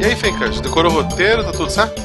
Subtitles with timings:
[0.00, 2.00] E aí, Fencas, decorou o roteiro, tá tudo certo?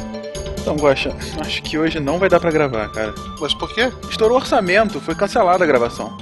[0.59, 3.13] Então, Guaxa, acho que hoje não vai dar pra gravar, cara.
[3.39, 3.91] Mas por quê?
[4.09, 6.17] Estourou o orçamento, foi cancelada a gravação.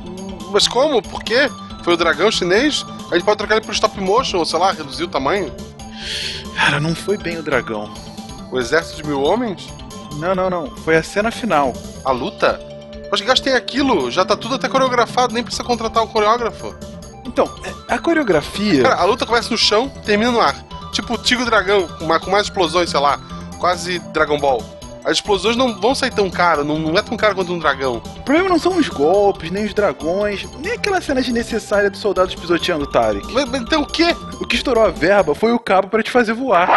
[0.52, 1.02] Mas como?
[1.02, 1.50] Por quê?
[1.84, 2.86] Foi o dragão chinês?
[3.12, 5.54] A gente pode trocar ele pro stop motion, ou sei lá, reduzir o tamanho?
[6.56, 7.92] Cara, não foi bem o dragão.
[8.52, 9.70] O exército de mil homens?
[10.18, 10.68] Não, não, não.
[10.78, 11.74] Foi a cena final.
[12.04, 12.60] A luta?
[13.12, 16.76] Mas gastem aquilo, já tá tudo até coreografado, nem precisa contratar um coreógrafo.
[17.32, 17.50] Então,
[17.88, 18.84] a coreografia.
[18.84, 20.54] Cara, a luta começa no chão, termina no ar.
[20.92, 23.18] Tipo Tigre e Dragão, com mais, com mais explosões, sei lá.
[23.58, 24.62] Quase Dragon Ball.
[25.04, 28.04] As explosões não vão sair tão caro, não, não é tão caro quanto um dragão.
[28.18, 32.36] O problema não são os golpes, nem os dragões, nem aquela cena desnecessária dos soldados
[32.36, 33.26] pisoteando o Tarek.
[33.34, 34.16] Mas, mas então o quê?
[34.40, 36.68] O que estourou a verba foi o cabo para te fazer voar.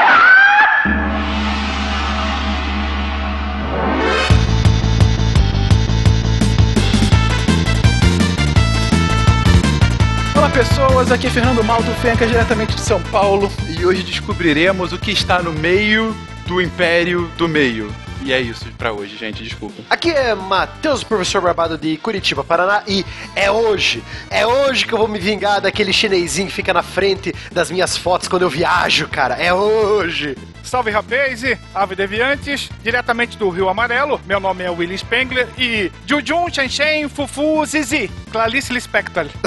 [10.54, 15.10] Pessoas, aqui é Fernando Malto Fenca, diretamente de São Paulo, e hoje descobriremos o que
[15.10, 16.16] está no meio
[16.46, 17.92] do Império do Meio.
[18.24, 19.82] E é isso pra hoje, gente, desculpa.
[19.90, 23.04] Aqui é Matheus, professor Barbado de Curitiba, Paraná, e
[23.36, 27.34] é hoje, é hoje que eu vou me vingar daquele chinesinho que fica na frente
[27.52, 29.34] das minhas fotos quando eu viajo, cara.
[29.34, 30.38] É hoje.
[30.62, 31.42] Salve rapaz,
[31.74, 34.18] ave deviantes, diretamente do Rio Amarelo.
[34.24, 39.26] Meu nome é Willy Spengler e Jujun, Shen Fufu, Zizi, Clarice Lispector.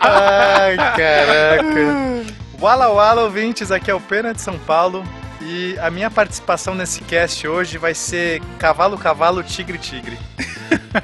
[0.00, 2.30] Ai, caraca.
[2.60, 5.02] Wala Wala, ouvintes, aqui é o Pena de São Paulo.
[5.40, 10.18] E a minha participação nesse cast hoje vai ser Cavalo, Cavalo, Tigre, Tigre.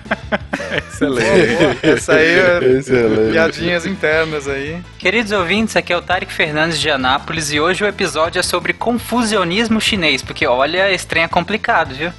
[0.93, 1.79] Excelente.
[1.83, 3.33] Essa aí é Excelente.
[3.33, 4.83] piadinhas internas aí.
[4.99, 8.75] Queridos ouvintes, aqui é o Tarek Fernandes de Anápolis e hoje o episódio é sobre
[8.75, 12.13] confusionismo chinês, porque olha, esse trem é complicado, viu?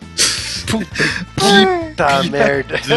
[0.65, 2.79] Puta merda.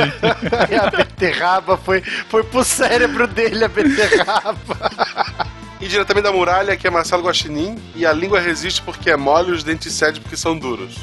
[0.70, 4.76] E a beterraba foi, foi pro cérebro dele, a beterraba.
[5.80, 9.48] E diretamente da muralha, aqui é Marcelo Guaxinim, e a língua resiste porque é mole
[9.48, 10.96] e os dentes cedem porque são duros.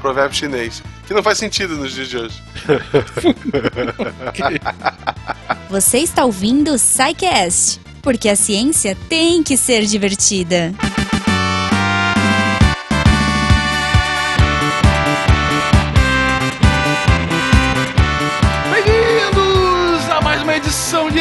[0.00, 0.82] Provérbio chinês.
[1.06, 2.42] Que não faz sentido nos dias de hoje.
[5.70, 10.74] Você está ouvindo o Psycast, porque a ciência tem que ser divertida.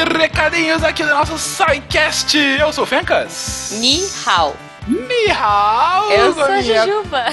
[0.07, 2.37] Recadinhos aqui do nosso SciCast.
[2.37, 3.69] Eu sou o Fencas.
[3.79, 4.55] Ni hao.
[4.87, 6.61] Ni hao, Eu sou a.
[6.61, 7.25] Jujuba.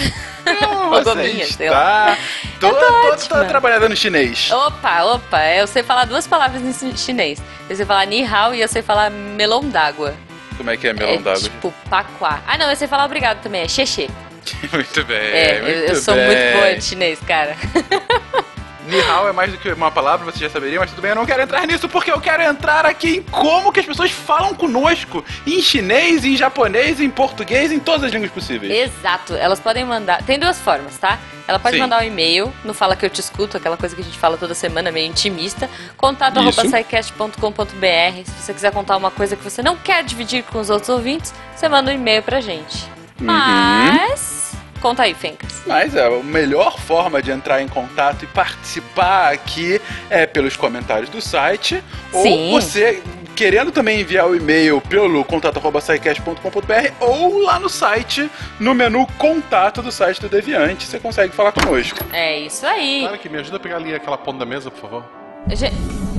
[0.59, 2.17] Como você Gominha, está?
[2.59, 4.51] Tô, Eu tô tô, tô trabalhando no chinês.
[4.51, 7.39] Opa, opa, eu sei falar duas palavras em chi- chinês.
[7.71, 10.15] Eu sei falar ni hao e eu sei falar melão d'água.
[10.57, 11.41] Como é que é melão é d'água?
[11.41, 12.41] tipo paquá.
[12.47, 14.09] Ah, não, eu sei falar obrigado também, é xexê.
[14.73, 16.27] Muito bem, É, eu, muito eu sou bem.
[16.27, 17.57] muito boa de chinês, cara.
[18.87, 21.15] Ni hao é mais do que uma palavra, você já saberia, mas tudo bem, eu
[21.15, 24.55] não quero entrar nisso porque eu quero entrar aqui em como que as pessoas falam
[24.55, 25.25] conosco.
[25.47, 28.73] Em chinês, em japonês, em português, em todas as línguas possíveis.
[28.73, 30.23] Exato, elas podem mandar.
[30.23, 31.19] Tem duas formas, tá?
[31.47, 31.83] Ela pode Sim.
[31.83, 34.37] mandar um e-mail no Fala Que Eu Te Escuto, aquela coisa que a gente fala
[34.37, 35.69] toda semana, meio intimista.
[35.97, 38.25] Contato scicast.com.br.
[38.25, 41.35] Se você quiser contar uma coisa que você não quer dividir com os outros ouvintes,
[41.55, 42.85] você manda um e-mail pra gente.
[43.21, 43.27] Uhum.
[43.27, 44.53] Mas.
[44.83, 45.63] Conta aí, Fencas.
[45.65, 51.21] Mas a melhor forma de entrar em contato e participar aqui é pelos comentários do
[51.21, 51.83] site.
[52.11, 52.53] Sim.
[52.53, 53.01] Ou você
[53.37, 58.29] querendo também enviar o e-mail pelo contato.sicast.com.br ou lá no site,
[58.59, 62.01] no menu contato do site do Deviante, você consegue falar conosco.
[62.13, 63.03] É isso aí.
[63.05, 65.22] Cara, que me ajuda a pegar ali aquela ponta da mesa, por favor.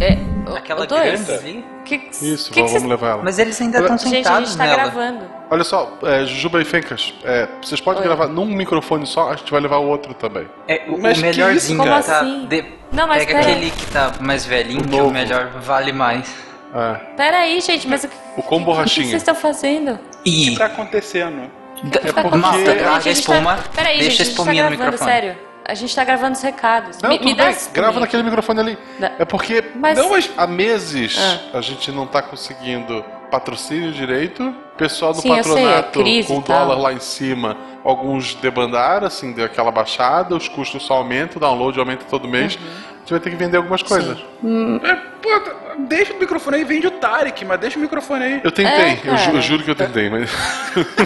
[0.02, 0.18] É,
[0.50, 1.24] o- Aquela o dois?
[1.26, 1.66] grande ali.
[1.86, 3.24] Que, Isso, que que vamos, vocês- levar ela.
[3.24, 4.76] Mas eles ainda estão Gente, a sentados gente tá nela.
[4.78, 5.26] gravando.
[5.52, 8.08] Olha só, é, Jujuba e Fencas, é, vocês podem Oi.
[8.08, 10.48] gravar num microfone só, a gente vai levar o outro também.
[10.68, 11.78] É, o, Mas o que melhorzinho isso?
[11.78, 12.20] Como tá.
[12.20, 12.46] assim?
[12.48, 15.12] de- Não, mas Pega pera- aquele que tá mais velhinho, O que o novo.
[15.12, 16.34] melhor vale mais.
[16.74, 16.94] É.
[17.16, 19.08] Pera aí, gente, mas o que, O com o que borrachinha.
[19.08, 19.94] vocês estão fazendo?
[19.94, 20.50] O E.
[20.52, 21.52] que tá acontecendo?
[21.84, 23.64] da- É porque- Mata, Gente, a gente espuma, tá...
[23.76, 25.12] Peraí, deixa gente, a a gente tá espuminha no gravando, microfone.
[25.12, 25.38] sério.
[25.66, 27.02] A gente tá gravando os recados.
[27.02, 28.78] Não, me, tudo me bem, grava naquele microfone ali.
[29.00, 31.58] Da- É porque Mas- não, há meses Ah.
[31.58, 34.54] a gente não tá conseguindo patrocínio direito.
[34.78, 39.06] Pessoal do Sim, eu sei, é patronato com o dólar lá em cima, alguns debandaram,
[39.08, 42.56] assim, deu aquela baixada, os custos só aumentam, o download aumenta todo mês.
[42.56, 42.62] Uhum.
[42.64, 44.18] A gente vai ter que vender algumas coisas.
[44.18, 45.30] É, pô,
[45.80, 48.42] deixa o microfone aí, vende o Tarek, mas deixa o microfone aí.
[48.44, 50.30] Eu tentei, É, eu, ju- eu juro que eu tentei, mas.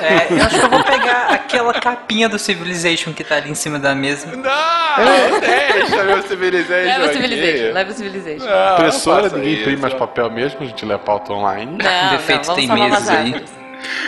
[0.02, 3.56] É, eu acho que eu vou pegar aquela capinha do Civilization que tá ali em
[3.56, 4.28] cima da mesa.
[4.28, 7.14] Não, deixa meu Civilization Leva o.
[7.14, 8.46] Civilization, leva o Civilization.
[8.46, 9.82] Não, Impressora, não faça ninguém imprime isso.
[9.82, 11.78] mais papel mesmo, a gente lê a pauta online.
[11.84, 13.46] Não, Defeito não, tem meses aí.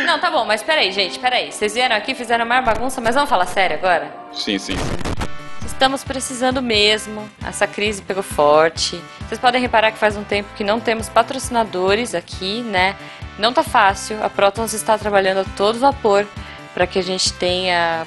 [0.05, 1.51] Não, tá bom, mas peraí, gente, peraí.
[1.51, 4.11] Vocês vieram aqui, fizeram mais bagunça, mas vamos falar sério agora?
[4.31, 4.75] Sim, sim.
[5.69, 7.29] Estamos precisando mesmo.
[7.45, 8.99] Essa crise pegou forte.
[9.27, 12.95] Vocês podem reparar que faz um tempo que não temos patrocinadores aqui, né?
[13.37, 14.21] Não tá fácil.
[14.21, 16.27] A Protons está trabalhando a todo vapor
[16.73, 18.05] para que a gente tenha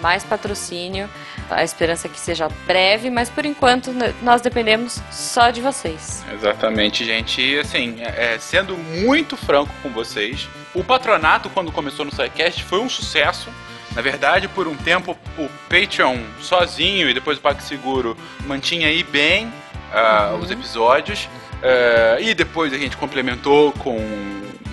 [0.00, 1.08] mais patrocínio.
[1.50, 3.92] A esperança é que seja breve, mas por enquanto
[4.22, 6.24] nós dependemos só de vocês.
[6.32, 7.42] Exatamente, gente.
[7.42, 12.80] E assim, é, sendo muito franco com vocês, o patronato, quando começou no SciCast, foi
[12.80, 13.50] um sucesso.
[13.94, 18.16] Na verdade, por um tempo, o Patreon sozinho e depois o PagSeguro
[18.46, 19.52] mantinha aí bem
[19.92, 21.28] ah, os episódios.
[21.62, 23.98] Ah, e depois a gente complementou com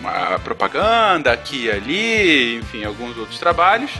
[0.03, 3.91] a propaganda aqui e ali, enfim, alguns outros trabalhos.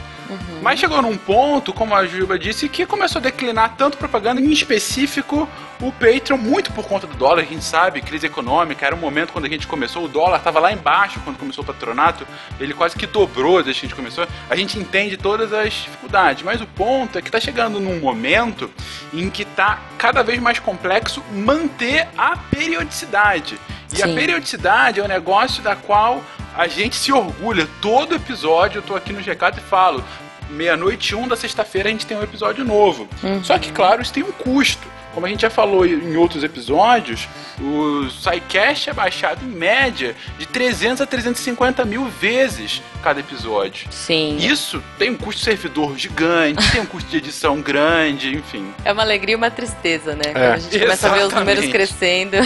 [0.62, 4.50] Mas chegou num ponto, como a Juba disse, que começou a declinar tanto propaganda, em
[4.50, 5.48] específico
[5.80, 9.32] o Patreon, muito por conta do dólar, a gente sabe, crise econômica, era um momento
[9.32, 12.26] quando a gente começou, o dólar estava lá embaixo quando começou o patronato,
[12.58, 14.26] ele quase que dobrou desde que a gente começou.
[14.48, 18.70] A gente entende todas as dificuldades, mas o ponto é que está chegando num momento
[19.12, 23.58] em que está cada vez mais complexo manter a periodicidade.
[23.96, 24.14] E a Sim.
[24.14, 26.22] periodicidade é um negócio da qual
[26.56, 27.66] a gente se orgulha.
[27.80, 30.04] Todo episódio eu tô aqui no GK e falo:
[30.50, 33.08] meia-noite um da sexta-feira a gente tem um episódio novo.
[33.42, 34.86] Só que, claro, isso tem um custo.
[35.14, 37.28] Como a gente já falou em outros episódios,
[37.60, 43.88] o SciCast é baixado em média de 300 a 350 mil vezes cada episódio.
[43.90, 44.36] Sim.
[44.36, 48.70] Isso tem um custo de servidor gigante, tem um custo de edição grande, enfim.
[48.84, 50.22] É uma alegria e uma tristeza, né?
[50.26, 50.32] É.
[50.32, 51.72] Quando a gente começa a ver os números Exatamente.
[51.72, 52.36] crescendo.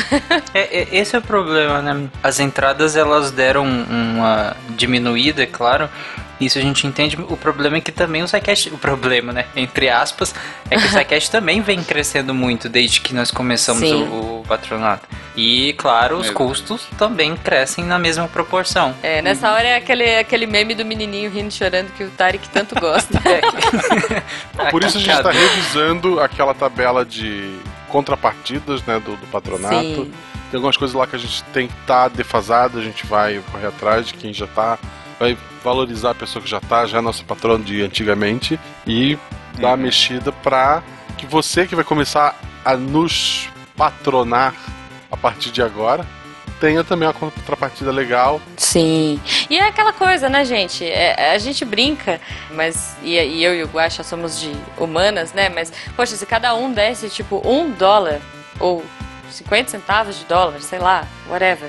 [0.53, 2.09] É, é, esse é o problema, né?
[2.23, 5.89] As entradas elas deram uma diminuída, é claro.
[6.41, 7.17] Isso a gente entende.
[7.17, 8.69] O problema é que também o SciCast.
[8.71, 9.47] O problema, né?
[9.55, 10.35] Entre aspas,
[10.71, 15.07] é que o SciCast também vem crescendo muito desde que nós começamos o, o patronato.
[15.37, 16.37] E, claro, os Mesmo.
[16.37, 18.95] custos também crescem na mesma proporção.
[19.03, 22.49] É, nessa hora é aquele, aquele meme do menininho rindo e chorando que o Tarek
[22.49, 23.21] tanto gosta.
[24.71, 27.59] Por isso a gente está revisando aquela tabela de
[27.89, 29.75] contrapartidas né, do, do patronato.
[29.77, 30.13] Sim.
[30.51, 33.67] Tem algumas coisas lá que a gente tem que estar defasado, a gente vai correr
[33.67, 34.79] atrás de quem já tá,
[35.19, 39.19] vai valorizar a pessoa que já tá, já é nosso patrão de antigamente e
[39.59, 40.83] dar uma mexida pra
[41.17, 44.55] que você que vai começar a nos patronar
[45.11, 46.07] a partir de agora
[46.61, 48.41] tenha também uma contrapartida legal.
[48.57, 49.21] Sim.
[49.51, 50.85] E é aquela coisa, né, gente?
[50.85, 52.21] É, a gente brinca,
[52.51, 52.97] mas.
[53.03, 55.49] E, e eu e o Guaxa somos de humanas, né?
[55.49, 58.21] Mas, poxa, se cada um desse, tipo, um dólar
[58.61, 58.85] ou
[59.31, 61.69] 50 centavos de dólar, sei lá, whatever.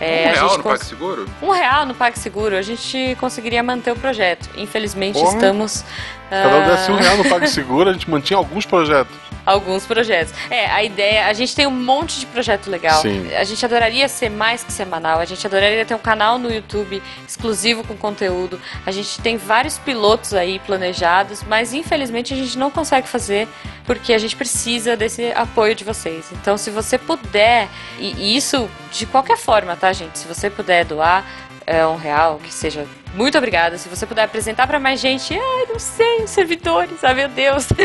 [0.00, 1.26] É, um real no cons- PagSeguro?
[1.40, 4.48] Um real no PagSeguro, a gente conseguiria manter o projeto.
[4.56, 5.34] Infelizmente, Porra.
[5.34, 5.84] estamos.
[6.32, 9.14] Cada um desse um real no PagSeguro, a gente mantinha alguns projetos.
[9.44, 10.32] Alguns projetos.
[10.48, 13.02] É, a ideia, a gente tem um monte de projeto legal.
[13.02, 13.34] Sim.
[13.34, 15.18] A gente adoraria ser mais que semanal.
[15.18, 18.60] A gente adoraria ter um canal no YouTube exclusivo com conteúdo.
[18.86, 23.48] A gente tem vários pilotos aí planejados, mas infelizmente a gente não consegue fazer
[23.84, 26.26] porque a gente precisa desse apoio de vocês.
[26.32, 27.68] Então, se você puder,
[27.98, 30.20] e isso de qualquer forma, tá, gente?
[30.20, 31.24] Se você puder doar
[31.66, 33.76] é, um real, que seja muito obrigada.
[33.78, 37.68] Se você puder apresentar pra mais gente, ai, não sei, os servidores, ai meu Deus.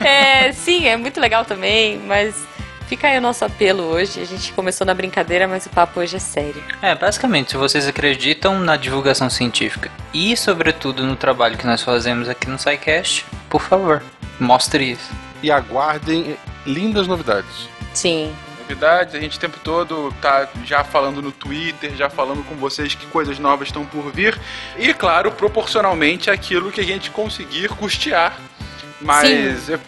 [0.00, 2.36] É, sim, é muito legal também, mas
[2.86, 4.20] fica aí o nosso apelo hoje.
[4.20, 6.62] A gente começou na brincadeira, mas o papo hoje é sério.
[6.80, 12.28] É, basicamente, se vocês acreditam na divulgação científica e, sobretudo, no trabalho que nós fazemos
[12.28, 14.02] aqui no SciCast, por favor,
[14.38, 15.10] mostre isso.
[15.42, 17.68] E aguardem lindas novidades.
[17.92, 18.32] Sim.
[18.64, 22.94] Novidades, a gente o tempo todo tá já falando no Twitter, já falando com vocês
[22.94, 24.38] que coisas novas estão por vir.
[24.78, 28.36] E claro, proporcionalmente aquilo que a gente conseguir custear.
[29.00, 29.78] Mas é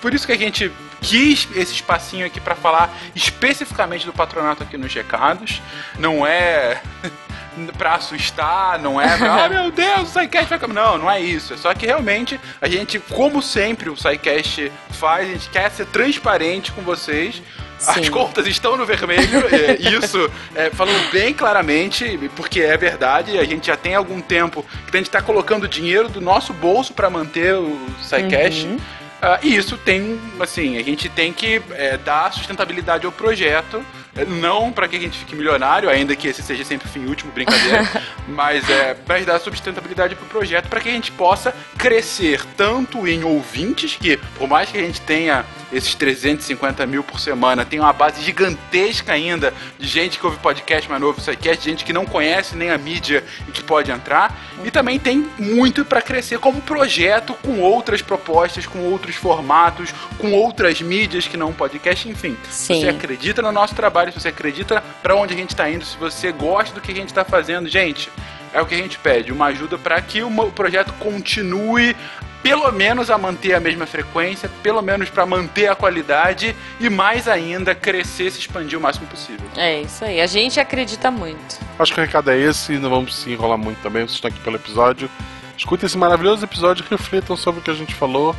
[0.00, 4.76] por isso que a gente quis esse espacinho aqui para falar especificamente do patronato aqui
[4.76, 5.62] nos recados.
[5.98, 6.80] Não é
[7.78, 10.68] pra assustar, não é pra, ah, meu Deus, o SciCast vai...
[10.68, 11.54] Não, não é isso.
[11.54, 15.86] É só que realmente a gente, como sempre o SciCast faz, a gente quer ser
[15.86, 17.42] transparente com vocês.
[17.84, 18.10] As Sim.
[18.10, 23.66] contas estão no vermelho, é, isso é, falando bem claramente, porque é verdade, a gente
[23.66, 27.54] já tem algum tempo que a gente está colocando dinheiro do nosso bolso para manter
[27.54, 28.66] o SciCast.
[28.66, 28.78] Uhum.
[29.20, 34.24] Ah, e isso tem, assim, a gente tem que é, dar sustentabilidade ao projeto, é,
[34.24, 37.32] não para que a gente fique milionário, ainda que esse seja sempre o fim último,
[37.32, 37.86] brincadeira,
[38.28, 43.24] mas é para dar sustentabilidade pro projeto, para que a gente possa crescer tanto em
[43.24, 47.92] ouvintes, que por mais que a gente tenha esses 350 mil por semana, tem uma
[47.92, 52.56] base gigantesca ainda de gente que ouve podcast mais novo, SciCast, gente que não conhece
[52.56, 57.34] nem a mídia e que pode entrar, e também tem muito para crescer como projeto
[57.42, 62.36] com outras propostas, com outros formatos, com outras mídias que não podcast, enfim.
[62.50, 62.80] Se Sim.
[62.80, 65.96] você acredita no nosso trabalho, se você acredita para onde a gente está indo, se
[65.96, 68.10] você gosta do que a gente está fazendo, gente,
[68.52, 71.94] é o que a gente pede, uma ajuda para que o projeto continue
[72.42, 77.26] pelo menos a manter a mesma frequência, pelo menos para manter a qualidade e mais
[77.26, 79.44] ainda crescer, se expandir o máximo possível.
[79.56, 80.20] É isso aí.
[80.20, 81.58] A gente acredita muito.
[81.76, 84.38] Acho que o recado é esse, não vamos se enrolar muito também, vocês estão aqui
[84.40, 85.10] pelo episódio.
[85.58, 88.36] Escutem esse maravilhoso episódio e reflitam sobre o que a gente falou.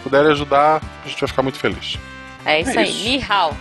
[0.00, 1.98] Se puderem ajudar, a gente vai ficar muito feliz.
[2.46, 3.04] É isso É aí.
[3.04, 3.54] Mihal.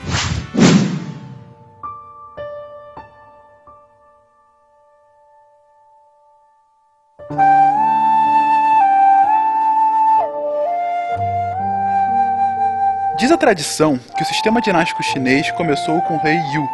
[13.18, 16.66] Diz a tradição que o sistema dinástico chinês começou com o rei Yu.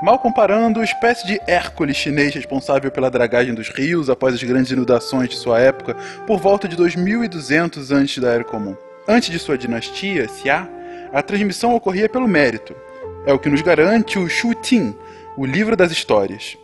[0.00, 5.28] Mal comparando, espécie de Hércules chinês responsável pela dragagem dos rios após as grandes inundações
[5.28, 8.76] de sua época, por volta de 2200 antes da Era Comum.
[9.06, 10.68] Antes de sua dinastia, Xia,
[11.12, 12.72] a transmissão ocorria pelo mérito.
[13.26, 14.94] É o que nos garante o Shu Tin,
[15.36, 16.56] o livro das histórias.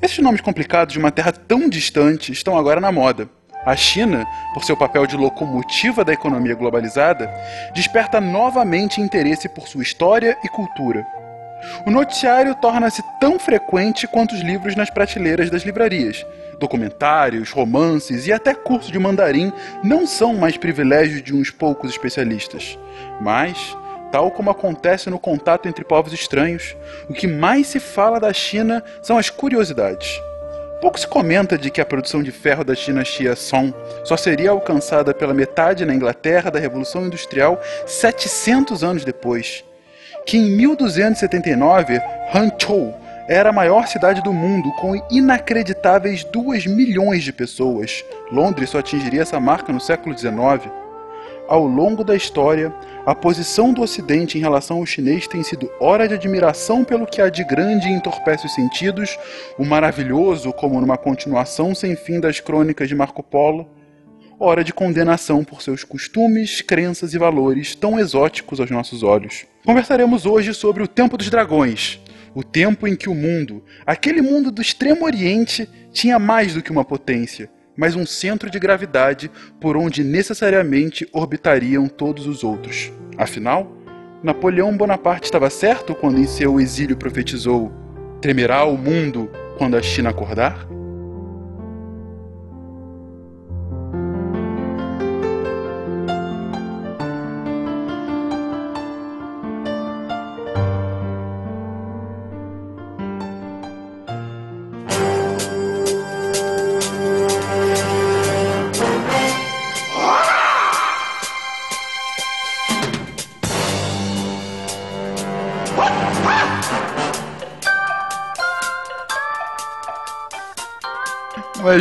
[0.00, 3.28] Esses nomes complicados de uma terra tão distante estão agora na moda.
[3.66, 7.28] A China, por seu papel de locomotiva da economia globalizada,
[7.74, 11.04] desperta novamente interesse por sua história e cultura.
[11.86, 16.24] O noticiário torna-se tão frequente quanto os livros nas prateleiras das livrarias.
[16.58, 19.52] Documentários, romances e até curso de mandarim
[19.82, 22.78] não são mais privilégios de uns poucos especialistas.
[23.20, 23.76] Mas,
[24.12, 26.76] tal como acontece no contato entre povos estranhos,
[27.08, 30.20] o que mais se fala da China são as curiosidades.
[30.80, 35.12] Pouco se comenta de que a produção de ferro da dinastia Song só seria alcançada
[35.12, 39.62] pela metade na Inglaterra da Revolução Industrial 700 anos depois.
[40.26, 42.00] Que em 1279,
[42.34, 42.94] Hangzhou
[43.28, 48.04] era a maior cidade do mundo com inacreditáveis 2 milhões de pessoas.
[48.32, 50.68] Londres só atingiria essa marca no século XIX.
[51.48, 52.72] Ao longo da história,
[53.06, 57.20] a posição do Ocidente em relação ao chinês tem sido hora de admiração pelo que
[57.20, 59.18] há de grande e entorpece os sentidos,
[59.58, 63.68] o maravilhoso como numa continuação sem fim das crônicas de Marco Polo,
[64.40, 69.44] hora de condenação por seus costumes, crenças e valores tão exóticos aos nossos olhos.
[69.66, 72.00] Conversaremos hoje sobre o Tempo dos Dragões,
[72.34, 76.70] o tempo em que o mundo, aquele mundo do Extremo Oriente, tinha mais do que
[76.70, 79.30] uma potência, mas um centro de gravidade
[79.60, 82.90] por onde necessariamente orbitariam todos os outros.
[83.18, 83.70] Afinal,
[84.22, 87.70] Napoleão Bonaparte estava certo quando em seu exílio profetizou:
[88.22, 90.66] Tremerá o mundo quando a China acordar?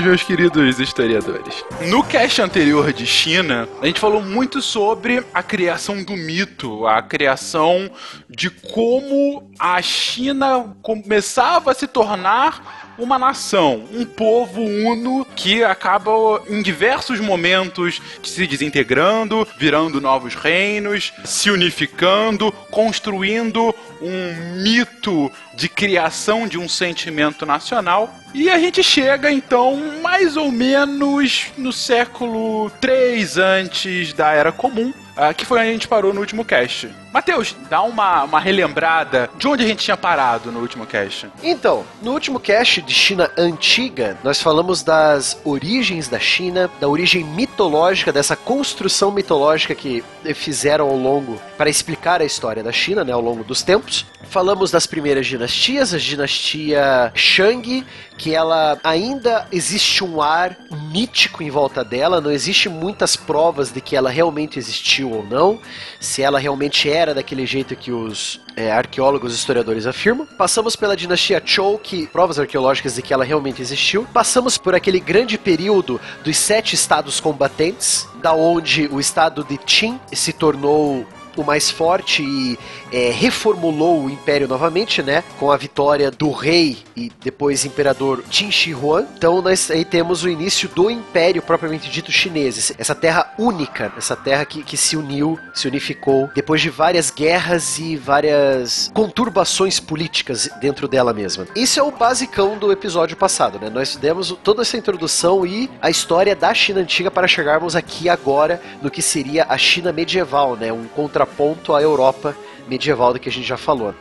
[0.09, 6.03] Meus queridos historiadores, no cast anterior de China, a gente falou muito sobre a criação
[6.03, 7.91] do mito, a criação
[8.27, 16.43] de como a China começava a se tornar uma nação, um povo uno que acaba
[16.49, 26.47] em diversos momentos se desintegrando, virando novos reinos, se unificando, construindo um mito de criação
[26.47, 28.13] de um sentimento nacional.
[28.33, 34.93] E a gente chega então mais ou menos no século 3 antes da Era Comum,
[35.17, 36.89] ah, que foi onde a gente parou no último cast.
[37.11, 41.27] Matheus, dá uma, uma relembrada de onde a gente tinha parado no último cast.
[41.41, 47.23] Então, no último cast de China Antiga, nós falamos das origens da China, da origem
[47.23, 50.03] mitológica, dessa construção mitológica que
[50.35, 54.05] fizeram ao longo para explicar a história da China, né, ao longo dos tempos.
[54.29, 57.85] Falamos das primeiras dinastias, a dinastia Shang,
[58.17, 60.57] que ela ainda existe um ar
[60.91, 65.59] mítico em volta dela, não existe muitas provas de que ela realmente existiu ou não,
[65.99, 70.27] se ela realmente era daquele jeito que os é, arqueólogos e historiadores afirmam.
[70.37, 74.05] Passamos pela dinastia Zhou, que provas arqueológicas de que ela realmente existiu.
[74.13, 79.99] Passamos por aquele grande período dos sete estados combatentes, da onde o estado de Qin
[80.11, 81.05] se tornou
[81.43, 82.57] mais forte e
[82.91, 85.23] é, reformulou o império novamente, né?
[85.39, 89.07] Com a vitória do rei e depois imperador Qin Shi Huang.
[89.17, 92.73] Então nós aí temos o início do império propriamente dito chinês.
[92.77, 97.79] Essa terra única, essa terra que, que se uniu, se unificou depois de várias guerras
[97.79, 101.47] e várias conturbações políticas dentro dela mesma.
[101.55, 103.69] Isso é o basicão do episódio passado, né?
[103.69, 108.61] Nós demos toda essa introdução e a história da China antiga para chegarmos aqui agora
[108.81, 110.71] no que seria a China medieval, né?
[110.71, 111.28] Um contraponto
[111.75, 112.35] à Europa
[112.67, 113.93] medieval do que a gente já falou.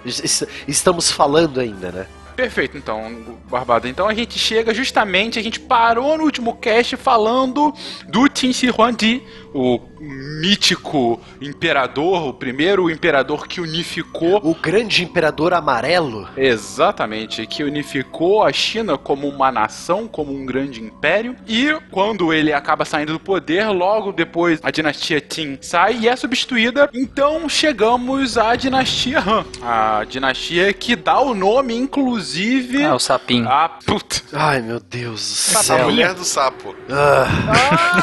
[0.66, 2.06] Estamos falando ainda, né?
[2.38, 3.88] perfeito, então, Barbada.
[3.88, 7.74] Então a gente chega justamente, a gente parou no último cast falando
[8.06, 9.20] do Qin Shi Huangdi,
[9.54, 16.28] o mítico imperador, o primeiro imperador que unificou O grande imperador amarelo.
[16.36, 21.36] Exatamente, que unificou a China como uma nação, como um grande império.
[21.46, 26.14] E quando ele acaba saindo do poder, logo depois a dinastia Qin sai e é
[26.16, 26.88] substituída.
[26.94, 33.48] Então chegamos à dinastia Han, a dinastia que dá o nome, inclusive, Ah, o sapinho.
[33.48, 34.16] a puta.
[34.32, 35.84] Ai, meu Deus do A céu.
[35.84, 36.74] mulher do sapo.
[36.90, 37.26] Ah,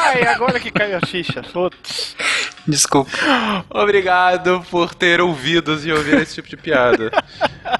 [0.04, 1.35] Ai, agora que caiu a ficha.
[1.42, 2.16] Putz.
[2.66, 3.10] Desculpa.
[3.70, 7.12] Obrigado por ter ouvidos e ouvir esse tipo de piada.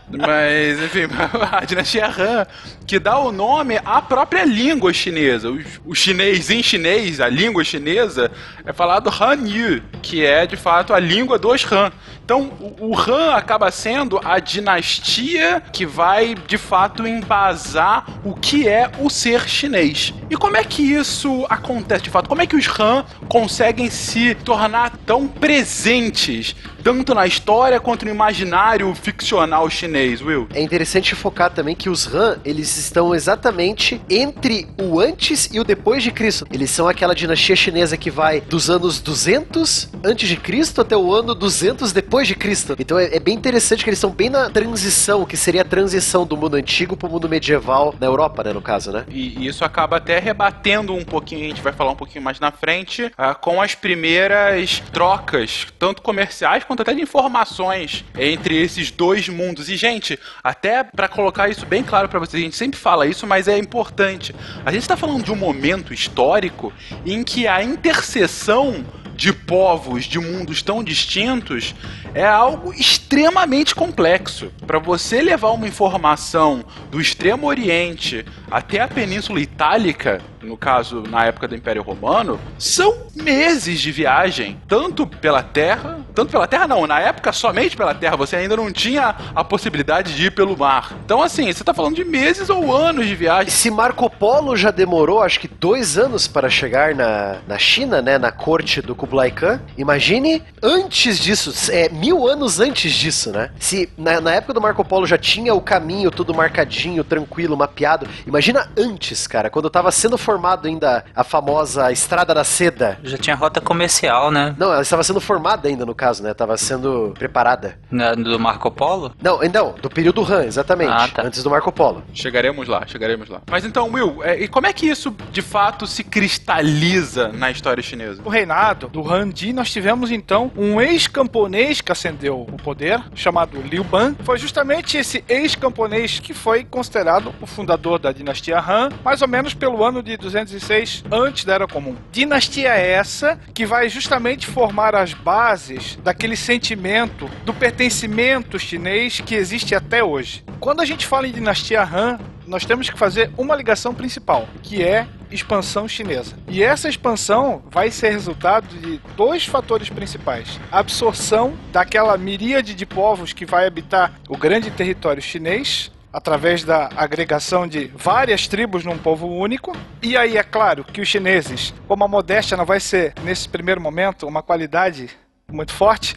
[0.08, 1.08] Mas, enfim,
[1.50, 2.46] a dinastia Han,
[2.86, 5.50] que dá o nome à própria língua chinesa.
[5.50, 8.30] O, o chinês em chinês, a língua chinesa,
[8.64, 11.90] é falado Hanyu, que é de fato a língua dos Han.
[12.26, 18.90] Então, o, Han acaba sendo a dinastia que vai de fato embasar o que é
[18.98, 20.12] o ser chinês.
[20.28, 22.28] E como é que isso acontece de fato?
[22.28, 26.56] Como é que os Han conseguem se tornar tão presentes,
[26.86, 30.46] tanto na história quanto no imaginário ficcional chinês, Will?
[30.54, 35.64] É interessante focar também que os Han, eles estão exatamente entre o antes e o
[35.64, 36.46] depois de Cristo.
[36.48, 41.12] Eles são aquela dinastia chinesa que vai dos anos 200 antes de Cristo até o
[41.12, 42.76] ano 200 depois de Cristo.
[42.78, 46.24] Então é, é bem interessante que eles estão bem na transição, que seria a transição
[46.24, 49.04] do mundo antigo pro mundo medieval na Europa, né, no caso, né?
[49.08, 52.40] E e isso acaba até rebatendo um pouquinho, a gente vai falar um pouquinho mais
[52.40, 58.90] na frente, ah, com as primeiras trocas, tanto comerciais quanto até de informações entre esses
[58.90, 59.68] dois mundos.
[59.68, 63.26] E, gente, até pra colocar isso bem claro pra vocês, a gente sempre fala isso,
[63.26, 64.34] mas é importante.
[64.64, 66.72] A gente tá falando de um momento histórico
[67.04, 68.84] em que a interseção
[69.16, 71.74] de povos de mundos tão distintos
[72.16, 74.50] é algo extremamente complexo.
[74.66, 81.26] Para você levar uma informação do Extremo Oriente até a Península Itálica, no caso na
[81.26, 86.86] época do Império Romano, são meses de viagem, tanto pela terra, tanto pela terra não,
[86.86, 90.94] na época somente pela terra, você ainda não tinha a possibilidade de ir pelo mar.
[91.04, 93.50] Então assim, você tá falando de meses ou anos de viagem.
[93.50, 98.16] Se Marco Polo já demorou, acho que dois anos para chegar na, na China, né,
[98.16, 103.50] na corte do Kublai Khan, imagine antes disso, é, mil anos antes disso, né?
[103.58, 108.06] Se na, na época do Marco Polo já tinha o caminho tudo marcadinho, tranquilo, mapeado,
[108.26, 112.98] imagina antes, cara, quando tava sendo formado ainda a famosa Estrada da Seda.
[113.02, 114.54] Já tinha rota comercial, né?
[114.58, 116.32] Não, ela estava sendo formada ainda no caso, né?
[116.32, 117.78] Tava sendo preparada.
[117.90, 119.12] Na- Do Marco Polo?
[119.20, 120.90] Não, não, do período Han, exatamente.
[120.92, 121.22] Ah, tá.
[121.22, 122.02] Antes do Marco Polo.
[122.14, 123.40] Chegaremos lá, chegaremos lá.
[123.50, 127.82] Mas então, Will, é, e como é que isso de fato se cristaliza na história
[127.82, 128.22] chinesa?
[128.24, 133.62] O reinado do Han Di, nós tivemos então um ex-camponês que ascendeu o poder, chamado
[133.62, 134.14] Liu Ban.
[134.24, 139.54] Foi justamente esse ex-camponês que foi considerado o fundador da dinastia Han, mais ou menos
[139.54, 141.94] pelo ano de 206 antes da Era Comum.
[142.10, 149.74] Dinastia essa que vai justamente formar as bases daquele sentimento do pertencimento chinês que existe
[149.74, 150.44] até hoje.
[150.58, 154.82] Quando a gente fala em dinastia Han, nós temos que fazer uma ligação principal, que
[154.82, 156.36] é expansão chinesa.
[156.48, 162.86] E essa expansão vai ser resultado de dois fatores principais: a absorção daquela miríade de
[162.86, 165.90] povos que vai habitar o grande território chinês.
[166.12, 169.76] Através da agregação de várias tribos num povo único.
[170.00, 173.82] E aí é claro que os chineses, como a modéstia não vai ser, nesse primeiro
[173.82, 175.10] momento, uma qualidade
[175.52, 176.16] muito forte,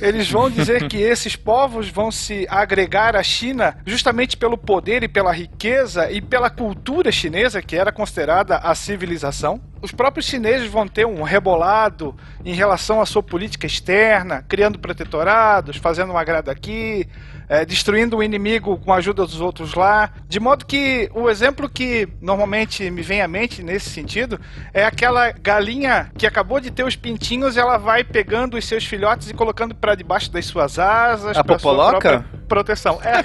[0.00, 5.08] eles vão dizer que esses povos vão se agregar à China justamente pelo poder e
[5.08, 9.60] pela riqueza e pela cultura chinesa, que era considerada a civilização.
[9.82, 15.76] Os próprios chineses vão ter um rebolado em relação à sua política externa, criando protetorados,
[15.76, 17.08] fazendo uma grada aqui,
[17.48, 20.10] eh, destruindo o inimigo com a ajuda dos outros lá.
[20.28, 24.40] De modo que o exemplo que normalmente me vem à mente nesse sentido
[24.74, 29.30] é aquela galinha que acabou de ter os pintinhos, ela vai pegando os seus filhotes
[29.30, 31.98] e colocando para debaixo das suas asas, A popoloca?
[32.00, 32.98] própria proteção.
[33.02, 33.22] É,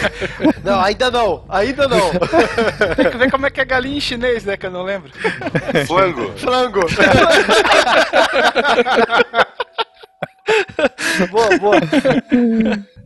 [0.62, 2.10] Não, ainda não, ainda não.
[2.94, 5.10] tem que ver como é que é galinha em chinês, né, que eu não lembro.
[5.86, 6.32] Flango.
[6.36, 6.80] Flango.
[11.30, 11.76] boa, boa.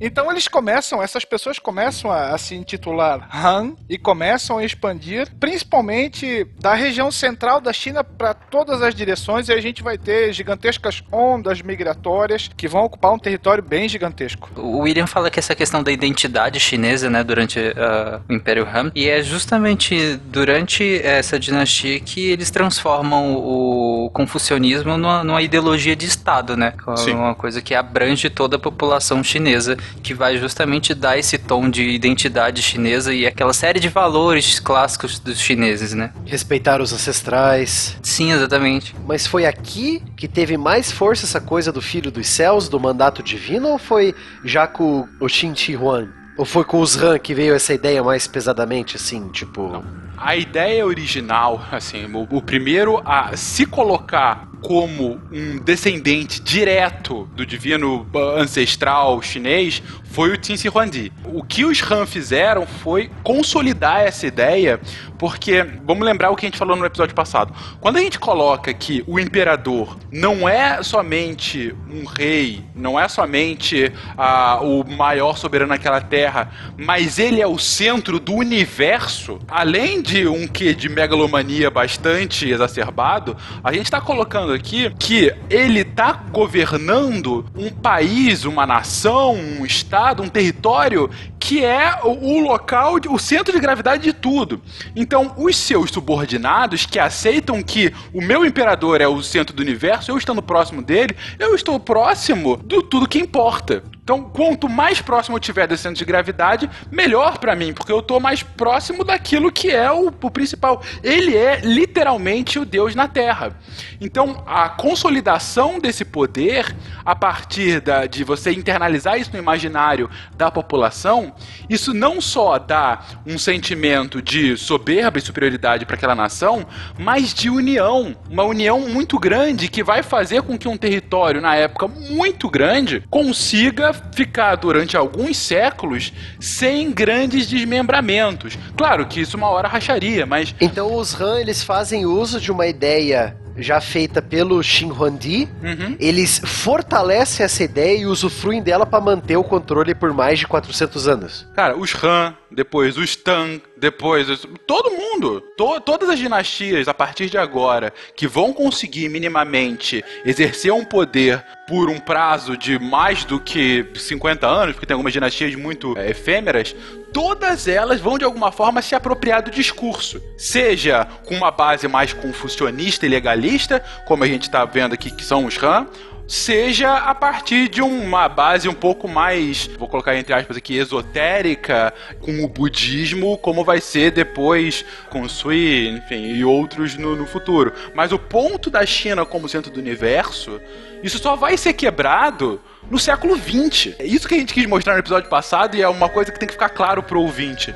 [0.00, 5.28] Então eles começam, essas pessoas começam a, a se intitular Han e começam a expandir,
[5.38, 10.32] principalmente da região central da China para todas as direções, e a gente vai ter
[10.32, 14.50] gigantescas ondas migratórias que vão ocupar um território bem gigantesco.
[14.56, 18.90] O William fala que essa questão da identidade chinesa, né, durante ah, o Império Han,
[18.94, 26.06] e é justamente durante essa dinastia que eles transformam o confucionismo numa, numa ideologia de
[26.06, 26.74] Estado, né?
[26.96, 27.14] Sim.
[27.14, 31.82] Uma coisa que abrange toda a população chinesa que vai justamente dar esse tom de
[31.88, 36.12] identidade chinesa e aquela série de valores clássicos dos chineses, né?
[36.24, 37.96] Respeitar os ancestrais.
[38.02, 38.94] Sim, exatamente.
[39.06, 43.22] Mas foi aqui que teve mais força essa coisa do filho dos céus, do mandato
[43.22, 46.08] divino, ou foi já com o Xin Shi Huang?
[46.36, 49.84] Ou foi com os Han que veio essa ideia mais pesadamente, assim, tipo.
[50.16, 57.44] A ideia original, assim, o, o primeiro a se colocar como um descendente direto do
[57.44, 58.06] divino
[58.38, 59.82] ancestral chinês
[60.14, 61.12] foi o Qin Shi Huangdi.
[61.24, 64.80] O que os Han fizeram foi consolidar essa ideia,
[65.18, 67.52] porque vamos lembrar o que a gente falou no episódio passado.
[67.80, 73.92] Quando a gente coloca que o imperador não é somente um rei, não é somente
[74.16, 80.28] ah, o maior soberano naquela terra, mas ele é o centro do universo, além de
[80.28, 87.44] um que de megalomania bastante exacerbado, a gente está colocando aqui que ele está governando
[87.54, 91.10] um país, uma nação, um estado, um território
[91.44, 94.62] que é o, local, o centro de gravidade de tudo.
[94.96, 100.10] Então, os seus subordinados que aceitam que o meu imperador é o centro do universo,
[100.10, 103.82] eu estando próximo dele, eu estou próximo do tudo que importa.
[104.02, 108.02] Então, quanto mais próximo eu tiver desse centro de gravidade, melhor pra mim, porque eu
[108.02, 110.82] tô mais próximo daquilo que é o, o principal.
[111.02, 113.58] Ele é literalmente o Deus na Terra.
[113.98, 120.50] Então, a consolidação desse poder, a partir da- de você internalizar isso no imaginário da
[120.50, 121.32] população,
[121.68, 126.66] isso não só dá um sentimento de soberba e superioridade para aquela nação,
[126.98, 128.14] mas de união.
[128.30, 133.02] Uma união muito grande que vai fazer com que um território, na época muito grande,
[133.10, 138.58] consiga ficar durante alguns séculos sem grandes desmembramentos.
[138.76, 142.66] Claro que isso uma hora racharia, mas Então os Han, eles fazem uso de uma
[142.66, 145.96] ideia já feita pelo Shin Huangdi, Uhum.
[146.00, 151.06] eles fortalecem essa ideia e usufruem dela para manter o controle por mais de 400
[151.06, 151.46] anos.
[151.54, 156.94] Cara, os Han, depois os Tang, depois os- todo mundo, to- todas as dinastias a
[156.94, 163.24] partir de agora que vão conseguir minimamente exercer um poder por um prazo de mais
[163.24, 166.74] do que 50 anos, porque tem algumas dinastias muito é, efêmeras,
[167.14, 172.12] todas elas vão de alguma forma se apropriar do discurso, seja com uma base mais
[172.12, 175.86] confucionista e legalista, como a gente está vendo aqui que são os Han,
[176.26, 181.92] seja a partir de uma base um pouco mais, vou colocar entre aspas aqui, esotérica,
[182.20, 187.26] com o budismo, como vai ser depois com o Sui, enfim, e outros no, no
[187.26, 187.72] futuro.
[187.94, 190.60] Mas o ponto da China como centro do universo,
[191.02, 192.60] isso só vai ser quebrado
[192.90, 193.94] no século XX.
[193.98, 196.38] É isso que a gente quis mostrar no episódio passado e é uma coisa que
[196.38, 197.74] tem que ficar claro pro ouvinte.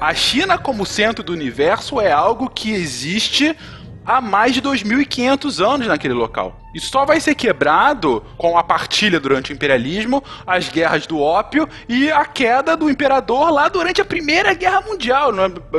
[0.00, 3.56] A China como centro do universo é algo que existe
[4.06, 6.58] há mais de 2.500 anos naquele local.
[6.74, 11.68] Isso só vai ser quebrado com a partilha durante o imperialismo, as guerras do ópio
[11.88, 15.32] e a queda do imperador lá durante a Primeira Guerra Mundial,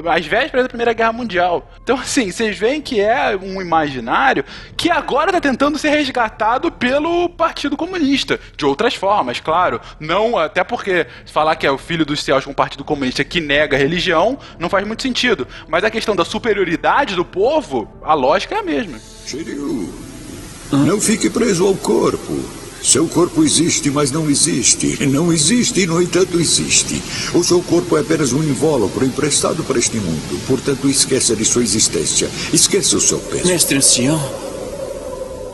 [0.10, 1.70] às vésperas da Primeira Guerra Mundial.
[1.84, 4.44] Então, assim, vocês veem que é um imaginário
[4.76, 9.80] que agora está tentando ser resgatado pelo Partido Comunista, de outras formas, claro.
[10.00, 13.40] Não, até porque falar que é o filho dos céus com o Partido Comunista que
[13.40, 15.48] nega a religião não faz muito sentido.
[15.68, 18.98] Mas a questão da superioridade do povo, a lógica é a mesma.
[20.72, 22.38] Não fique preso ao corpo.
[22.82, 25.06] Seu corpo existe, mas não existe.
[25.08, 27.02] Não existe e, no entanto, existe.
[27.34, 30.40] O seu corpo é apenas um invólucro emprestado para este mundo.
[30.48, 32.30] Portanto, esqueça de sua existência.
[32.54, 33.48] Esqueça o seu peso.
[33.48, 34.18] Mestre ancião,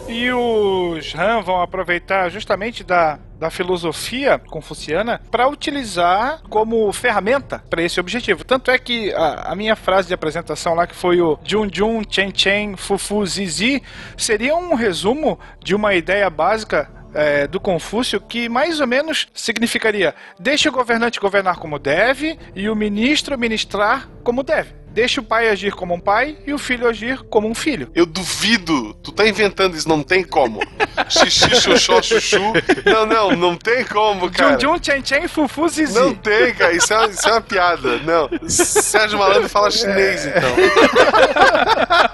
[0.08, 7.82] E os Han vão aproveitar justamente da, da filosofia confuciana para utilizar como ferramenta para
[7.82, 8.44] esse objetivo.
[8.44, 12.04] Tanto é que a, a minha frase de apresentação lá, que foi o Jun Jun,
[12.08, 13.82] Chen Chen, Fufu Zizi,
[14.16, 20.14] seria um resumo de uma ideia básica é, do Confúcio que mais ou menos significaria:
[20.40, 24.85] deixe o governante governar como deve e o ministro ministrar como deve.
[24.96, 27.92] Deixe o pai agir como um pai e o filho agir como um filho.
[27.94, 28.94] Eu duvido.
[29.04, 30.62] Tu tá inventando isso, não tem como.
[31.10, 32.40] Xixi, xoxó, chuchu.
[32.86, 34.58] Não, não, não tem como, cara.
[34.58, 36.00] Jun Jun, Chen Chen, Fufu Zizi.
[36.00, 36.72] Não tem, cara.
[36.72, 37.98] Isso é, isso é uma piada.
[38.00, 38.30] Não.
[38.48, 40.56] Sérgio Malandro fala chinês, então.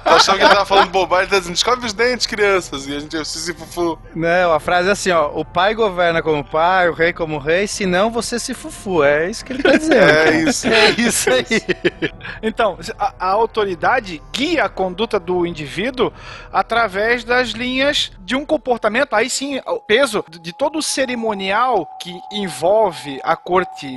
[0.04, 2.88] Tu achou que ele tava falando bobagem, ele tá dizendo, escove os dentes, crianças.
[2.88, 4.00] E a gente, eu se fufu.
[4.16, 5.30] Não, a frase é assim, ó.
[5.36, 9.04] O pai governa como pai, o rei como rei, senão você se fufu.
[9.04, 10.10] É isso que ele tá dizendo.
[10.10, 10.68] É isso.
[10.68, 11.46] É isso aí.
[12.42, 16.12] Então, a, a autoridade guia a conduta do indivíduo
[16.52, 19.14] através das linhas de um comportamento.
[19.14, 23.88] Aí sim, o peso de todo o cerimonial que envolve a corte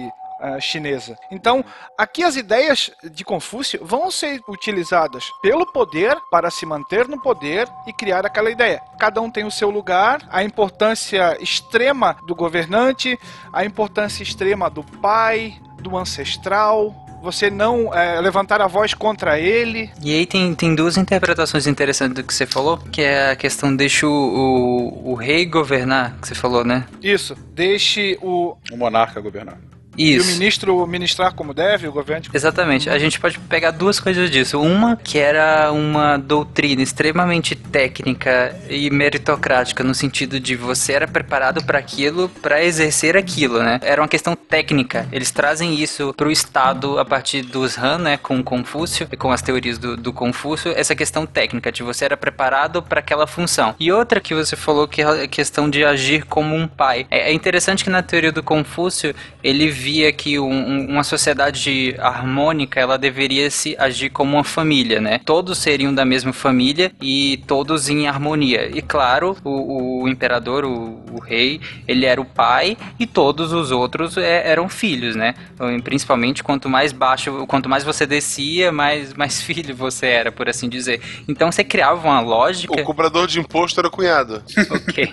[0.41, 1.17] ah, chinesa.
[1.31, 1.65] Então,
[1.97, 7.67] aqui as ideias de Confúcio vão ser utilizadas pelo poder para se manter no poder
[7.87, 8.83] e criar aquela ideia.
[8.99, 13.19] Cada um tem o seu lugar, a importância extrema do governante,
[13.55, 19.91] a importância extrema do pai, do ancestral, você não é, levantar a voz contra ele.
[20.03, 23.75] E aí tem, tem duas interpretações interessantes do que você falou, que é a questão
[23.75, 26.85] deixa o, o, o rei governar, que você falou, né?
[27.03, 29.59] Isso, deixe o, O monarca governar.
[29.97, 30.33] E o Isso.
[30.33, 32.27] ministro ministrar como deve, o governo.
[32.33, 32.89] Exatamente.
[32.89, 34.61] A gente pode pegar duas coisas disso.
[34.61, 41.65] Uma que era uma doutrina extremamente técnica e meritocrática no sentido de você era preparado
[41.65, 43.81] para aquilo, para exercer aquilo, né?
[43.83, 45.09] Era uma questão técnica.
[45.11, 49.43] Eles trazem isso pro Estado a partir dos Han, né, com Confúcio e com as
[49.43, 53.75] teorias do, do Confúcio, essa questão técnica de você era preparado para aquela função.
[53.81, 57.07] E outra que você falou que é a questão de agir como um pai.
[57.11, 61.95] É é interessante que na teoria do Confúcio ele via que um- um- uma sociedade
[61.99, 65.21] harmônica ela deveria se agir como uma família, né?
[65.27, 68.71] Todos seriam da mesma família e todos em harmonia.
[68.75, 73.71] E claro, o, o imperador, o, o rei, ele era o pai e todos os
[73.71, 75.35] outros é, eram filhos, né?
[75.55, 80.49] Então, Principalmente quanto mais baixo, quanto mais você descia, mais, mais filho você era, por
[80.49, 81.01] assim dizer.
[81.29, 82.73] Então você criava uma lógica.
[82.73, 84.43] O cobrador de imposto era cunhado.
[84.71, 85.13] Ok.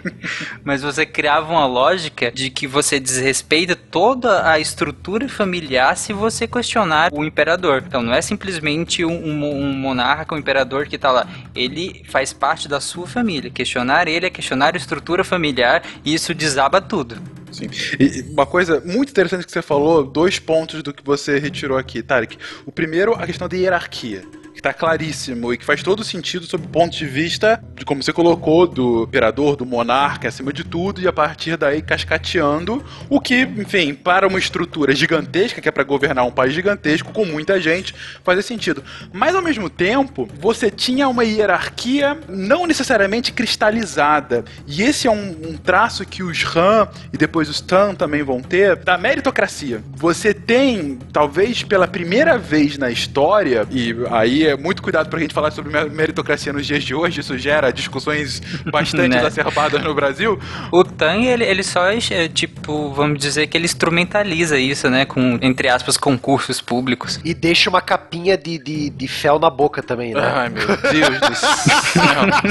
[0.63, 6.47] Mas você criava uma lógica de que você desrespeita toda a estrutura familiar se você
[6.47, 7.83] questionar o imperador.
[7.85, 11.27] Então não é simplesmente um, um mo- monarca, um imperador que tá lá.
[11.55, 13.49] Ele faz parte da sua família.
[13.49, 17.17] Questionar ele é questionar a estrutura familiar e isso desaba tudo.
[17.51, 17.69] Sim.
[17.99, 22.01] E uma coisa muito interessante que você falou, dois pontos do que você retirou aqui,
[22.01, 22.37] Tarek.
[22.65, 24.23] O primeiro, a questão da hierarquia.
[24.61, 28.13] Tá claríssimo e que faz todo sentido sob o ponto de vista de como você
[28.13, 33.41] colocou, do imperador, do monarca, acima de tudo, e a partir daí cascateando o que,
[33.41, 37.95] enfim, para uma estrutura gigantesca, que é para governar um país gigantesco, com muita gente,
[38.23, 38.83] fazia sentido.
[39.11, 44.45] Mas ao mesmo tempo, você tinha uma hierarquia não necessariamente cristalizada.
[44.67, 48.41] E esse é um, um traço que os Han e depois os Tan também vão
[48.41, 49.81] ter da meritocracia.
[49.95, 55.33] Você tem, talvez pela primeira vez na história, e aí é muito cuidado pra gente
[55.33, 59.17] falar sobre mer- meritocracia nos dias de hoje, isso gera discussões bastante Né?
[59.17, 60.39] exacerbadas no Brasil.
[60.71, 65.05] O Tang, ele, ele só, é, tipo, vamos dizer que ele instrumentaliza isso, né?
[65.05, 67.19] Com, entre aspas, concursos públicos.
[67.25, 70.21] E deixa uma capinha de, de, de fel na boca também, né?
[70.23, 71.49] Ai, meu Deus do céu.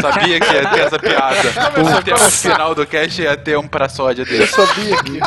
[0.00, 1.36] Sabia que ia ter essa piada.
[1.80, 4.52] O final do cast ia ter um pra sódia desse.
[4.54, 5.20] sabia que.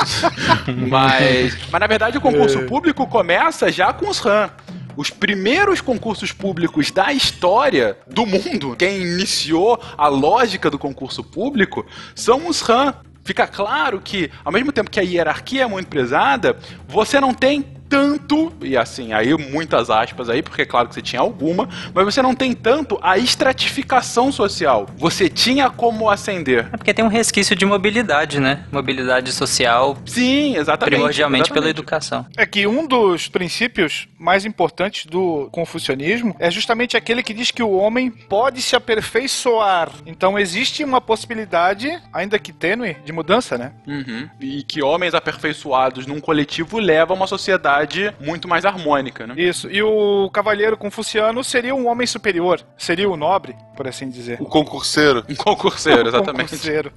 [0.89, 4.49] Mas, mas na verdade o concurso público começa já com os RAM.
[4.95, 11.85] Os primeiros concursos públicos da história do mundo, quem iniciou a lógica do concurso público,
[12.15, 12.93] são os RAM.
[13.23, 17.65] Fica claro que, ao mesmo tempo que a hierarquia é muito pesada, você não tem
[17.93, 22.03] tanto, e assim, aí muitas aspas aí, porque é claro que você tinha alguma, mas
[22.03, 24.87] você não tem tanto a estratificação social.
[24.97, 26.69] Você tinha como ascender.
[26.73, 28.65] É porque tem um resquício de mobilidade, né?
[28.71, 30.95] Mobilidade social, Sim, exatamente.
[30.95, 31.77] primordialmente pela exatamente.
[31.77, 32.25] educação.
[32.35, 37.61] É que um dos princípios mais importantes do confucionismo é justamente aquele que diz que
[37.61, 39.91] o homem pode se aperfeiçoar.
[40.03, 43.73] Então existe uma possibilidade, ainda que tênue, de mudança, né?
[43.85, 44.27] Uhum.
[44.39, 47.82] E que homens aperfeiçoados num coletivo levam a uma sociedade
[48.19, 49.35] muito mais harmônica, né?
[49.37, 49.69] Isso.
[49.69, 54.37] E o cavalheiro confuciano seria um homem superior, seria o nobre, por assim dizer.
[54.39, 55.23] O concurseiro.
[55.29, 56.51] Um concurseiro, exatamente.
[56.51, 56.91] Concurseiro.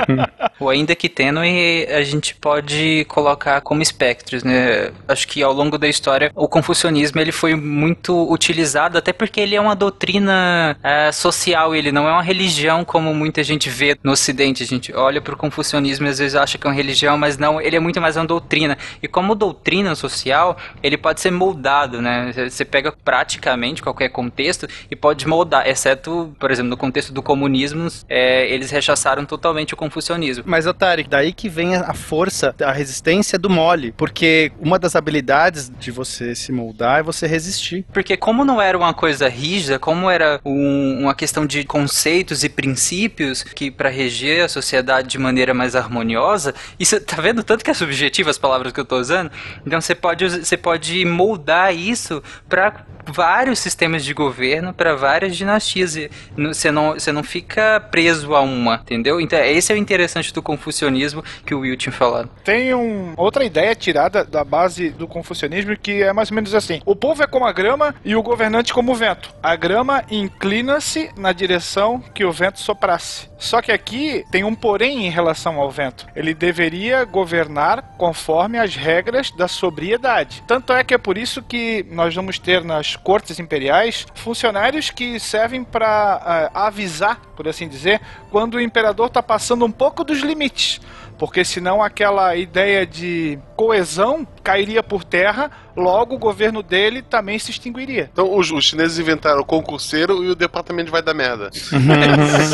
[0.60, 4.92] Ou ainda que tênue, a gente pode colocar como espectros, né?
[5.08, 9.56] Acho que ao longo da história, o confucionismo ele foi muito utilizado, até porque ele
[9.56, 14.12] é uma doutrina eh, social, ele não é uma religião como muita gente vê no
[14.12, 14.62] ocidente.
[14.62, 17.38] A gente olha para o confucionismo e às vezes acha que é uma religião, mas
[17.38, 18.76] não, ele é muito mais uma doutrina.
[19.02, 22.32] E como doutrina social, ele pode ser moldado, né?
[22.48, 27.88] Você pega praticamente qualquer contexto e pode moldar, exceto, por exemplo, no contexto do comunismo,
[28.08, 30.44] eh, eles rechaçaram totalmente o confucionismo.
[30.46, 33.92] Mas, Otário, daí que vem a a força, a resistência do mole.
[33.96, 37.84] Porque uma das habilidades de você se moldar é você resistir.
[37.92, 42.48] Porque como não era uma coisa rígida, como era um- uma questão de conceitos e
[42.48, 47.70] princípios que para reger a sociedade de maneira mais harmoniosa, isso tá vendo tanto que
[47.70, 49.30] é subjetivo as palavras que eu tô usando?
[49.66, 55.96] Então você pode você pode moldar isso para vários sistemas de governo para várias dinastias.
[55.96, 59.20] E Você não, você não fica preso a uma, entendeu?
[59.20, 62.30] Então, esse é o interessante do confucionismo que o Will tinha falado.
[62.44, 66.80] Tem um, outra ideia tirada da base do confucionismo que é mais ou menos assim:
[66.84, 69.32] o povo é como a grama e o governante como o vento.
[69.42, 73.28] A grama inclina-se na direção que o vento soprasse.
[73.38, 76.06] Só que aqui tem um porém em relação ao vento.
[76.14, 80.42] Ele deveria governar conforme as regras da sobriedade.
[80.46, 85.18] Tanto é que é por isso que nós vamos ter nas cortes imperiais funcionários que
[85.18, 90.80] servem para avisar, por assim dizer, quando o imperador está passando um pouco dos limites
[91.20, 97.50] porque senão aquela ideia de coesão cairia por terra, logo o governo dele também se
[97.50, 98.08] extinguiria.
[98.10, 101.50] Então os, os chineses inventaram o concurseiro e o departamento vai dar merda.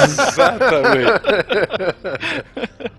[0.03, 1.13] Exatamente.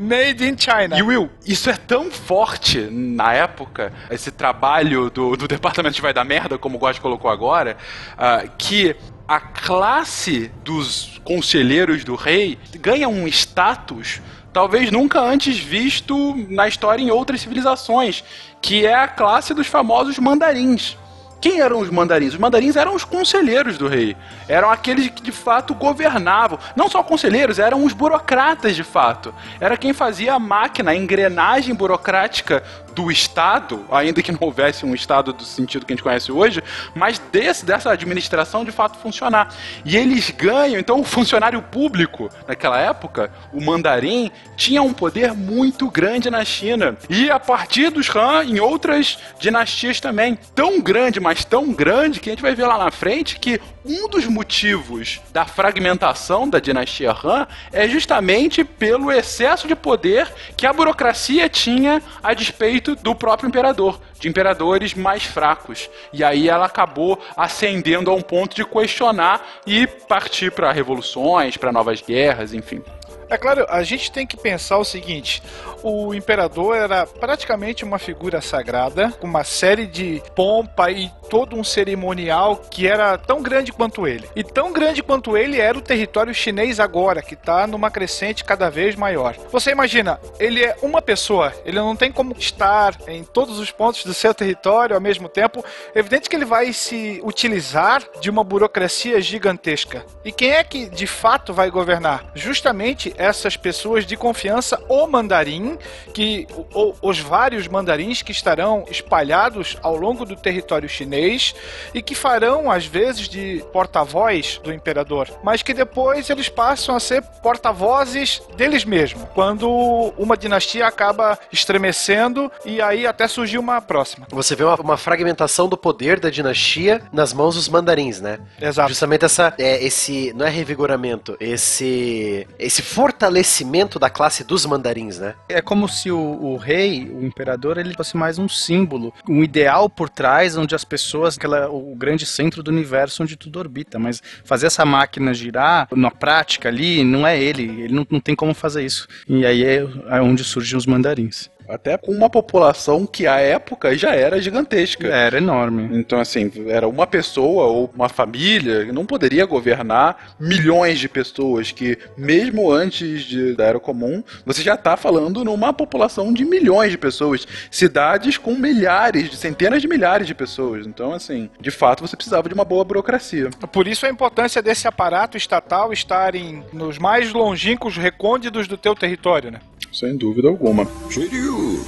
[0.00, 0.98] Made in China.
[0.98, 6.14] E Will, isso é tão forte na época, esse trabalho do, do departamento de vai
[6.14, 7.76] dar merda, como o Gotti colocou agora,
[8.16, 8.96] ah, que
[9.28, 14.20] a classe dos conselheiros do rei ganha um status
[14.52, 18.24] talvez nunca antes visto na história em outras civilizações,
[18.60, 20.96] que é a classe dos famosos mandarins.
[21.40, 22.34] Quem eram os mandarins?
[22.34, 24.16] Os mandarins eram os conselheiros do rei.
[24.46, 26.58] Eram aqueles que de fato governavam.
[26.76, 29.34] Não só conselheiros, eram os burocratas de fato.
[29.58, 32.62] Era quem fazia a máquina, a engrenagem burocrática
[32.94, 36.62] do Estado, ainda que não houvesse um Estado do sentido que a gente conhece hoje,
[36.94, 39.54] mas desse, dessa administração de fato funcionar.
[39.84, 45.90] E eles ganham, então o funcionário público naquela época, o mandarim, tinha um poder muito
[45.90, 46.96] grande na China.
[47.08, 50.38] E a partir dos Han, em outras dinastias também.
[50.54, 54.08] Tão grande, mas tão grande, que a gente vai ver lá na frente que um
[54.08, 60.72] dos motivos da fragmentação da dinastia Han é justamente pelo excesso de poder que a
[60.72, 65.88] burocracia tinha a despeito do próprio imperador, de imperadores mais fracos.
[66.12, 71.72] E aí ela acabou ascendendo a um ponto de questionar e partir para revoluções, para
[71.72, 72.82] novas guerras, enfim.
[73.30, 75.40] É claro, a gente tem que pensar o seguinte:
[75.82, 81.64] o imperador era praticamente uma figura sagrada, com uma série de pompa e todo um
[81.64, 84.28] cerimonial que era tão grande quanto ele.
[84.34, 88.68] E tão grande quanto ele era o território chinês agora, que está numa crescente cada
[88.68, 89.36] vez maior.
[89.50, 94.04] Você imagina, ele é uma pessoa, ele não tem como estar em todos os pontos
[94.04, 95.64] do seu território ao mesmo tempo.
[95.94, 100.04] É evidente que ele vai se utilizar de uma burocracia gigantesca.
[100.24, 102.24] E quem é que de fato vai governar?
[102.34, 105.69] Justamente essas pessoas de confiança, o mandarim,
[106.12, 111.54] que o, os vários mandarins que estarão espalhados ao longo do território chinês
[111.94, 117.00] e que farão às vezes de porta-voz do imperador, mas que depois eles passam a
[117.00, 119.68] ser porta-vozes deles mesmos, quando
[120.16, 124.26] uma dinastia acaba estremecendo e aí até surgiu uma próxima.
[124.30, 128.38] Você vê uma, uma fragmentação do poder da dinastia nas mãos dos mandarins, né?
[128.60, 128.88] Exato.
[128.88, 135.34] Justamente essa, é, esse, não é revigoramento, esse, esse fortalecimento da classe dos mandarins, né?
[135.48, 139.88] É como se o, o rei, o imperador, ele fosse mais um símbolo, um ideal
[139.88, 143.98] por trás, onde as pessoas, aquela, o grande centro do universo onde tudo orbita.
[143.98, 147.82] Mas fazer essa máquina girar na prática ali, não é ele.
[147.82, 149.06] Ele não, não tem como fazer isso.
[149.28, 151.50] E aí é, é onde surgem os mandarins.
[151.70, 155.06] Até com uma população que à época já era gigantesca.
[155.06, 155.88] Era enorme.
[155.98, 161.70] Então, assim, era uma pessoa ou uma família que não poderia governar milhões de pessoas,
[161.70, 166.90] que mesmo antes de- da Era Comum, você já está falando numa população de milhões
[166.90, 167.46] de pessoas.
[167.70, 170.86] Cidades com milhares, de centenas de milhares de pessoas.
[170.86, 173.50] Então, assim, de fato, você precisava de uma boa burocracia.
[173.72, 178.94] Por isso a importância desse aparato estatal estar em, nos mais longínquos recônditos do teu
[178.94, 179.60] território, né?
[179.92, 180.86] Sem dúvida alguma.
[181.10, 181.84] Shiryu,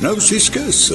[0.00, 0.94] não se esqueça.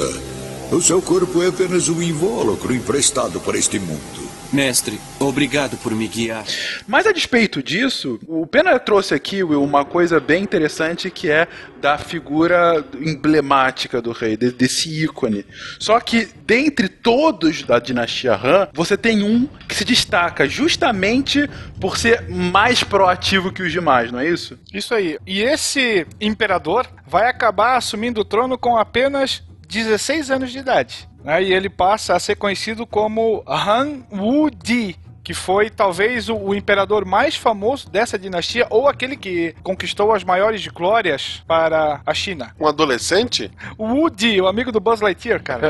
[0.72, 4.29] O seu corpo é apenas um invólucro emprestado para este mundo.
[4.52, 6.44] Mestre, obrigado por me guiar.
[6.88, 11.48] Mas a despeito disso, o Pena trouxe aqui, Will, uma coisa bem interessante que é
[11.80, 15.46] da figura emblemática do rei, de- desse ícone.
[15.78, 21.98] Só que dentre todos da dinastia Han, você tem um que se destaca justamente por
[21.98, 24.58] ser mais proativo que os demais, não é isso?
[24.74, 25.18] Isso aí.
[25.28, 31.09] E esse imperador vai acabar assumindo o trono com apenas 16 anos de idade.
[31.24, 31.44] Né?
[31.44, 34.96] E ele passa a ser conhecido como Han Wu-di,
[35.30, 40.24] que foi talvez o, o imperador mais famoso dessa dinastia, ou aquele que conquistou as
[40.24, 42.52] maiores glórias para a China.
[42.60, 43.52] Um adolescente?
[43.78, 45.70] O Woody, o amigo do Buzz Lightyear, cara.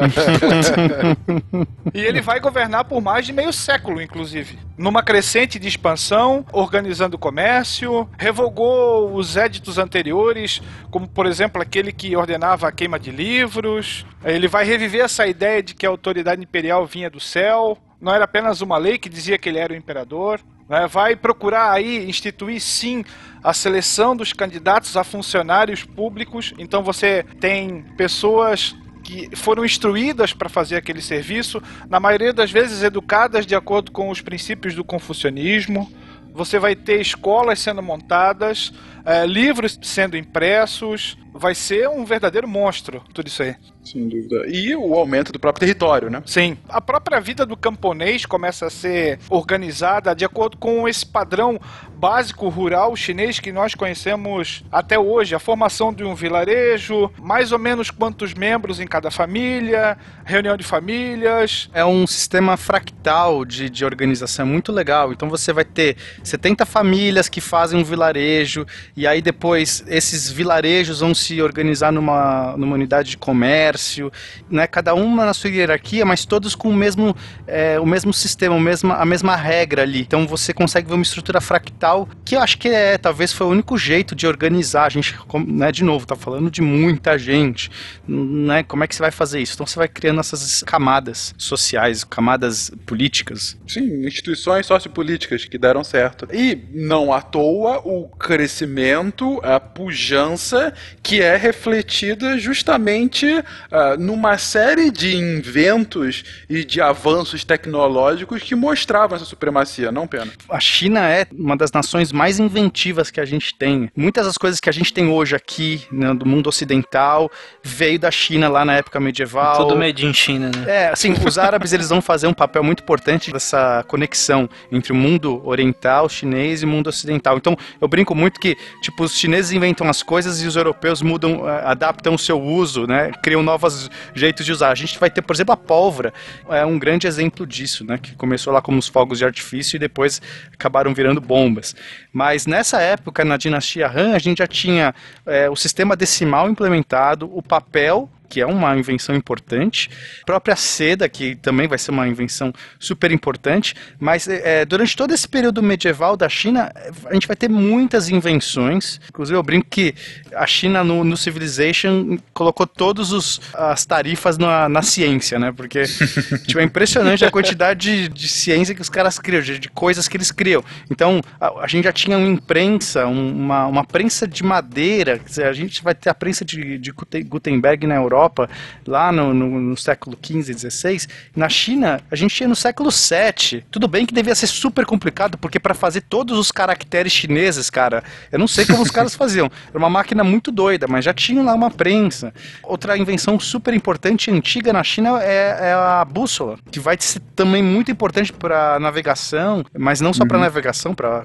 [1.94, 4.58] e ele vai governar por mais de meio século, inclusive.
[4.78, 12.16] Numa crescente de expansão, organizando comércio, revogou os éditos anteriores, como por exemplo aquele que
[12.16, 14.06] ordenava a queima de livros.
[14.24, 17.78] Ele vai reviver essa ideia de que a autoridade imperial vinha do céu.
[18.02, 20.40] Não era apenas uma lei que dizia que ele era o imperador.
[20.70, 20.88] Né?
[20.88, 23.04] Vai procurar aí instituir sim
[23.44, 26.54] a seleção dos candidatos a funcionários públicos.
[26.58, 32.84] Então você tem pessoas que foram instruídas para fazer aquele serviço, na maioria das vezes
[32.84, 35.92] educadas de acordo com os princípios do confucionismo.
[36.32, 38.72] Você vai ter escolas sendo montadas,
[39.04, 41.18] eh, livros sendo impressos.
[41.34, 43.56] Vai ser um verdadeiro monstro, tudo isso aí.
[43.84, 44.46] Sem dúvida.
[44.48, 46.22] E o aumento do próprio território, né?
[46.26, 46.58] Sim.
[46.68, 51.60] A própria vida do camponês começa a ser organizada de acordo com esse padrão
[51.96, 55.34] básico rural chinês que nós conhecemos até hoje.
[55.34, 60.64] A formação de um vilarejo, mais ou menos quantos membros em cada família, reunião de
[60.64, 61.70] famílias.
[61.74, 65.12] É um sistema fractal de, de organização, é muito legal.
[65.12, 68.66] Então você vai ter 70 famílias que fazem um vilarejo,
[68.96, 74.12] e aí depois esses vilarejos vão se organizar numa, numa unidade de comércio,
[74.50, 74.68] né?
[74.68, 77.16] Cada uma na sua hierarquia, mas todos com o mesmo,
[77.48, 80.02] é, o mesmo sistema, o mesmo, a mesma regra ali.
[80.02, 83.50] Então você consegue ver uma estrutura fractal que eu acho que é, talvez foi o
[83.50, 84.86] único jeito de organizar.
[84.86, 85.16] A gente,
[85.48, 87.70] né, de novo, tá falando de muita gente,
[88.08, 88.64] né?
[88.64, 89.54] Como é que você vai fazer isso?
[89.54, 93.58] Então você vai criando essas camadas sociais, camadas políticas.
[93.68, 96.28] Sim, instituições sociopolíticas que deram certo.
[96.32, 100.74] E não à toa o crescimento, a pujança
[101.10, 109.16] que é refletida justamente uh, numa série de inventos e de avanços tecnológicos que mostravam
[109.16, 110.32] essa supremacia, não pena.
[110.48, 113.90] A China é uma das nações mais inventivas que a gente tem.
[113.96, 117.32] Muitas das coisas que a gente tem hoje aqui, né, do mundo ocidental,
[117.64, 119.58] veio da China lá na época medieval.
[119.58, 120.66] Tudo made in China, né?
[120.68, 124.96] É, assim, os árabes eles vão fazer um papel muito importante dessa conexão entre o
[124.96, 127.36] mundo oriental, chinês e o mundo ocidental.
[127.36, 131.46] Então, eu brinco muito que, tipo, os chineses inventam as coisas e os europeus mudam,
[131.46, 133.12] adaptam o seu uso, né?
[133.22, 134.72] Criam novos jeitos de usar.
[134.72, 136.14] A gente vai ter, por exemplo, a pólvora,
[136.50, 137.98] é um grande exemplo disso, né?
[137.98, 140.22] Que começou lá como os fogos de artifício e depois
[140.54, 141.76] acabaram virando bombas.
[142.12, 144.94] Mas nessa época, na dinastia Han, a gente já tinha
[145.26, 149.90] é, o sistema decimal implementado, o papel que é uma invenção importante,
[150.22, 155.14] a própria seda, que também vai ser uma invenção super importante, mas é, durante todo
[155.14, 156.72] esse período medieval da China,
[157.06, 159.96] a gente vai ter muitas invenções, inclusive eu brinco que
[160.36, 165.84] a China no, no Civilization colocou todas as tarifas na, na, ciência, né, porque
[166.46, 170.08] tipo, é impressionante a quantidade de, de ciência que os caras criam, de, de coisas
[170.08, 170.64] que eles criam.
[170.92, 175.54] Então, a, a gente já tinha uma imprensa, um, uma, uma prensa de madeira, a
[175.54, 178.50] gente vai ter a prensa de, de Gutenberg na Europa, Europa,
[178.86, 181.08] lá no, no, no século XV, XVI.
[181.36, 183.64] Na China, a gente tinha no século VII.
[183.72, 188.04] Tudo bem que devia ser super complicado, porque para fazer todos os caracteres chineses, cara,
[188.32, 189.50] eu não sei como os caras faziam.
[189.70, 192.34] Era uma máquina muito doida, mas já tinham lá uma prensa.
[192.64, 197.64] Outra invenção super importante antiga na China é, é a bússola, que vai ser também
[197.64, 200.44] muito importante para navegação, mas não só para uhum.
[200.44, 201.24] navegação, para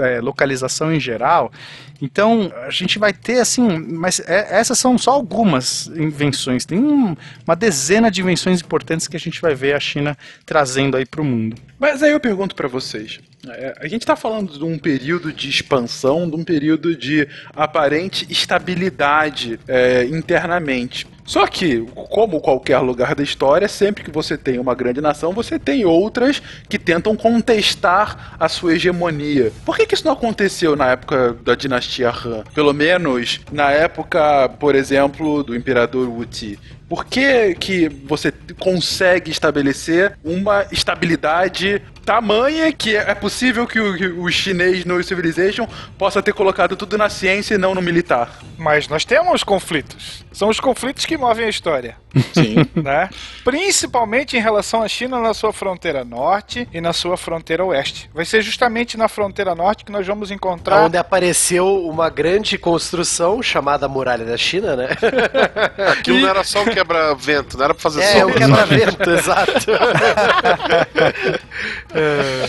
[0.00, 1.52] é, localização em geral.
[2.00, 6.64] Então, a gente vai ter assim, mas é, essas são só algumas invenções.
[6.64, 10.96] Tem um, uma dezena de invenções importantes que a gente vai ver a China trazendo
[10.96, 11.56] aí para o mundo.
[11.78, 13.20] Mas aí eu pergunto para vocês.
[13.46, 18.26] É, a gente está falando de um período de expansão, de um período de aparente
[18.30, 21.06] estabilidade é, internamente.
[21.28, 25.58] Só que, como qualquer lugar da história, sempre que você tem uma grande nação, você
[25.58, 29.52] tem outras que tentam contestar a sua hegemonia.
[29.62, 32.44] Por que, que isso não aconteceu na época da dinastia Han?
[32.54, 36.58] Pelo menos na época, por exemplo, do imperador Wuti.
[36.88, 44.06] Por que, que você consegue estabelecer uma estabilidade tamanha que é possível que o, que
[44.06, 45.68] o, chinês no Civilization
[45.98, 48.30] possa ter colocado tudo na ciência e não no militar?
[48.56, 50.24] Mas nós temos conflitos.
[50.32, 51.96] São os conflitos que movem a história.
[52.32, 52.56] Sim.
[52.80, 53.10] né?
[53.44, 58.08] Principalmente em relação à China na sua fronteira norte e na sua fronteira oeste.
[58.14, 60.86] Vai ser justamente na fronteira norte que nós vamos encontrar.
[60.86, 64.88] Onde apareceu uma grande construção chamada Muralha da China, né?
[65.92, 68.42] Aquilo não era só um quebra-vento, não era pra fazer é, sombra.
[68.42, 69.52] É, um quebra-vento, exato.
[71.94, 72.48] é.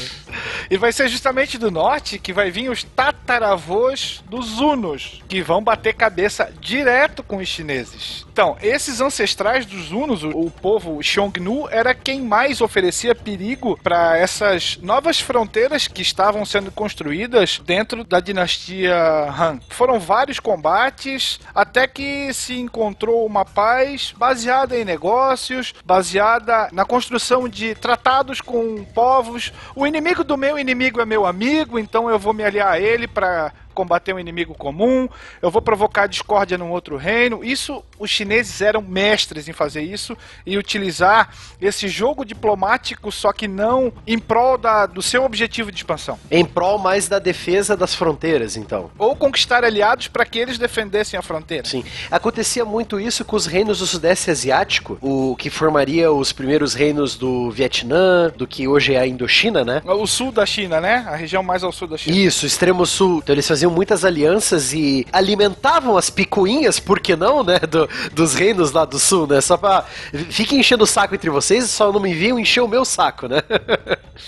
[0.70, 5.64] E vai ser justamente do norte que vai vir os tataravôs dos Hunos, que vão
[5.64, 8.26] bater cabeça direto com os chineses.
[8.32, 14.78] Então, esses ancestrais dos Hunos, o, povo Xiongnu, era quem mais oferecia perigo para essas
[14.82, 18.96] novas fronteiras que estavam sendo construídas dentro da dinastia
[19.30, 19.60] Han.
[19.70, 27.48] Foram vários combates até que se encontrou uma paz baseada em negócios, baseada na construção
[27.48, 29.52] de tratados com povos.
[29.76, 33.08] O inimigo do meu inimigo é meu amigo, então eu vou me aliar a ele
[33.08, 35.08] para combater um inimigo comum,
[35.42, 37.46] eu vou provocar discórdia num outro reino.
[37.46, 41.30] Isso, os chineses eram mestres em fazer isso e utilizar
[41.62, 46.20] esse jogo diplomático, só que não em prol da, do seu objetivo de expansão.
[46.30, 48.92] Em prol mais da defesa das fronteiras, então.
[48.98, 51.64] Ou conquistar aliados para que eles defendessem a fronteira.
[51.66, 51.86] Sim.
[52.12, 57.16] Acontecia muito isso com os reinos do Sudeste Asiático, o que formaria os primeiros reinos
[57.16, 59.82] do Vietnã, do que hoje é a Indochina, né?
[59.86, 61.06] O sul da China, né?
[61.08, 62.18] A região mais ao sul da China.
[62.18, 63.20] Isso, extremo sul.
[63.20, 67.60] Então eles faziam muitas alianças e alimentavam as picuinhas, por que não, né?
[67.60, 69.42] do- dos reinos lá do sul, né?
[69.42, 69.84] Só pra.
[70.30, 73.42] Fiquem enchendo o saco entre vocês, só não me enviam encher o meu saco, né?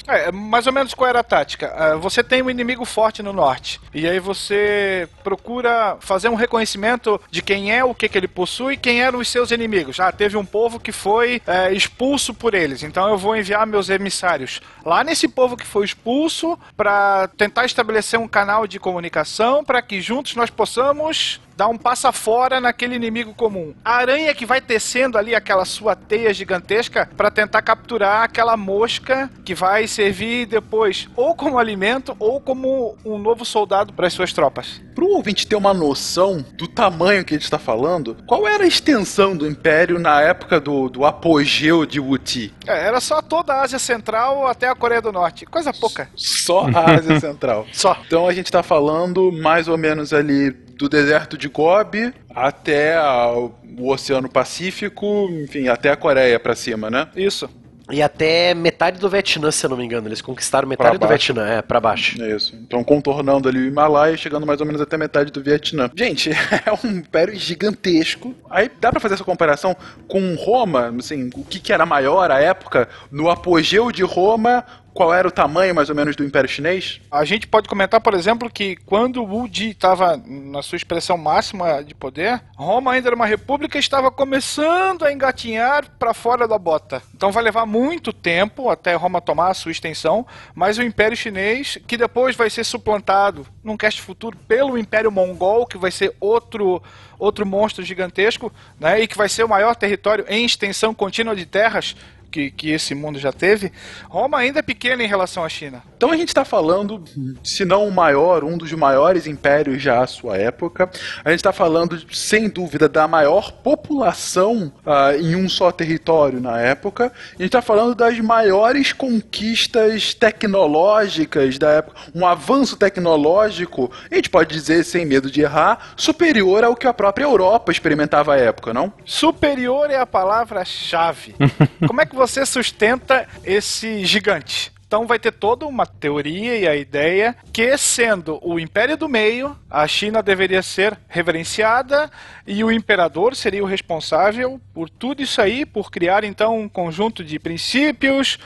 [0.07, 1.73] É, mais ou menos qual era a tática?
[1.75, 7.19] Ah, Você tem um inimigo forte no norte, e aí você procura fazer um reconhecimento
[7.29, 9.99] de quem é, o que, que ele possui, quem eram os seus inimigos.
[9.99, 13.89] Ah, teve um povo que foi é, expulso por eles, então eu vou enviar meus
[13.89, 19.20] emissários lá nesse povo que foi expulso para tentar estabelecer um canal de comunicação
[19.63, 23.73] para que juntos nós possamos dar um passa fora naquele inimigo comum.
[23.85, 29.29] A aranha que vai tecendo ali aquela sua teia gigantesca para tentar capturar aquela mosca
[29.45, 34.33] que vai servir depois ou como alimento ou como um novo soldado para as suas
[34.33, 34.81] tropas.
[35.01, 38.63] Para o ouvinte ter uma noção do tamanho que a gente está falando, qual era
[38.65, 42.53] a extensão do Império na época do, do apogeu de Wuti?
[42.67, 45.43] É, era só toda a Ásia Central até a Coreia do Norte.
[45.47, 46.07] Coisa pouca.
[46.15, 47.65] Só a Ásia Central.
[47.73, 47.97] Só.
[48.05, 53.31] Então a gente está falando mais ou menos ali do deserto de Gobi até a-
[53.33, 57.07] o Oceano Pacífico, enfim, até a Coreia para cima, né?
[57.15, 57.49] Isso.
[57.91, 60.07] E até metade do Vietnã, se eu não me engano.
[60.07, 61.07] Eles conquistaram metade do.
[61.07, 62.21] Vietnã, é, pra baixo.
[62.23, 62.55] Isso.
[62.55, 65.89] Então contornando ali o Himalaia, chegando mais ou menos até metade do Vietnã.
[65.95, 66.29] Gente,
[66.65, 68.33] é um império gigantesco.
[68.49, 69.75] Aí dá pra fazer essa comparação
[70.07, 74.63] com Roma, assim, o que, que era maior à época, no apogeu de Roma,
[74.93, 77.01] qual era o tamanho mais ou menos do Império Chinês?
[77.09, 81.83] A gente pode comentar, por exemplo, que quando Wu Ji estava na sua expressão máxima
[81.83, 86.57] de poder, Roma ainda era uma república e estava começando a engatinhar para fora da
[86.57, 87.01] bota.
[87.15, 91.77] Então vai levar muito tempo até Roma tomar a sua extensão, mas o Império Chinês,
[91.87, 96.81] que depois vai ser suplantado num cast futuro pelo Império Mongol, que vai ser outro
[97.17, 101.45] outro monstro gigantesco, né, e que vai ser o maior território em extensão contínua de
[101.45, 101.95] terras
[102.31, 103.71] que, que esse mundo já teve,
[104.09, 105.83] Roma ainda é pequena em relação à China.
[105.97, 107.03] Então a gente está falando,
[107.43, 110.89] se não o maior, um dos maiores impérios já à sua época.
[111.23, 116.59] A gente está falando, sem dúvida, da maior população ah, em um só território na
[116.59, 117.11] época.
[117.31, 121.99] A gente está falando das maiores conquistas tecnológicas da época.
[122.15, 126.93] Um avanço tecnológico, a gente pode dizer, sem medo de errar, superior ao que a
[126.93, 128.91] própria Europa experimentava à época, não?
[129.05, 131.35] Superior é a palavra-chave.
[131.87, 134.71] Como é que você sustenta esse gigante?
[134.85, 139.57] Então vai ter toda uma teoria e a ideia que, sendo o Império do Meio,
[139.67, 142.11] a China deveria ser reverenciada
[142.45, 147.23] e o imperador seria o responsável por tudo isso aí, por criar então um conjunto
[147.23, 148.37] de princípios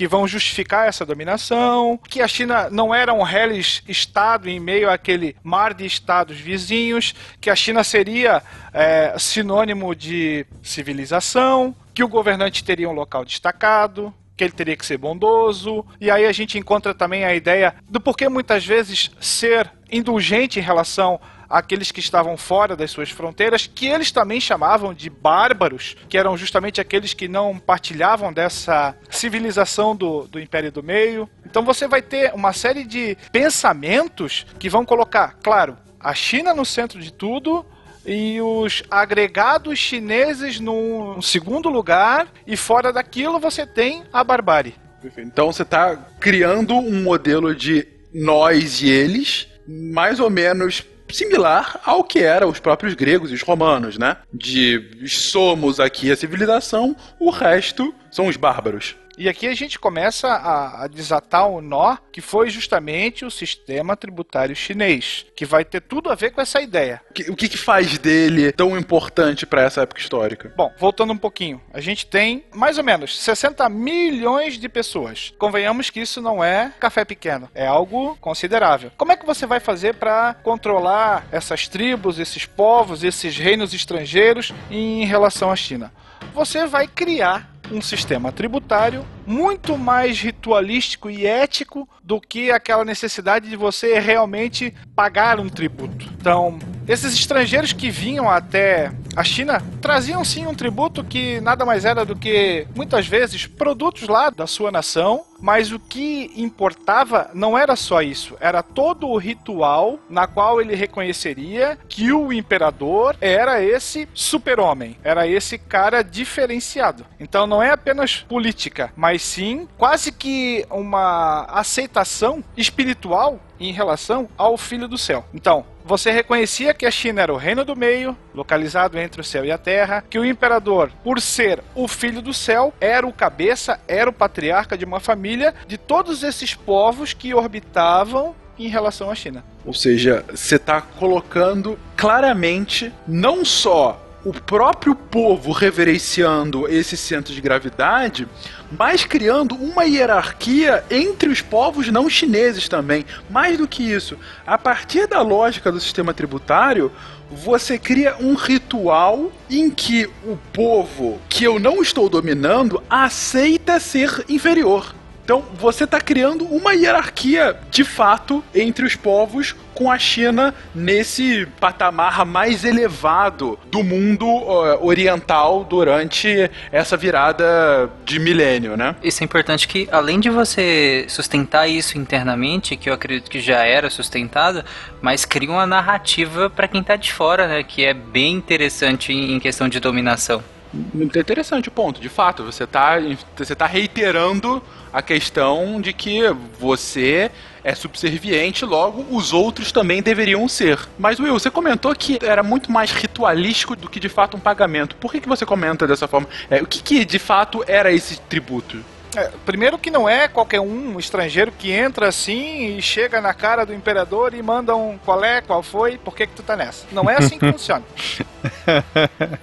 [0.00, 4.88] que vão justificar essa dominação, que a China não era um reles estado em meio
[4.88, 8.42] àquele mar de estados vizinhos, que a China seria
[8.72, 14.86] é, sinônimo de civilização, que o governante teria um local destacado, que ele teria que
[14.86, 15.84] ser bondoso.
[16.00, 20.62] E aí a gente encontra também a ideia do porquê muitas vezes ser indulgente em
[20.62, 21.20] relação
[21.50, 26.36] àqueles que estavam fora das suas fronteiras, que eles também chamavam de bárbaros, que eram
[26.36, 31.28] justamente aqueles que não partilhavam dessa civilização do, do Império do Meio.
[31.44, 36.64] Então você vai ter uma série de pensamentos que vão colocar, claro, a China no
[36.64, 37.66] centro de tudo,
[38.06, 44.74] e os agregados chineses num segundo lugar, e fora daquilo você tem a barbárie.
[45.18, 52.04] Então você está criando um modelo de nós e eles, mais ou menos similar ao
[52.04, 54.16] que eram os próprios gregos e os romanos, né?
[54.32, 58.96] De somos aqui a civilização, o resto são os bárbaros.
[59.20, 63.94] E aqui a gente começa a, a desatar o nó que foi justamente o sistema
[63.94, 67.02] tributário chinês, que vai ter tudo a ver com essa ideia.
[67.10, 70.54] O que, o que que faz dele tão importante para essa época histórica?
[70.56, 75.34] Bom, voltando um pouquinho, a gente tem mais ou menos 60 milhões de pessoas.
[75.38, 78.90] Convenhamos que isso não é café pequeno, é algo considerável.
[78.96, 84.54] Como é que você vai fazer para controlar essas tribos, esses povos, esses reinos estrangeiros
[84.70, 85.92] em relação à China?
[86.34, 93.48] Você vai criar um sistema tributário muito mais ritualístico e ético do que aquela necessidade
[93.48, 96.06] de você realmente pagar um tributo.
[96.20, 96.58] Então,
[96.90, 102.04] Esses estrangeiros que vinham até a China traziam sim um tributo que nada mais era
[102.04, 107.76] do que, muitas vezes, produtos lá da sua nação, mas o que importava não era
[107.76, 114.08] só isso, era todo o ritual na qual ele reconheceria que o imperador era esse
[114.12, 117.06] super-homem, era esse cara diferenciado.
[117.20, 124.56] Então não é apenas política, mas sim quase que uma aceitação espiritual em relação ao
[124.56, 125.24] Filho do Céu.
[125.34, 129.44] Então, você reconhecia que a China era o reino do meio, localizado entre o céu
[129.44, 133.80] e a terra, que o imperador, por ser o filho do céu, era o cabeça,
[133.88, 139.16] era o patriarca de uma família de todos esses povos que orbitavam em relação à
[139.16, 139.44] China.
[139.66, 147.40] Ou seja, você está colocando claramente não só o próprio povo reverenciando esse centro de
[147.40, 148.28] gravidade,
[148.70, 153.04] mas criando uma hierarquia entre os povos não chineses também.
[153.30, 156.92] Mais do que isso, a partir da lógica do sistema tributário,
[157.30, 164.24] você cria um ritual em que o povo que eu não estou dominando aceita ser
[164.28, 164.94] inferior.
[165.30, 171.46] Então você está criando uma hierarquia de fato entre os povos com a China nesse
[171.60, 178.96] patamar mais elevado do mundo uh, oriental durante essa virada de milênio, né?
[179.04, 183.64] Isso é importante que, além de você sustentar isso internamente, que eu acredito que já
[183.64, 184.64] era sustentado,
[185.00, 187.62] mas cria uma narrativa para quem está de fora, né?
[187.62, 190.42] Que é bem interessante em questão de dominação.
[190.72, 192.00] Muito interessante o ponto.
[192.00, 192.96] De fato, você está
[193.36, 194.62] você tá reiterando
[194.92, 196.22] a questão de que
[196.58, 197.30] você
[197.62, 200.78] é subserviente, logo os outros também deveriam ser.
[200.98, 204.96] Mas Will, você comentou que era muito mais ritualístico do que de fato um pagamento.
[204.96, 206.28] Por que, que você comenta dessa forma?
[206.48, 208.78] É, o que, que de fato era esse tributo?
[209.16, 213.34] É, primeiro que não é qualquer um, um estrangeiro que entra assim e chega na
[213.34, 216.56] cara do imperador e manda um qual é, qual foi, por que que tu tá
[216.56, 216.86] nessa?
[216.92, 217.82] Não é assim que funciona.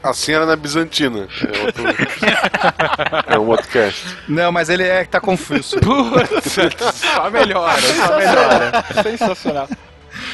[0.02, 1.28] Assim era na Bizantina.
[1.42, 1.84] É, outro...
[3.28, 4.06] é um outro cast.
[4.28, 5.78] Não, mas ele é que tá confuso.
[6.94, 8.86] Só melhora, só melhora.
[9.04, 9.68] Sensacional.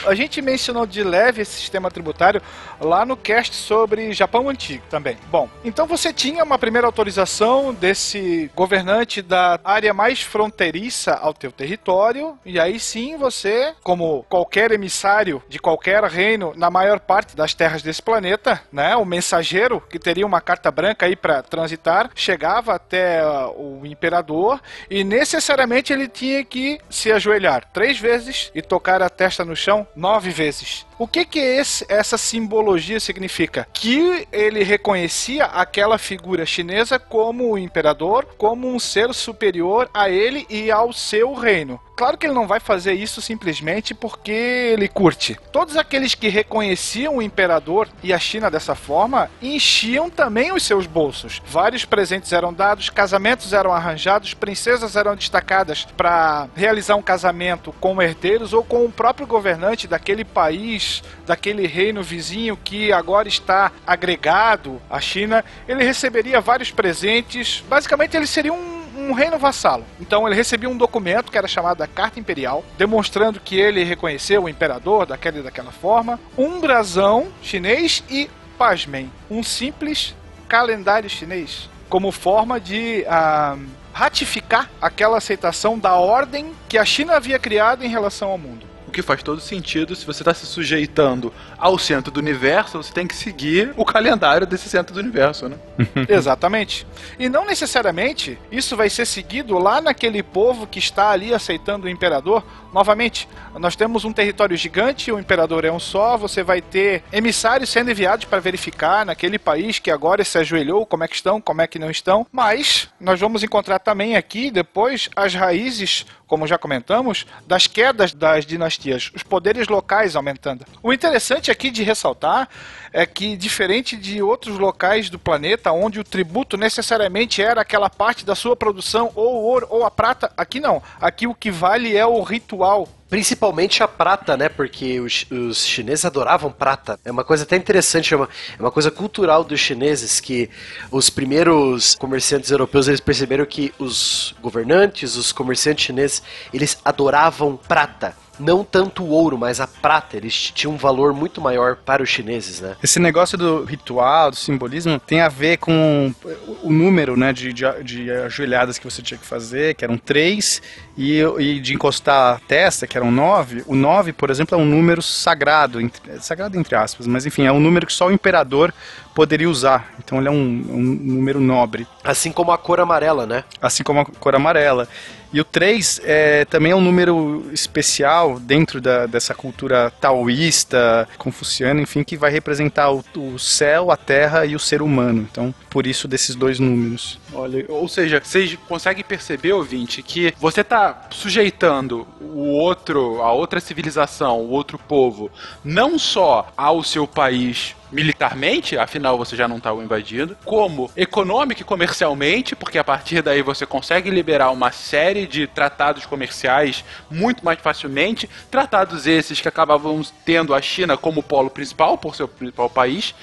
[0.05, 2.41] A gente mencionou de leve esse sistema tributário
[2.79, 5.17] lá no cast sobre Japão Antigo também.
[5.29, 11.51] Bom, então você tinha uma primeira autorização desse governante da área mais fronteiriça ao teu
[11.51, 17.53] território, e aí sim você, como qualquer emissário de qualquer reino na maior parte das
[17.53, 22.73] terras desse planeta, né, o mensageiro que teria uma carta branca aí para transitar, chegava
[22.73, 29.01] até uh, o imperador e necessariamente ele tinha que se ajoelhar três vezes e tocar
[29.01, 30.85] a testa no chão nove vezes.
[30.97, 33.67] O que que esse, essa simbologia significa?
[33.73, 40.45] Que ele reconhecia aquela figura chinesa como o imperador, como um ser superior a ele
[40.49, 41.79] e ao seu reino.
[41.95, 45.39] Claro que ele não vai fazer isso simplesmente porque ele curte.
[45.51, 50.87] Todos aqueles que reconheciam o imperador e a China dessa forma enchiam também os seus
[50.87, 51.41] bolsos.
[51.45, 58.01] Vários presentes eram dados, casamentos eram arranjados, princesas eram destacadas para realizar um casamento com
[58.01, 64.81] herdeiros ou com o próprio governante daquele país, daquele reino vizinho que agora está agregado
[64.89, 65.45] à China.
[65.67, 67.63] Ele receberia vários presentes.
[67.69, 69.85] Basicamente, ele seria um um reino vassalo.
[69.99, 74.43] Então ele recebia um documento que era chamado da Carta Imperial, demonstrando que ele reconheceu
[74.43, 80.15] o imperador daquela e daquela forma, um brasão chinês e, pasmem, um simples
[80.47, 83.57] calendário chinês, como forma de ah,
[83.91, 88.72] ratificar aquela aceitação da ordem que a China havia criado em relação ao mundo.
[88.93, 92.93] O que faz todo sentido, se você está se sujeitando ao centro do universo, você
[92.93, 95.57] tem que seguir o calendário desse centro do universo, né?
[96.07, 96.85] Exatamente.
[97.17, 101.89] E não necessariamente isso vai ser seguido lá naquele povo que está ali aceitando o
[101.89, 102.45] imperador.
[102.71, 107.69] Novamente, nós temos um território gigante, o imperador é um só, você vai ter emissários
[107.69, 111.61] sendo enviados para verificar naquele país que agora se ajoelhou, como é que estão, como
[111.61, 112.27] é que não estão.
[112.31, 118.45] Mas nós vamos encontrar também aqui depois as raízes, como já comentamos, das quedas das
[118.45, 120.65] dinastias, os poderes locais aumentando.
[120.81, 122.49] O interessante aqui de ressaltar
[122.91, 128.25] é que, diferente de outros locais do planeta, onde o tributo necessariamente era aquela parte
[128.25, 130.81] da sua produção, ou o ouro ou a prata, aqui não.
[131.01, 132.87] Aqui o que vale é o ritual.
[133.09, 134.49] Principalmente a prata, né?
[134.49, 136.99] Porque os, os chineses adoravam prata.
[137.05, 140.49] É uma coisa até interessante, é uma, é uma coisa cultural dos chineses que
[140.89, 148.15] os primeiros comerciantes europeus eles perceberam que os governantes, os comerciantes chineses, eles adoravam prata
[148.39, 150.17] não tanto o ouro, mas a prata.
[150.17, 152.75] Eles tinham um valor muito maior para os chineses, né?
[152.83, 156.13] Esse negócio do ritual, do simbolismo, tem a ver com
[156.61, 160.61] o número né, de, de, de ajoelhadas que você tinha que fazer, que eram três,
[160.97, 163.63] e, e de encostar a testa, que eram nove.
[163.67, 167.51] O nove, por exemplo, é um número sagrado, entre, sagrado entre aspas, mas enfim, é
[167.51, 168.73] um número que só o imperador
[169.13, 169.93] poderia usar.
[169.99, 171.87] Então ele é um, um número nobre.
[172.03, 173.43] Assim como a cor amarela, né?
[173.61, 174.87] Assim como a cor amarela.
[175.33, 181.81] E o 3 é, também é um número especial dentro da, dessa cultura taoísta, confuciana,
[181.81, 185.27] enfim, que vai representar o, o, céu, a terra e o ser humano.
[185.29, 187.19] Então, por isso desses dois números.
[187.33, 193.59] Olha, ou seja, vocês conseguem perceber, ouvinte, que você está sujeitando o outro, a outra
[193.59, 195.31] civilização, o outro povo,
[195.65, 201.61] não só ao seu país militarmente, afinal você já não está o invadindo, como econômico
[201.61, 207.45] e comercialmente, porque a partir daí você consegue liberar uma série de tratados comerciais muito
[207.45, 212.69] mais facilmente, tratados esses que acabavam tendo a China como polo principal, por seu principal
[212.69, 213.13] país,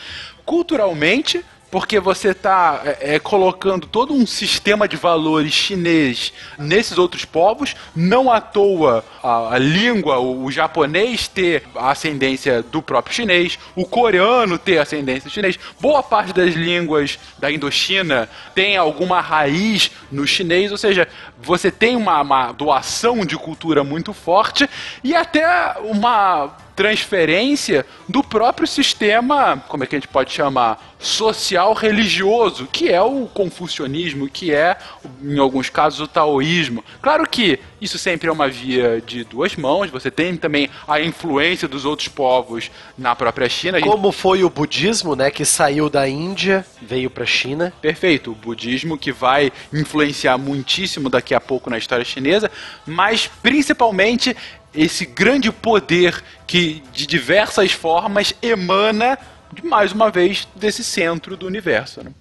[0.44, 7.24] culturalmente, porque você está é, é, colocando todo um sistema de valores chinês nesses outros
[7.24, 7.76] povos.
[7.94, 13.58] Não à toa a, a língua, o, o, japonês ter a ascendência do próprio chinês,
[13.76, 15.58] o coreano ter a ascendência chinês.
[15.80, 21.06] Boa parte das línguas da Indochina tem alguma raiz no chinês, ou seja,
[21.40, 24.68] você tem uma, uma doação de cultura muito forte
[25.04, 26.50] e até uma
[26.80, 33.02] transferência do próprio sistema, como é que a gente pode chamar, social religioso, que é
[33.02, 34.78] o confucionismo, que é,
[35.22, 36.82] em alguns casos, o taoísmo.
[37.02, 41.68] Claro que isso sempre é uma via de duas mãos, você tem também a influência
[41.68, 43.78] dos outros povos na própria China.
[43.80, 47.72] Como foi o budismo, né, que saiu da Índia, veio para a China.
[47.82, 52.50] Perfeito, o budismo que vai influenciar muitíssimo daqui a pouco na história chinesa,
[52.86, 54.34] mas principalmente
[54.74, 59.18] esse grande poder que de diversas formas emana
[59.64, 62.02] mais uma vez desse centro do universo.
[62.04, 62.12] Né?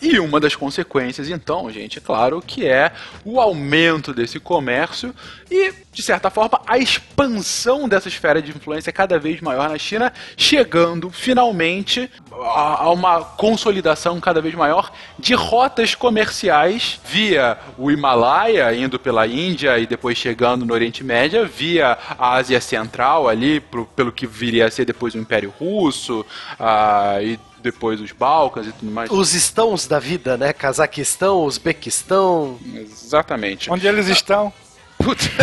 [0.00, 2.92] E uma das consequências, então, gente, é claro que é
[3.24, 5.14] o aumento desse comércio
[5.50, 10.12] e, de certa forma, a expansão dessa esfera de influência cada vez maior na China,
[10.36, 18.74] chegando finalmente a, a uma consolidação cada vez maior de rotas comerciais via o Himalaia,
[18.74, 23.86] indo pela Índia e depois chegando no Oriente Médio, via a Ásia Central ali, pro,
[23.86, 26.20] pelo que viria a ser depois o Império Russo,
[26.60, 29.10] uh, e depois os Balcãs e tudo mais.
[29.10, 30.52] Os estãos da vida, né?
[30.52, 32.58] Cazaquistão, Uzbequistão.
[32.74, 33.70] Exatamente.
[33.70, 34.52] Onde eles estão?
[35.06, 35.30] Putz.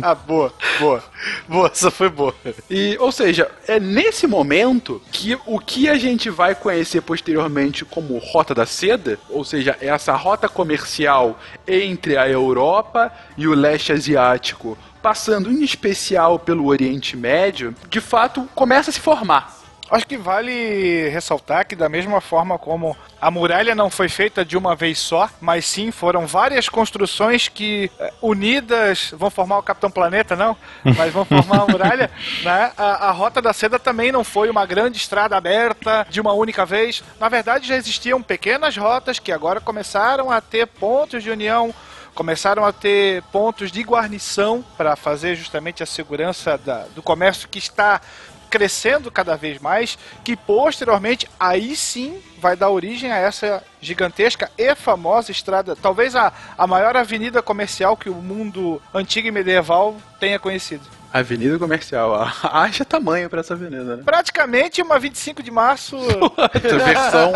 [0.00, 1.02] ah, boa, boa.
[1.48, 2.32] Boa, essa foi boa.
[2.70, 8.16] E, ou seja, é nesse momento que o que a gente vai conhecer posteriormente como
[8.18, 11.36] Rota da Seda, ou seja, essa rota comercial
[11.66, 18.48] entre a Europa e o leste asiático, passando em especial pelo Oriente Médio, de fato
[18.54, 19.55] começa a se formar.
[19.90, 24.56] Acho que vale ressaltar que, da mesma forma como a muralha não foi feita de
[24.56, 29.90] uma vez só, mas sim foram várias construções que, eh, unidas, vão formar o Capitão
[29.90, 30.56] Planeta, não,
[30.96, 32.10] mas vão formar a muralha,
[32.42, 32.72] né?
[32.76, 36.66] A, a Rota da Seda também não foi uma grande estrada aberta de uma única
[36.66, 37.04] vez.
[37.20, 41.72] Na verdade, já existiam pequenas rotas que agora começaram a ter pontos de união
[42.16, 47.58] começaram a ter pontos de guarnição para fazer justamente a segurança da, do comércio que
[47.58, 48.00] está
[48.48, 54.74] crescendo cada vez mais, que posteriormente aí sim vai dar origem a essa gigantesca e
[54.74, 60.38] famosa estrada, talvez a, a maior avenida comercial que o mundo antigo e medieval tenha
[60.38, 60.96] conhecido.
[61.12, 62.14] Avenida Comercial.
[62.42, 64.02] Haja tamanho para essa avenida, né?
[64.04, 65.96] Praticamente uma 25 de março.
[66.84, 67.32] versão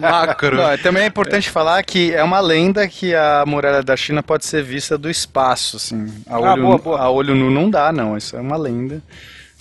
[0.00, 0.56] macro.
[0.56, 1.52] Não, também é importante é.
[1.52, 5.76] falar que é uma lenda que a muralha da China pode ser vista do espaço,
[5.76, 6.12] assim.
[6.28, 7.00] A olho, ah, boa, boa.
[7.00, 8.16] A olho nu não dá, não.
[8.16, 9.00] Isso é uma lenda.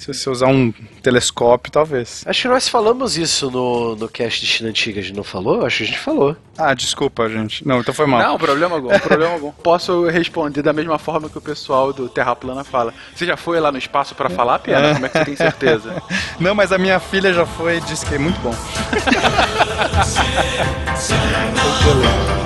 [0.03, 0.69] Se você usar um
[1.01, 2.25] telescópio, talvez.
[2.27, 5.65] Acho que nós falamos isso no, no cast de China Antiga, a gente não falou?
[5.65, 6.35] Acho que a gente falou.
[6.57, 7.65] Ah, desculpa, gente.
[7.65, 8.21] Não, então foi mal.
[8.21, 9.51] Não, problema algum, problema algum.
[9.63, 12.93] Posso responder da mesma forma que o pessoal do Terra Plana fala.
[13.15, 14.89] Você já foi lá no espaço para falar, Piana?
[14.89, 14.93] É.
[14.93, 16.03] Como é que você tem certeza?
[16.37, 18.53] não, mas a minha filha já foi e disse que é muito bom.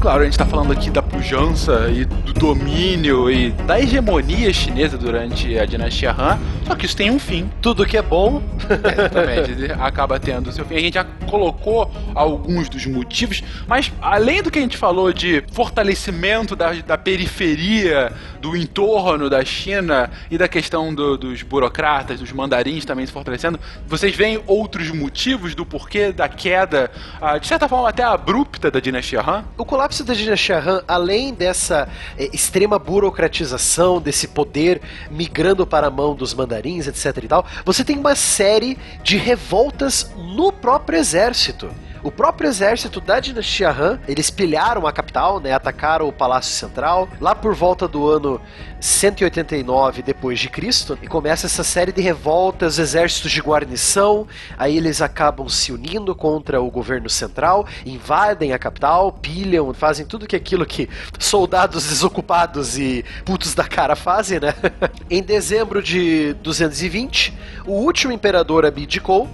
[0.00, 4.96] claro, a gente está falando aqui da pujança e do domínio e da hegemonia chinesa
[4.96, 6.38] durante a dinastia Han.
[6.66, 7.50] Só que isso tem um fim.
[7.62, 8.42] Tudo que é bom.
[9.80, 10.76] Acaba tendo seu fim.
[10.76, 15.42] A gente já colocou alguns dos motivos, mas além do que a gente falou de
[15.52, 22.32] fortalecimento da, da periferia, do entorno da China e da questão do- dos burocratas, dos
[22.32, 26.90] mandarins também se fortalecendo, vocês veem outros motivos do porquê da queda,
[27.20, 29.44] ah, de certa forma até abrupta da dinastia Han?
[29.56, 34.80] O colapso da dinastia Han, além dessa eh, extrema burocratização, desse poder
[35.10, 40.10] migrando para a mão dos mandarins, etc e tal, você tem uma série de revoltas
[40.16, 41.70] no próprio exército.
[42.02, 47.08] O próprio exército da dinastia Han, eles pilharam a capital, né, atacaram o Palácio Central,
[47.20, 48.40] lá por volta do ano
[48.80, 55.02] 189 depois de Cristo, e começa essa série de revoltas, exércitos de guarnição, aí eles
[55.02, 60.64] acabam se unindo contra o governo central, invadem a capital, pilham, fazem tudo que aquilo
[60.64, 60.88] que
[61.18, 64.54] soldados desocupados e putos da cara fazem, né?
[65.10, 67.34] em dezembro de 220,
[67.66, 69.28] o último imperador abdicou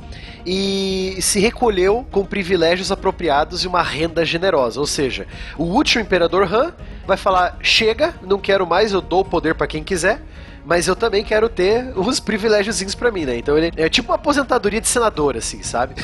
[0.46, 4.80] e se recolheu com privilégios apropriados e uma renda generosa.
[4.80, 5.26] Ou seja,
[5.56, 6.72] o último imperador Han
[7.06, 10.20] vai falar: chega, não quero mais, eu dou o poder para quem quiser.
[10.66, 13.36] Mas eu também quero ter uns privilégiozinhos pra mim, né?
[13.36, 15.94] Então ele é tipo uma aposentadoria de senador, assim, sabe?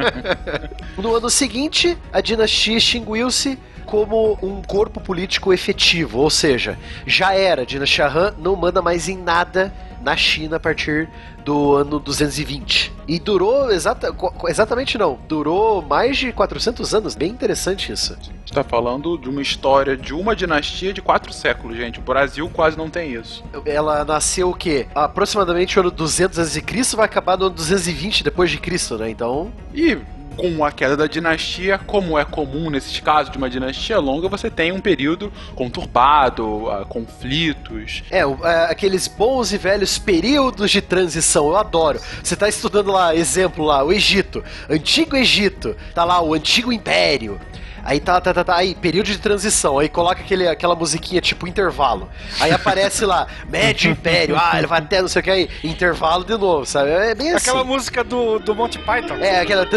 [0.96, 7.60] no ano seguinte, a dinastia extinguiu-se como um corpo político efetivo, ou seja, já era,
[7.60, 9.70] a dinastia Han não manda mais em nada
[10.04, 11.08] na China a partir
[11.44, 12.92] do ano 220.
[13.08, 14.14] E durou exata,
[14.46, 18.16] exatamente não, durou mais de 400 anos, bem interessante isso.
[18.44, 21.98] Você tá falando de uma história de uma dinastia de quatro séculos, gente.
[21.98, 23.42] O Brasil quase não tem isso.
[23.64, 24.86] Ela nasceu o quê?
[24.94, 26.62] Aproximadamente no ano 200 a.C.,
[26.94, 29.10] vai acabar no ano 220 depois de Cristo, né?
[29.10, 29.98] Então, E
[30.36, 34.50] com a queda da dinastia, como é comum nesses casos de uma dinastia longa, você
[34.50, 38.02] tem um período conturbado, ah, conflitos.
[38.10, 42.00] É, é, aqueles bons e velhos períodos de transição, eu adoro.
[42.22, 47.40] Você tá estudando lá, exemplo lá, o Egito, Antigo Egito, tá lá o Antigo Império.
[47.84, 51.46] Aí tá, tá, tá, tá, aí, período de transição, aí coloca aquele, aquela musiquinha tipo
[51.46, 52.08] intervalo.
[52.40, 56.24] Aí aparece lá, Médio Império, ah, ele vai até não sei o que aí, intervalo
[56.24, 56.90] de novo, sabe?
[56.90, 57.50] É bem assim.
[57.50, 59.16] Aquela música do, do Monty Python.
[59.16, 59.68] É, aquela.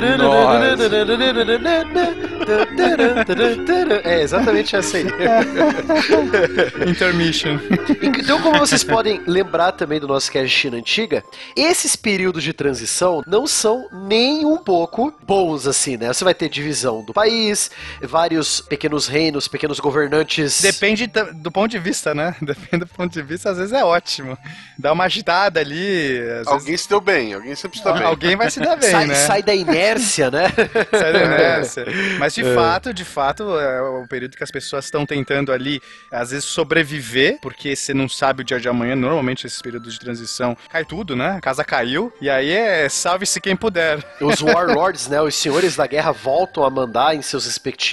[4.04, 5.06] É exatamente essa aí.
[6.90, 7.60] Intermission.
[8.02, 11.24] Então, como vocês podem lembrar também do nosso cast de China Antiga,
[11.56, 16.08] esses períodos de transição não são nem um pouco bons assim, né?
[16.14, 17.72] Você vai ter divisão do país,
[18.02, 20.62] vários pequenos reinos, pequenos governantes.
[20.62, 22.36] Depende do ponto de vista, né?
[22.42, 24.38] Depende do ponto de vista, às vezes é ótimo.
[24.78, 26.20] Dá uma agitada ali.
[26.42, 28.10] Às Alguém se deu bem, alguém sempre se dá vezes, bem.
[28.10, 29.16] alguém vai se dar bem, sai, né?
[29.16, 30.48] sai da inércia, né?
[30.92, 31.86] Sai da inércia.
[32.20, 35.82] Mas de fato, de fato, é o período que as pessoas estão tentando ali,
[36.12, 38.96] às vezes, sobreviver, porque você não sabe o dia de amanhã.
[38.96, 41.32] Normalmente, esses períodos de transição, cai tudo, né?
[41.38, 42.12] A casa caiu.
[42.22, 44.04] E aí é salve-se quem puder.
[44.22, 47.87] Os warlords, né, os senhores da guerra voltam a mandar em seus respectivos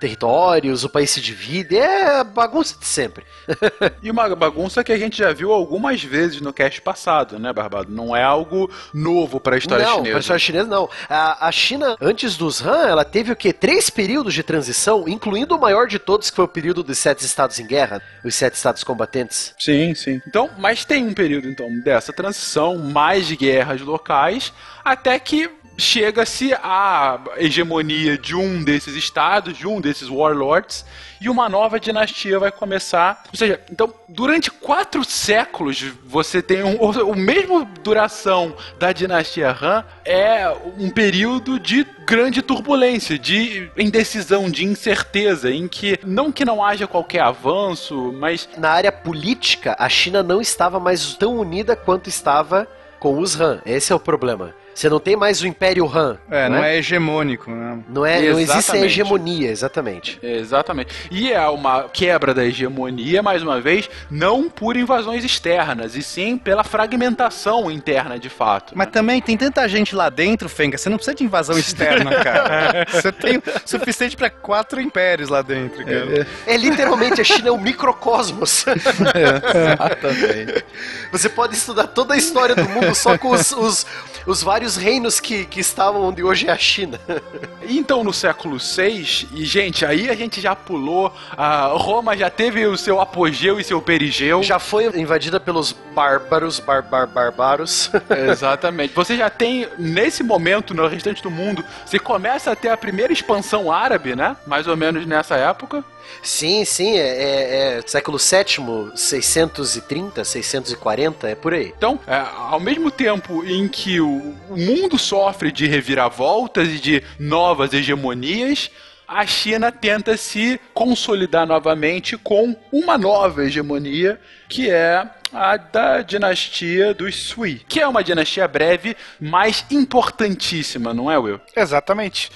[0.00, 3.24] territórios, o país se divide, é bagunça de sempre.
[4.02, 7.90] E uma bagunça que a gente já viu algumas vezes no cast passado, né, Barbado?
[7.90, 10.10] Não é algo novo para a história não, chinesa.
[10.10, 10.88] para a história chinesa não.
[11.08, 13.52] A, a China, antes dos Han, ela teve o quê?
[13.52, 17.24] Três períodos de transição, incluindo o maior de todos, que foi o período dos sete
[17.24, 19.54] estados em guerra, os sete estados combatentes.
[19.58, 20.20] Sim, sim.
[20.26, 24.52] Então, mas tem um período então dessa transição, mais de guerras locais,
[24.84, 30.84] até que chega-se à hegemonia de um desses estados, de um desses warlords,
[31.20, 33.22] e uma nova dinastia vai começar.
[33.32, 39.84] Ou seja, então, durante quatro séculos, você tem um, o, mesmo duração da dinastia Han
[40.04, 40.48] é
[40.78, 46.86] um período de grande turbulência, de indecisão, de incerteza, em que não que não haja
[46.86, 52.66] qualquer avanço, mas Na área política, a China não estava mais tão unida quanto estava
[52.98, 53.60] com os Han.
[53.64, 54.54] Esse é o problema.
[54.78, 56.16] Você não tem mais o Império Han.
[56.30, 57.80] É, não, é hegemônico, né?
[57.88, 60.20] Não, é, não existe a hegemonia, exatamente.
[60.22, 60.94] Exatamente.
[61.10, 66.38] E é uma quebra da hegemonia, mais uma vez, não por invasões externas, e sim
[66.38, 68.72] pela fragmentação interna de fato.
[68.76, 72.86] Mas também tem tanta gente lá dentro, Fenga, você não precisa de invasão externa, cara.
[72.88, 76.24] Você tem o suficiente pra quatro impérios lá dentro, cara.
[76.46, 78.64] É literalmente, a China é um microcosmos.
[78.70, 80.64] Exatamente.
[81.10, 83.86] Você pode estudar toda a história do mundo só com os, os,
[84.26, 87.00] os vários vários reinos que, que estavam onde hoje é a China.
[87.70, 92.66] Então, no século VI, e gente, aí a gente já pulou, a Roma já teve
[92.66, 94.42] o seu apogeu e seu perigeu.
[94.42, 97.90] Já foi invadida pelos bárbaros, barbar, bárbaros.
[98.30, 98.94] Exatamente.
[98.94, 103.12] Você já tem, nesse momento, no restante do mundo, você começa a ter a primeira
[103.12, 104.34] expansão árabe, né?
[104.46, 105.84] Mais ou menos nessa época.
[106.22, 111.72] Sim, sim, é, é- é século VII, 630, 640, é por aí.
[111.76, 117.02] Então, é, ao mesmo tempo em que o, o mundo sofre de reviravoltas e de
[117.18, 118.70] novas hegemonias,
[119.06, 126.92] a China tenta se consolidar novamente com uma nova hegemonia, que é a da dinastia
[126.92, 131.40] dos Sui, que é uma dinastia breve, mas importantíssima, não é, Will?
[131.56, 132.30] Exatamente.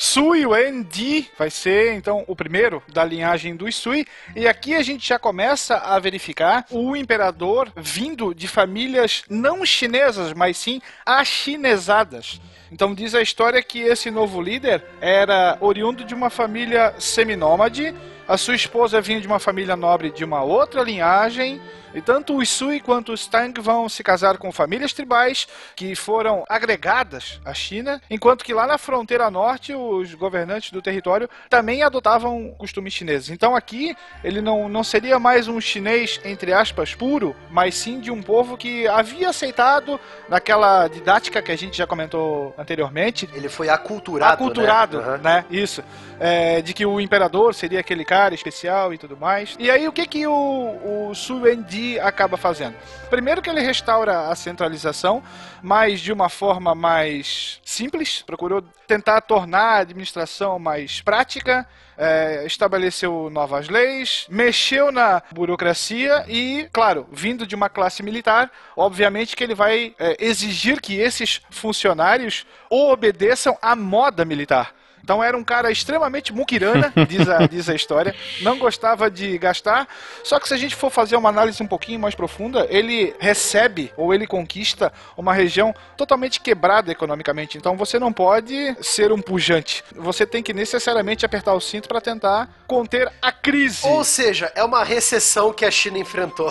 [0.00, 4.82] Sui Wen Di vai ser então o primeiro da linhagem dos Sui e aqui a
[4.82, 12.40] gente já começa a verificar o imperador vindo de famílias não chinesas, mas sim achinesadas.
[12.70, 17.92] Então diz a história que esse novo líder era oriundo de uma família seminômade,
[18.28, 21.58] a sua esposa vinha de uma família nobre de uma outra linhagem,
[21.94, 26.44] e tanto os Sui quanto os Tang vão se casar com famílias tribais que foram
[26.46, 32.54] agregadas à China, enquanto que lá na fronteira norte os governantes do território também adotavam
[32.58, 33.30] costumes chineses.
[33.30, 38.10] Então aqui ele não, não seria mais um chinês, entre aspas, puro, mas sim de
[38.10, 39.98] um povo que havia aceitado
[40.28, 45.06] naquela didática que a gente já comentou anteriormente, Ele foi aculturado, aculturado, né?
[45.06, 45.18] Aham.
[45.18, 45.44] né?
[45.50, 45.82] Isso.
[46.20, 49.56] É, de que o imperador seria aquele cara especial e tudo mais.
[49.58, 52.74] E aí o que que o, o Su Wendi acaba fazendo?
[53.08, 55.22] Primeiro que ele restaura a centralização,
[55.62, 61.66] mas de uma forma mais simples, procurou tentar tornar a administração mais prática,
[61.96, 69.34] é, estabeleceu novas leis, mexeu na burocracia e, claro, vindo de uma classe militar, obviamente
[69.34, 74.77] que ele vai é, exigir que esses funcionários obedeçam à moda militar.
[75.02, 79.88] Então era um cara extremamente muquirana, diz a, diz a história, não gostava de gastar.
[80.22, 83.92] Só que se a gente for fazer uma análise um pouquinho mais profunda, ele recebe
[83.96, 87.56] ou ele conquista uma região totalmente quebrada economicamente.
[87.56, 89.82] Então você não pode ser um pujante.
[89.94, 93.86] Você tem que necessariamente apertar o cinto para tentar conter a crise.
[93.86, 96.50] Ou seja, é uma recessão que a China enfrentou.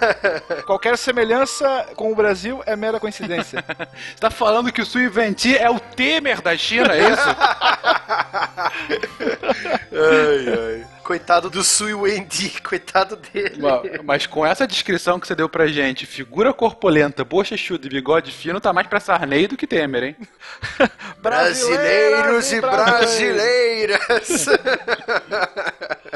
[0.66, 3.64] Qualquer semelhança com o Brasil é mera coincidência.
[4.14, 7.22] Você tá falando que o Sui Venti é o Temer da China, é isso?
[9.92, 10.86] ai, ai.
[11.04, 13.60] Coitado do Sui Wendy, coitado dele.
[13.60, 18.30] Ma- Mas com essa descrição que você deu pra gente, figura corpulenta, bochechuda e bigode
[18.32, 20.16] fino, tá mais pra Sarney do que Temer, hein?
[21.18, 24.46] Brasileiros e brasileiras.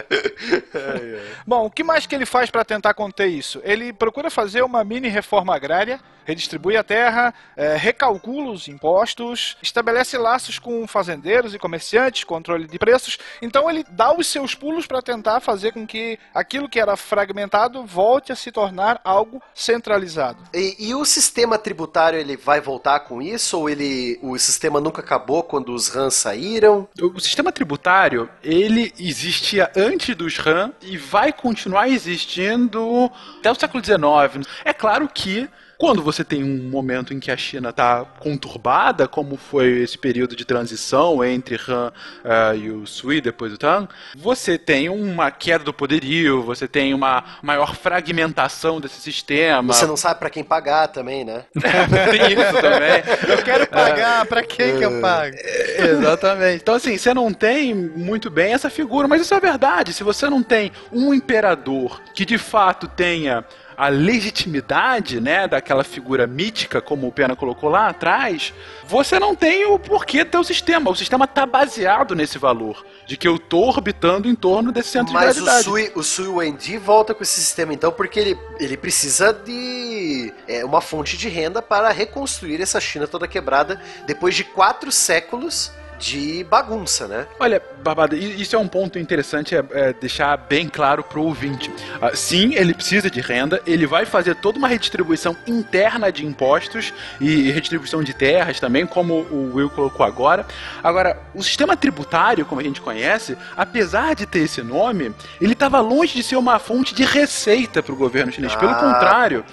[1.46, 3.60] Bom, o que mais que ele faz para tentar conter isso?
[3.64, 10.18] Ele procura fazer uma mini reforma agrária, redistribui a terra, eh, recalcula os impostos, estabelece
[10.18, 13.18] laços com fazendeiros e comerciantes, controle de preços.
[13.40, 17.84] Então ele dá os seus pulos para tentar fazer com que aquilo que era fragmentado
[17.86, 20.44] volte a se tornar algo centralizado.
[20.52, 25.00] E, e o sistema tributário ele vai voltar com isso ou ele o sistema nunca
[25.00, 26.86] acabou quando os Han saíram?
[27.00, 33.84] O sistema tributário, ele existia antes dos Han e vai continuar existindo até o século
[33.84, 34.46] XIX.
[34.64, 35.48] É claro que
[35.78, 40.34] quando você tem um momento em que a China está conturbada, como foi esse período
[40.34, 41.92] de transição entre Han
[42.24, 46.92] eh, e o Sui, depois do Tang, você tem uma queda do poderio, você tem
[46.92, 49.72] uma maior fragmentação desse sistema.
[49.72, 51.44] Você não sabe pra quem pagar também, né?
[51.54, 53.36] tem isso também.
[53.36, 55.36] Eu quero pagar, pra quem que eu pago?
[55.78, 56.56] Exatamente.
[56.56, 59.92] Então, assim, você não tem muito bem essa figura, mas isso é verdade.
[59.92, 63.44] Se você não tem um imperador que de fato tenha
[63.78, 68.52] a legitimidade, né, daquela figura mítica, como o Pena colocou lá atrás,
[68.84, 70.90] você não tem o porquê ter o sistema.
[70.90, 75.14] O sistema tá baseado nesse valor, de que eu tô orbitando em torno desse centro
[75.14, 75.64] Mas de o gravidade.
[75.64, 80.64] Sui, o Sui Wendy volta com esse sistema então porque ele, ele precisa de é,
[80.64, 86.44] uma fonte de renda para reconstruir essa China toda quebrada depois de quatro séculos de
[86.44, 87.26] bagunça, né?
[87.40, 91.70] Olha, Barbada, isso é um ponto interessante é, é deixar bem claro pro ouvinte.
[92.00, 96.92] Ah, sim, ele precisa de renda, ele vai fazer toda uma redistribuição interna de impostos
[97.20, 100.46] e redistribuição de terras também, como o Will colocou agora.
[100.82, 105.80] Agora, o sistema tributário, como a gente conhece, apesar de ter esse nome, ele estava
[105.80, 108.54] longe de ser uma fonte de receita para o governo chinês.
[108.54, 108.74] Pelo Ah.
[108.74, 109.44] contrário,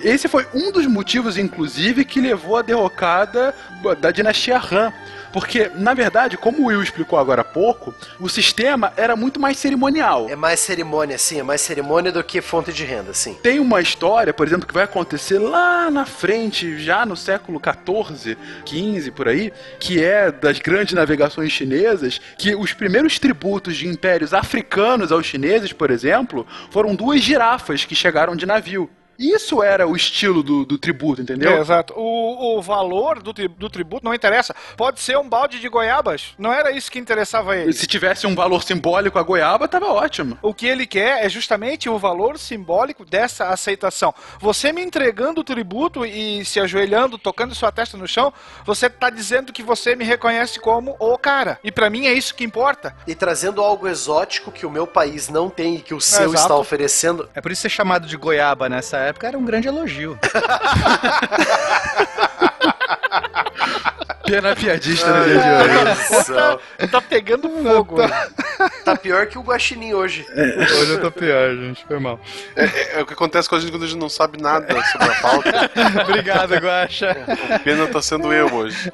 [0.00, 3.54] esse foi um dos motivos, inclusive, que levou à derrocada
[4.00, 4.92] da dinastia Han.
[5.34, 9.58] Porque, na verdade, como o Will explicou agora há pouco, o sistema era muito mais
[9.58, 10.28] cerimonial.
[10.30, 13.34] É mais cerimônia, sim, é mais cerimônia do que fonte de renda, sim.
[13.42, 18.38] Tem uma história, por exemplo, que vai acontecer lá na frente, já no século 14,
[18.64, 24.32] 15 por aí, que é das grandes navegações chinesas, que os primeiros tributos de impérios
[24.32, 28.88] africanos aos chineses, por exemplo, foram duas girafas que chegaram de navio.
[29.18, 31.52] Isso era o estilo do, do tributo, entendeu?
[31.52, 31.94] É, exato.
[31.96, 34.54] O, o valor do, tri- do tributo não interessa.
[34.76, 36.34] Pode ser um balde de goiabas.
[36.38, 37.72] Não era isso que interessava ele.
[37.72, 40.38] Se tivesse um valor simbólico a goiaba, tava ótimo.
[40.42, 44.14] O que ele quer é justamente o valor simbólico dessa aceitação.
[44.40, 48.32] Você me entregando o tributo e se ajoelhando, tocando sua testa no chão,
[48.64, 51.58] você tá dizendo que você me reconhece como o cara.
[51.62, 52.94] E pra mim é isso que importa.
[53.06, 56.34] E trazendo algo exótico que o meu país não tem e que o seu Exato.
[56.42, 57.28] está oferecendo.
[57.34, 60.18] É por isso ser chamado de goiaba nessa época era um grande elogio.
[64.26, 66.24] Pena piadista no dia de hoje.
[66.24, 66.60] Céu.
[66.90, 67.96] Tá pegando fogo.
[67.96, 68.28] Tá
[69.02, 70.26] pior que o guaxinim hoje.
[70.34, 71.84] Hoje eu tô pior, gente.
[71.86, 72.20] Foi mal.
[72.56, 75.08] É, é o que acontece com a gente quando a gente não sabe nada sobre
[75.08, 75.70] a pauta.
[76.08, 77.16] Obrigado, Guaxa.
[77.62, 78.90] Pena tá sendo eu hoje.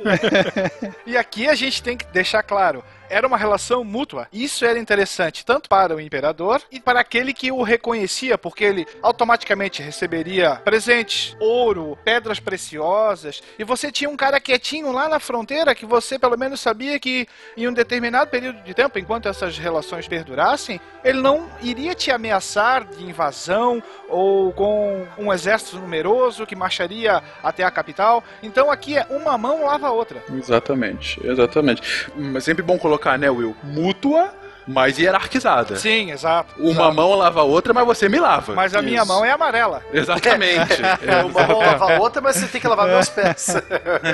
[1.07, 2.85] E aqui a gente tem que deixar claro.
[3.11, 4.29] Era uma relação mútua.
[4.33, 8.87] Isso era interessante tanto para o imperador e para aquele que o reconhecia, porque ele
[9.03, 13.43] automaticamente receberia presentes, ouro, pedras preciosas.
[13.59, 17.27] E você tinha um cara quietinho lá na fronteira que você pelo menos sabia que
[17.57, 22.85] em um determinado período de tempo, enquanto essas relações perdurassem, ele não iria te ameaçar
[22.85, 28.23] de invasão ou com um exército numeroso que marcharia até a capital.
[28.43, 30.23] Então aqui é uma mão lava a outra.
[30.33, 32.11] Exatamente, exatamente.
[32.17, 33.57] Mas sempre bom colocar, né, Will?
[33.63, 34.35] Mútua,
[34.67, 35.77] mas hierarquizada.
[35.77, 36.55] Sim, exato.
[36.59, 36.95] Uma exato.
[36.95, 38.55] mão lava a outra, mas você me lava.
[38.55, 39.09] Mas a minha Isso.
[39.09, 39.83] mão é amarela.
[39.93, 40.81] Exatamente.
[41.03, 43.49] É, uma mão lava a outra, mas você tem que lavar meus pés.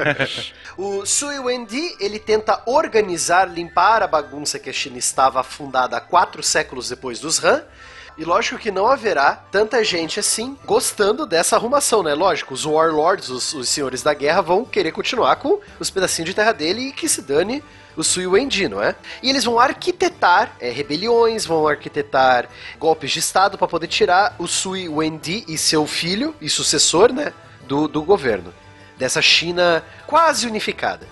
[0.76, 6.00] o Sui Wendi, ele tenta organizar, limpar a bagunça que a China estava afundada há
[6.00, 7.62] quatro séculos depois dos Han.
[8.18, 12.14] E lógico que não haverá tanta gente assim gostando dessa arrumação, né?
[12.14, 16.34] Lógico, os warlords, os, os senhores da guerra, vão querer continuar com os pedacinhos de
[16.34, 17.62] terra dele e que se dane
[17.94, 18.94] o Sui Wendi, não é?
[19.22, 22.48] E eles vão arquitetar é, rebeliões, vão arquitetar
[22.78, 27.34] golpes de estado para poder tirar o Sui Wendi e seu filho e sucessor, né,
[27.66, 28.52] do, do governo
[28.96, 31.06] dessa China quase unificada.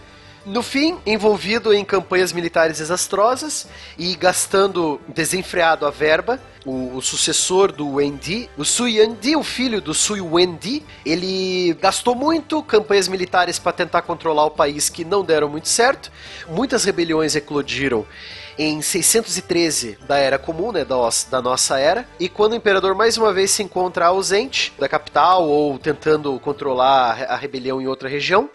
[0.46, 3.66] No fim, envolvido em campanhas militares desastrosas
[3.96, 9.80] e gastando desenfreado a verba, o, o sucessor do Wendi, o Sui Yandi, o filho
[9.80, 15.24] do Sui Wendi, ele gastou muito campanhas militares para tentar controlar o país que não
[15.24, 16.12] deram muito certo.
[16.46, 18.06] Muitas rebeliões eclodiram
[18.58, 20.96] em 613 da Era Comum, né, da,
[21.30, 25.48] da nossa era, e quando o imperador mais uma vez se encontra ausente da capital
[25.48, 28.48] ou tentando controlar a rebelião em outra região,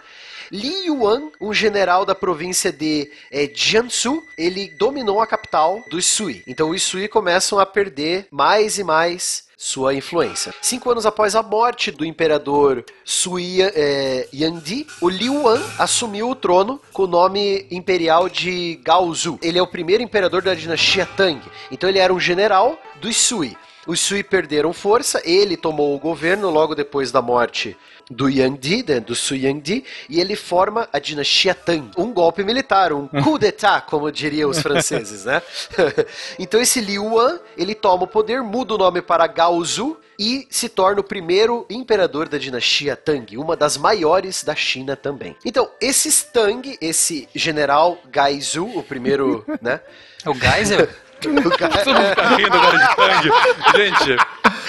[0.52, 6.44] Li Yuan, um general da província de eh, Jiangsu, ele dominou a capital dos Sui.
[6.48, 10.54] Então os Sui começam a perder mais e mais sua influência.
[10.62, 16.36] Cinco anos após a morte do imperador Sui eh, Yandi, o Liu An assumiu o
[16.36, 19.38] trono com o nome imperial de Gaozu.
[19.44, 21.42] Ele é o primeiro imperador da dinastia Tang.
[21.70, 23.56] Então ele era um general dos Sui.
[23.86, 27.76] Os Sui perderam força, ele tomou o governo logo depois da morte
[28.10, 31.92] do Yangdi, né, do Sui Yangdi, e ele forma a dinastia Tang.
[31.98, 35.42] Um golpe militar, um coup d'état, como diriam os franceses, né?
[36.40, 40.68] então esse Liu Wan, ele toma o poder, muda o nome para Gaozu e se
[40.68, 45.36] torna o primeiro imperador da dinastia Tang, uma das maiores da China também.
[45.46, 49.80] Então, esses Tang, esse general Gaizu, o primeiro, né?
[50.26, 50.90] O Geisel?
[51.20, 53.30] O Todo mundo tá rindo agora de Tang.
[53.76, 54.18] Gente,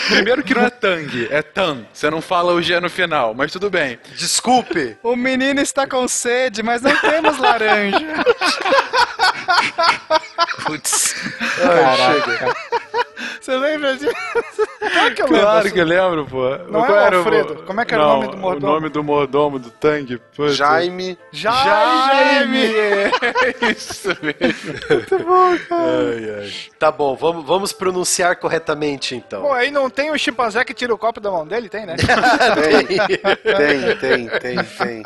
[0.09, 1.87] primeiro que não é Tang, é Tan.
[1.93, 3.99] Você não fala o G no final, mas tudo bem.
[4.17, 4.97] Desculpe.
[5.03, 7.99] O menino está com sede, mas não temos laranja.
[10.67, 11.15] Putz.
[11.63, 12.80] Ai,
[13.41, 14.13] Você lembra disso?
[14.79, 15.41] Claro que eu lembro.
[15.41, 16.51] Claro que eu lembro, pô.
[16.71, 17.57] Não Qual é o Alfredo?
[17.67, 18.67] Como é que era o Não, nome do mordomo?
[18.67, 20.21] O nome do mordomo do Tang.
[20.37, 20.57] Putz.
[20.57, 21.19] Jaime.
[21.33, 22.73] Jaime!
[23.71, 25.35] Isso mesmo.
[25.71, 26.53] Ai, ai.
[26.79, 29.43] Tá bom, vamos, vamos pronunciar corretamente então.
[29.43, 31.69] Pô, aí não tem o chimpanzé que tira o copo da mão dele?
[31.69, 31.97] Tem, né?
[32.61, 35.03] Tem, tem, tem, tem.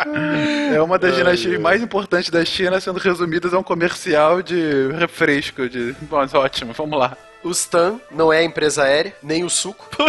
[0.75, 5.69] É uma das dinastias mais importantes da China, sendo resumidas a um comercial de refresco.
[5.69, 5.95] De...
[6.03, 7.17] Bom, mas ótimo, vamos lá.
[7.45, 9.87] O Stan não é a empresa aérea, nem o suco.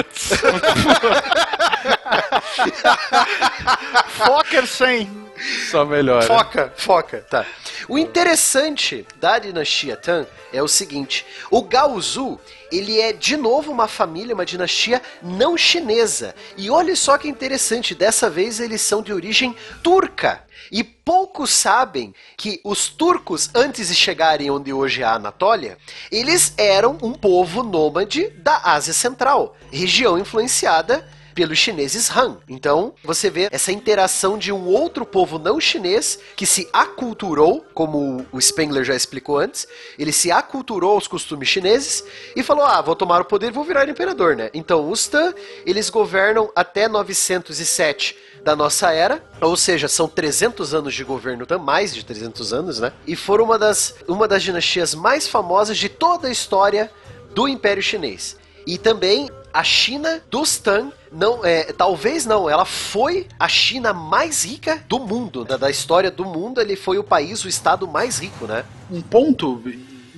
[4.07, 5.24] Fokker 100.
[5.69, 6.25] Só melhora.
[6.25, 7.45] Foca, foca, tá.
[7.88, 12.39] O interessante da dinastia Tang é o seguinte: o Gaozu,
[12.71, 16.33] ele é de novo uma família, uma dinastia não chinesa.
[16.57, 20.43] E olha só que interessante, dessa vez eles são de origem turca.
[20.71, 25.77] E poucos sabem que os turcos, antes de chegarem onde hoje é a Anatólia,
[26.11, 32.38] eles eram um povo nômade da Ásia Central, região influenciada pelos chineses Han.
[32.47, 38.25] Então, você vê essa interação de um outro povo não chinês que se aculturou, como
[38.31, 39.67] o Spengler já explicou antes,
[39.99, 42.03] ele se aculturou aos costumes chineses
[42.36, 44.49] e falou: "Ah, vou tomar o poder vou virar imperador, né?".
[44.53, 45.33] Então, os Tan,
[45.65, 51.57] eles governam até 907 da nossa era, ou seja, são 300 anos de governo, Tan,
[51.57, 52.93] mais de 300 anos, né?
[53.05, 56.91] E foram uma das, uma das dinastias mais famosas de toda a história
[57.33, 58.37] do Império Chinês.
[58.66, 64.43] E também a China dos Tang não é, talvez não, ela foi a China mais
[64.43, 68.20] rica do mundo, da, da história do mundo, ele foi o país, o estado mais
[68.20, 68.66] rico, né?
[68.92, 69.63] Um ponto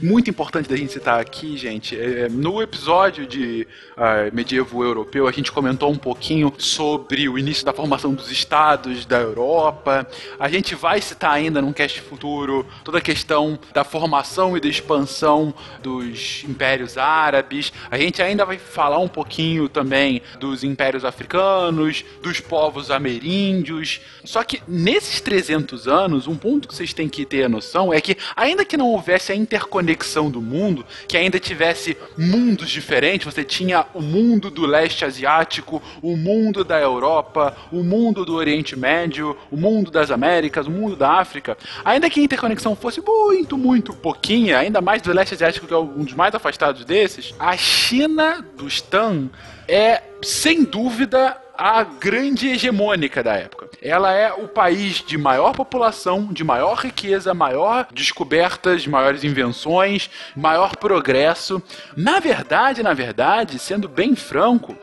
[0.01, 5.31] muito importante da gente citar aqui, gente, é, no episódio de uh, medievo europeu, a
[5.31, 10.07] gente comentou um pouquinho sobre o início da formação dos estados da Europa.
[10.39, 14.67] A gente vai citar ainda num cast futuro toda a questão da formação e da
[14.67, 17.73] expansão dos impérios árabes.
[17.89, 23.99] A gente ainda vai falar um pouquinho também dos impérios africanos, dos povos ameríndios.
[24.23, 27.99] Só que nesses 300 anos, um ponto que vocês têm que ter a noção é
[27.99, 29.86] que, ainda que não houvesse a interconexão
[30.29, 36.15] do mundo, que ainda tivesse mundos diferentes, você tinha o mundo do leste asiático, o
[36.15, 41.13] mundo da Europa, o mundo do Oriente Médio, o mundo das Américas, o mundo da
[41.13, 45.73] África, ainda que a interconexão fosse muito, muito pouquinha, ainda mais do leste asiático, que
[45.73, 49.29] é um dos mais afastados desses, a China dos Tan
[49.67, 53.69] é, sem dúvida, a grande hegemônica da época.
[53.81, 60.75] Ela é o país de maior população, de maior riqueza, maior descobertas, maiores invenções, maior
[60.75, 61.61] progresso.
[61.95, 64.75] Na verdade, na verdade, sendo bem franco,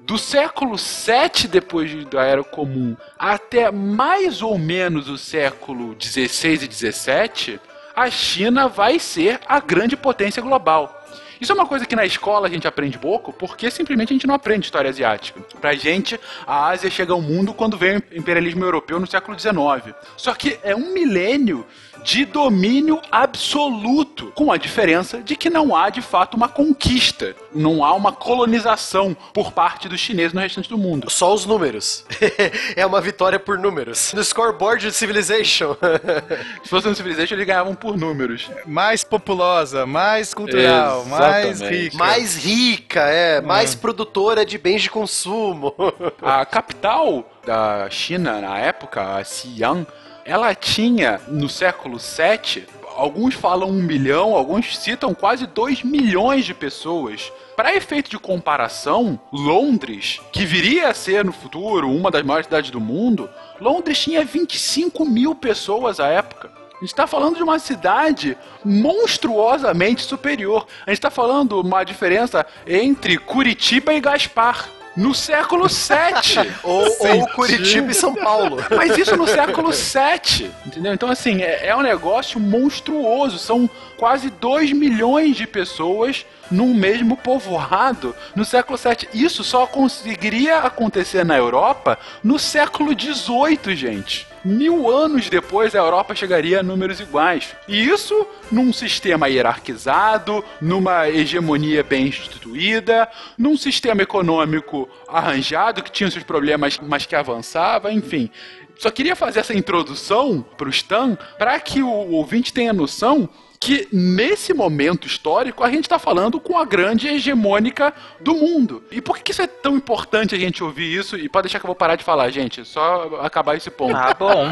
[0.00, 6.68] do século 7 depois da Era Comum até mais ou menos o século 16 e
[6.68, 7.60] 17,
[7.94, 10.99] a China vai ser a grande potência global.
[11.40, 14.26] Isso é uma coisa que na escola a gente aprende pouco, porque simplesmente a gente
[14.26, 15.40] não aprende história asiática.
[15.60, 19.94] Pra gente, a Ásia chega ao mundo quando vem o imperialismo europeu no século XIX.
[20.16, 21.66] Só que é um milênio
[22.04, 27.84] de domínio absoluto, com a diferença de que não há de fato uma conquista, não
[27.84, 31.10] há uma colonização por parte dos chineses no restante do mundo.
[31.10, 32.04] Só os números.
[32.76, 34.12] é uma vitória por números.
[34.12, 35.76] No scoreboard de Civilization.
[36.62, 38.50] Se fosse no Civilization, eles ganhavam por números.
[38.66, 41.96] Mais populosa, mais cultural, mais rica.
[41.96, 45.74] Mais rica, é, mais produtora de bens de consumo.
[46.22, 49.86] A capital da China na época, a Xi'an,
[50.30, 52.64] ela tinha no século 7
[52.96, 57.32] alguns falam um milhão, alguns citam quase 2 milhões de pessoas.
[57.56, 62.70] Para efeito de comparação, Londres, que viria a ser no futuro uma das maiores cidades
[62.70, 63.28] do mundo,
[63.60, 66.48] Londres tinha 25 mil pessoas à época.
[66.74, 70.64] A gente está falando de uma cidade monstruosamente superior.
[70.86, 74.68] A gente está falando uma diferença entre Curitiba e Gaspar.
[74.96, 76.38] No século 7.
[76.62, 78.58] ou, ou Curitiba e São Paulo.
[78.76, 80.92] Mas isso no século 7, entendeu?
[80.92, 83.38] Então, assim, é, é um negócio monstruoso.
[83.38, 89.08] São quase 2 milhões de pessoas num mesmo povoado no século 7.
[89.14, 94.29] Isso só conseguiria acontecer na Europa no século 18, gente.
[94.44, 97.54] Mil anos depois, a Europa chegaria a números iguais.
[97.68, 106.10] E isso num sistema hierarquizado, numa hegemonia bem instituída, num sistema econômico arranjado, que tinha
[106.10, 108.30] seus problemas, mas que avançava, enfim.
[108.78, 113.28] Só queria fazer essa introdução para o Stan para que o ouvinte tenha noção
[113.62, 118.82] que nesse momento histórico a gente está falando com a grande hegemônica do mundo.
[118.90, 121.14] E por que isso é tão importante a gente ouvir isso?
[121.14, 123.94] E pode deixar que eu vou parar de falar, gente, só acabar esse ponto.
[123.94, 124.50] Ah, bom.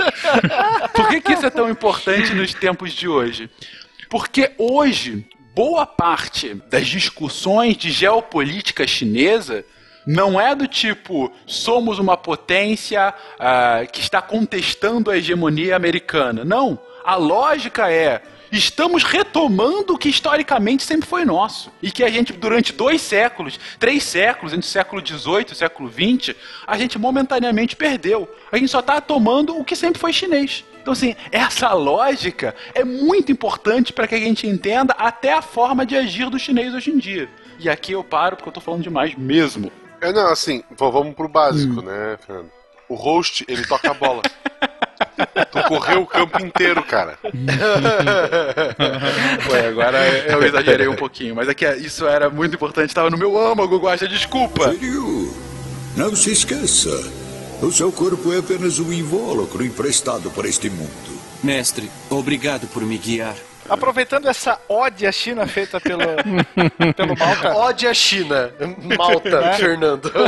[0.94, 3.50] por que, que isso é tão importante nos tempos de hoje?
[4.08, 9.66] Porque hoje, boa parte das discussões de geopolítica chinesa
[10.06, 16.42] não é do tipo somos uma potência uh, que está contestando a hegemonia americana.
[16.42, 16.80] Não.
[17.04, 21.70] A lógica é estamos retomando o que historicamente sempre foi nosso.
[21.82, 25.54] E que a gente, durante dois séculos, três séculos, entre o século XVIII e o
[25.54, 26.34] século XX,
[26.66, 28.26] a gente momentaneamente perdeu.
[28.50, 30.64] A gente só está tomando o que sempre foi chinês.
[30.80, 35.84] Então, assim, essa lógica é muito importante para que a gente entenda até a forma
[35.84, 37.28] de agir do chinês hoje em dia.
[37.58, 39.70] E aqui eu paro porque eu estou falando demais mesmo.
[40.00, 42.63] É, não, assim, vamos pro básico, né, Fernando?
[42.88, 44.22] O host, ele toca a bola.
[45.50, 47.18] tu correu o campo inteiro, cara.
[49.50, 49.98] Ué, agora
[50.28, 53.78] eu exagerei um pouquinho, mas é que isso era muito importante, tava no meu âmago,
[53.78, 54.70] Guaxa, desculpa.
[54.72, 55.34] Shiryu,
[55.96, 56.90] não se esqueça.
[57.62, 61.14] O seu corpo é apenas um invólucro emprestado para este mundo.
[61.42, 63.34] Mestre, obrigado por me guiar.
[63.68, 66.02] Aproveitando essa ode à China feita pelo,
[66.94, 67.54] pelo Malta.
[67.56, 68.50] Ode a China.
[68.98, 69.52] Malta, É.
[69.54, 70.12] Fernando.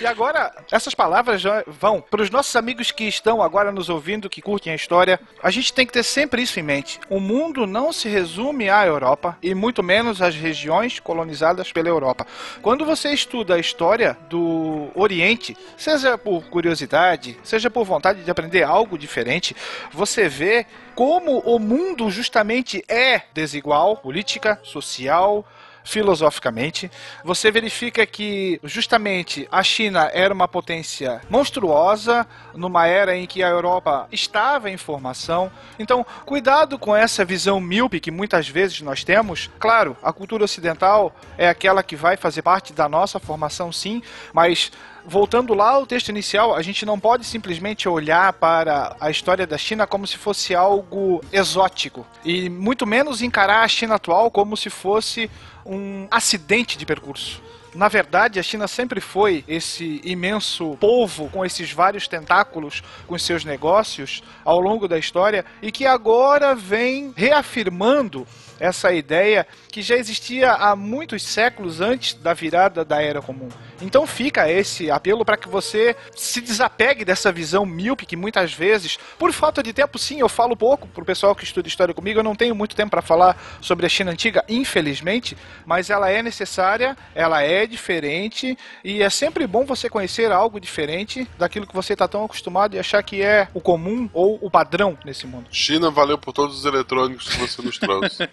[0.00, 4.30] E agora, essas palavras já vão para os nossos amigos que estão agora nos ouvindo,
[4.30, 5.20] que curtem a história.
[5.42, 6.98] A gente tem que ter sempre isso em mente.
[7.10, 12.26] O mundo não se resume à Europa e muito menos às regiões colonizadas pela Europa.
[12.62, 18.62] Quando você estuda a história do Oriente, seja por curiosidade, seja por vontade de aprender
[18.62, 19.54] algo diferente,
[19.92, 20.64] você vê
[20.94, 25.44] como o mundo justamente é desigual, política, social,
[25.84, 26.90] filosoficamente,
[27.24, 33.48] você verifica que justamente a China era uma potência monstruosa numa era em que a
[33.48, 35.50] Europa estava em formação.
[35.78, 39.50] Então, cuidado com essa visão míope que muitas vezes nós temos.
[39.58, 44.02] Claro, a cultura ocidental é aquela que vai fazer parte da nossa formação, sim,
[44.32, 44.70] mas
[45.04, 49.58] voltando lá ao texto inicial, a gente não pode simplesmente olhar para a história da
[49.58, 54.70] China como se fosse algo exótico e muito menos encarar a China atual como se
[54.70, 55.30] fosse
[55.64, 57.42] um acidente de percurso.
[57.74, 63.44] Na verdade, a China sempre foi esse imenso polvo com esses vários tentáculos com seus
[63.44, 68.26] negócios ao longo da história e que agora vem reafirmando
[68.58, 73.48] essa ideia que já existia há muitos séculos antes da virada da Era Comum.
[73.80, 78.98] Então fica esse apelo para que você se desapegue dessa visão míope que muitas vezes,
[79.18, 82.24] por falta de tempo, sim, eu falo pouco pro pessoal que estuda história comigo, eu
[82.24, 86.96] não tenho muito tempo para falar sobre a China antiga, infelizmente, mas ela é necessária,
[87.14, 92.06] ela é diferente e é sempre bom você conhecer algo diferente daquilo que você está
[92.06, 95.46] tão acostumado e achar que é o comum ou o padrão nesse mundo.
[95.50, 98.28] China valeu por todos os eletrônicos que você nos trouxe.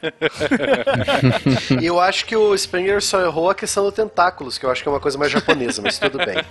[1.81, 4.81] E eu acho que o Springer só errou a questão do tentáculos, que eu acho
[4.81, 6.37] que é uma coisa mais japonesa, mas tudo bem.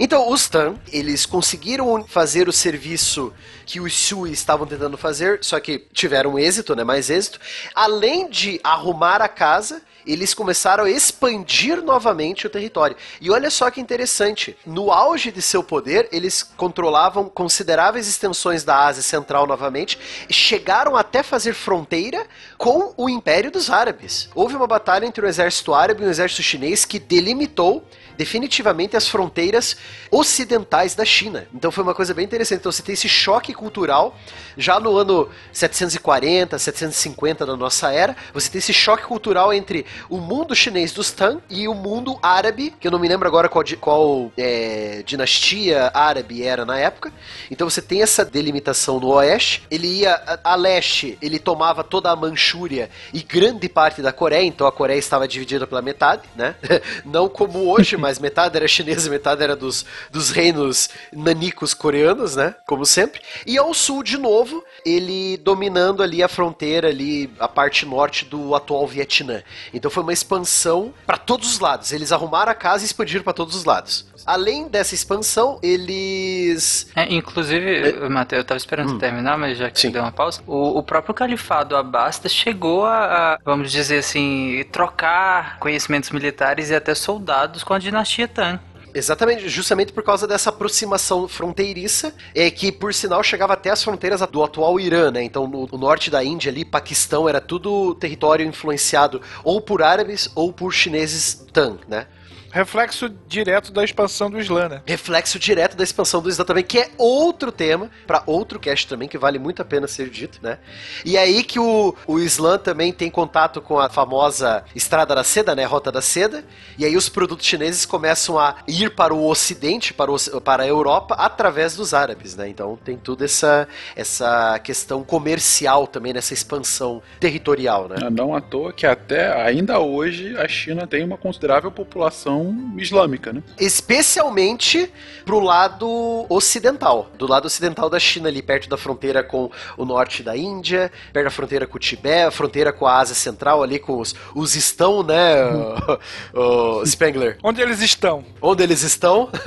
[0.00, 3.32] Então, os Tan, eles conseguiram fazer o serviço
[3.66, 6.84] que os Sui estavam tentando fazer, só que tiveram êxito, né?
[6.84, 7.40] Mais êxito.
[7.74, 12.96] Além de arrumar a casa, eles começaram a expandir novamente o território.
[13.20, 18.86] E olha só que interessante, no auge de seu poder, eles controlavam consideráveis extensões da
[18.86, 19.98] Ásia Central novamente,
[20.30, 22.26] chegaram até fazer fronteira
[22.56, 24.28] com o Império dos Árabes.
[24.34, 27.84] Houve uma batalha entre o exército árabe e o exército chinês que delimitou
[28.18, 29.76] definitivamente as fronteiras
[30.10, 31.46] ocidentais da China.
[31.54, 32.58] Então foi uma coisa bem interessante.
[32.58, 34.18] Então você tem esse choque cultural
[34.56, 38.16] já no ano 740, 750 da nossa era.
[38.34, 42.74] Você tem esse choque cultural entre o mundo chinês dos Tang e o mundo árabe,
[42.80, 47.12] que eu não me lembro agora qual, qual, é, dinastia árabe era na época.
[47.48, 49.62] Então você tem essa delimitação no oeste.
[49.70, 54.44] Ele ia a, a leste, ele tomava toda a Manchúria e grande parte da Coreia.
[54.44, 56.56] Então a Coreia estava dividida pela metade, né?
[57.06, 62.54] Não como hoje, mas metade era chinesa metade era dos, dos reinos nanicos coreanos, né?
[62.66, 63.20] Como sempre.
[63.44, 68.54] E ao sul, de novo, ele dominando ali a fronteira, ali, a parte norte do
[68.54, 69.42] atual Vietnã.
[69.74, 71.92] Então foi uma expansão para todos os lados.
[71.92, 74.06] Eles arrumaram a casa e expandiram para todos os lados.
[74.26, 76.90] Além dessa expansão, eles.
[76.94, 80.42] É, inclusive, Matheus, eu tava esperando você terminar, mas já que você deu uma pausa,
[80.46, 86.74] o, o próprio califado Abasta chegou a, a, vamos dizer assim, trocar conhecimentos militares e
[86.74, 87.97] até soldados com a dinastia
[88.34, 88.60] Tang.
[88.94, 94.20] Exatamente, justamente por causa dessa aproximação fronteiriça, é que por sinal chegava até as fronteiras
[94.30, 95.22] do atual Irã, né?
[95.22, 100.30] Então no, no norte da Índia ali, Paquistão, era tudo território influenciado ou por árabes
[100.34, 102.06] ou por chineses Tang, né?
[102.50, 104.82] Reflexo direto da expansão do Islã, né?
[104.86, 109.08] Reflexo direto da expansão do Islã também, que é outro tema, para outro cast também,
[109.08, 110.58] que vale muito a pena ser dito, né?
[111.04, 115.54] E aí que o, o Islã também tem contato com a famosa Estrada da Seda,
[115.54, 115.64] né?
[115.64, 116.44] Rota da Seda,
[116.78, 120.66] e aí os produtos chineses começam a ir para o Ocidente, para, o, para a
[120.66, 122.48] Europa, através dos árabes, né?
[122.48, 127.96] Então tem toda essa, essa questão comercial também nessa expansão territorial, né?
[128.10, 132.38] Não à toa que até ainda hoje a China tem uma considerável população
[132.76, 133.42] islâmica, né?
[133.58, 134.90] Especialmente
[135.24, 137.10] pro lado ocidental.
[137.18, 141.24] Do lado ocidental da China, ali perto da fronteira com o norte da Índia, perto
[141.24, 144.54] da fronteira com o Tibete, a fronteira com a Ásia Central, ali com os, os
[144.54, 145.44] estão, né,
[146.32, 147.38] o, o Spengler?
[147.42, 148.24] Onde eles estão?
[148.40, 149.30] Onde eles estão.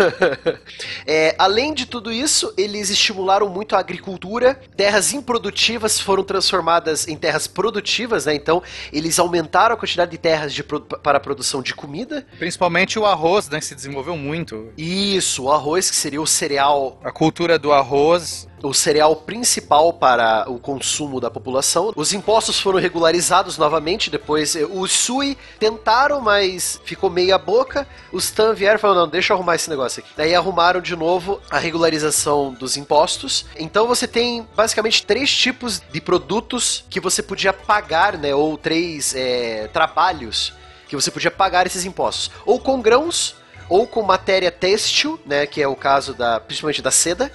[1.05, 4.59] É, além de tudo isso, eles estimularam muito a agricultura.
[4.75, 8.35] Terras improdutivas foram transformadas em terras produtivas, né?
[8.35, 8.61] Então,
[8.91, 12.25] eles aumentaram a quantidade de terras de para a produção de comida.
[12.37, 13.59] Principalmente o arroz, né?
[13.61, 14.71] Se desenvolveu muito.
[14.77, 18.47] Isso, o arroz, que seria o cereal A cultura do arroz.
[18.63, 21.91] o cereal principal para o consumo da população.
[21.95, 27.87] Os impostos foram regularizados novamente, depois eh, os Sui tentaram, mas ficou meia boca.
[28.11, 30.11] Os Tan vieram e falaram, não, deixa eu arrumar esse negócio aqui.
[30.15, 33.45] Daí arrumaram de novo a regularização dos impostos.
[33.57, 39.13] Então você tem basicamente três tipos de produtos que você podia pagar, né, ou três
[39.15, 40.53] eh, trabalhos
[40.91, 42.29] que você podia pagar esses impostos.
[42.45, 43.37] Ou com grãos,
[43.69, 47.31] ou com matéria têxtil, né, que é o caso da, principalmente da seda,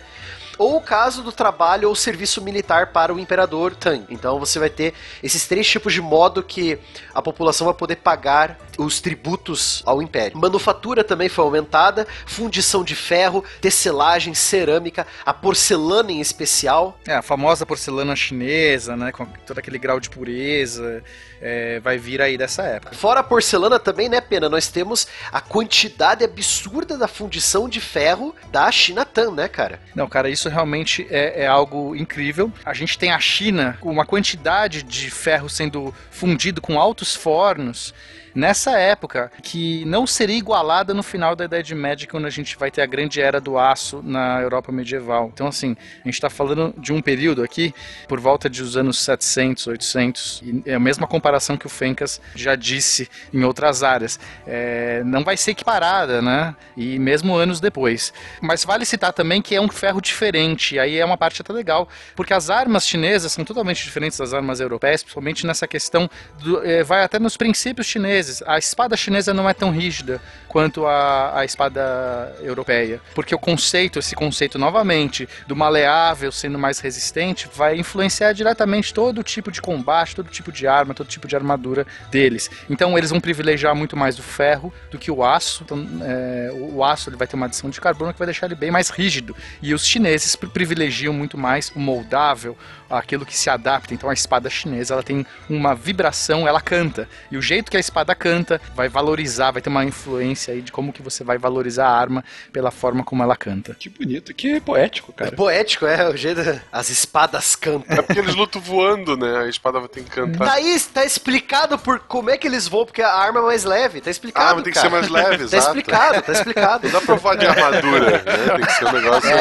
[0.59, 4.05] ou o caso do trabalho ou serviço militar para o imperador Tang.
[4.11, 4.93] Então você vai ter
[5.23, 6.79] esses três tipos de modo que
[7.15, 10.39] a população vai poder pagar os tributos ao império.
[10.39, 16.99] Manufatura também foi aumentada, fundição de ferro, tecelagem, cerâmica, a porcelana em especial.
[17.07, 19.13] É, a famosa porcelana chinesa, né?
[19.13, 21.03] Com todo aquele grau de pureza.
[21.41, 22.95] é, vai vir aí dessa época.
[22.95, 24.49] Fora a porcelana também, né, Pena?
[24.49, 29.81] Nós temos a quantidade absurda da fundição de ferro da China Tan, né, cara?
[29.95, 32.53] Não, cara, isso realmente é, é algo incrível.
[32.65, 37.95] A gente tem a China com uma quantidade de ferro sendo fundido com altos fornos.
[38.37, 42.71] Nessa época, que não seria igualada no final da Idade Média, quando a gente vai
[42.71, 45.31] ter a grande era do aço na Europa medieval.
[45.33, 47.75] Então, assim, a gente está falando de um período aqui,
[48.07, 52.55] por volta dos anos 700, 800, e é a mesma comparação que o Fencas já
[52.55, 54.21] disse em outras áreas.
[54.47, 56.55] É, não vai ser equiparada, né?
[56.77, 58.13] E mesmo anos depois.
[58.43, 61.89] Mas vale citar também que é um ferro diferente, aí é uma parte até legal,
[62.15, 66.07] porque as armas chinesas são totalmente diferentes das armas europeias, principalmente nessa questão,
[66.43, 68.26] do, é, vai até nos princípios chineses.
[68.47, 73.99] A espada chinesa não é tão rígida quanto a, a espada europeia, porque o conceito,
[73.99, 80.17] esse conceito novamente, do maleável sendo mais resistente, vai influenciar diretamente todo tipo de combate,
[80.17, 82.51] todo tipo de arma, todo tipo de armadura deles.
[82.71, 85.63] Então eles vão privilegiar muito mais o ferro do que o aço.
[85.65, 88.55] Então, é, o aço ele vai ter uma adição de carbono que vai deixar ele
[88.55, 89.37] bem mais rígido.
[89.61, 92.57] E os chineses pri- privilegiam muito mais o moldável,
[92.89, 93.93] aquilo que se adapta.
[93.93, 97.09] Então a espada chinesa ela tem uma vibração, ela canta.
[97.31, 100.73] E o jeito que a espada canta vai valorizar, vai ter uma influência aí de
[100.73, 103.75] como que você vai valorizar a arma pela forma como ela canta.
[103.75, 105.33] Que bonito, que poético, cara.
[105.33, 106.41] Poético, é, o jeito.
[106.73, 107.99] As espadas cantam.
[107.99, 109.39] É porque eles lutam voando, né?
[109.39, 110.45] A espada vai ter que cantar.
[110.45, 114.01] Daí tá explicado por como é que eles voam, porque a arma é mais leve.
[114.01, 114.47] Tá explicado.
[114.47, 114.91] Ah, mas tem que cara.
[114.91, 115.67] ser mais leve, Tá exato.
[115.67, 116.87] explicado, tá explicado.
[116.87, 118.19] Não dá pra voar de armadura, né?
[118.57, 119.31] Tem que ser um negócio.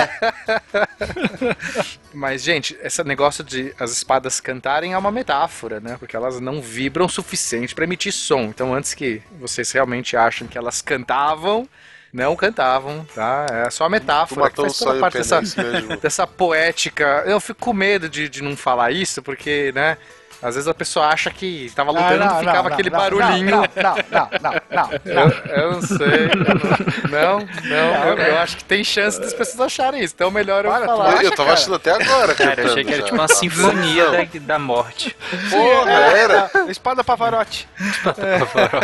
[2.14, 5.98] Mas, gente, esse negócio de as espadas cantarem é uma metáfora, né?
[6.00, 8.52] Porque elas não vibram o suficiente para emitir som.
[8.56, 11.68] Então, antes que vocês realmente achem que elas cantavam,
[12.14, 13.46] não cantavam, tá?
[13.52, 15.42] É só a metáfora que faz toda parte dessa,
[16.02, 17.24] dessa poética.
[17.26, 19.98] Eu fico com medo de, de não falar isso, porque, né?
[20.46, 23.50] Às vezes a pessoa acha que tava lutando não, ficava não, aquele não, barulhinho.
[23.50, 25.32] Não, não, não, não, não, não.
[25.52, 25.98] Eu, eu não sei.
[25.98, 30.14] eu Não, não, não, eu, eu acho que tem chance das pessoas acharem isso.
[30.14, 31.24] Então melhor eu tu falar.
[31.24, 31.54] Eu, tava cara?
[31.54, 33.06] achando até agora, Cara, eu achei que era já.
[33.06, 35.18] tipo uma sinfonia da, da morte.
[35.50, 36.52] Porra, era.
[36.54, 37.68] É, espada Pavarotti.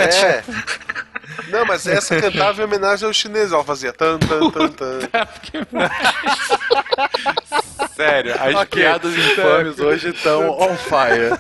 [0.10, 0.44] É.
[1.50, 3.52] Não, mas essa cantava em homenagem aos chineses.
[3.54, 5.00] Ela fazia tan, tan, tan, tan.
[7.96, 8.82] Sério, as Ok.
[8.82, 11.38] piadas infames hoje estão on fire.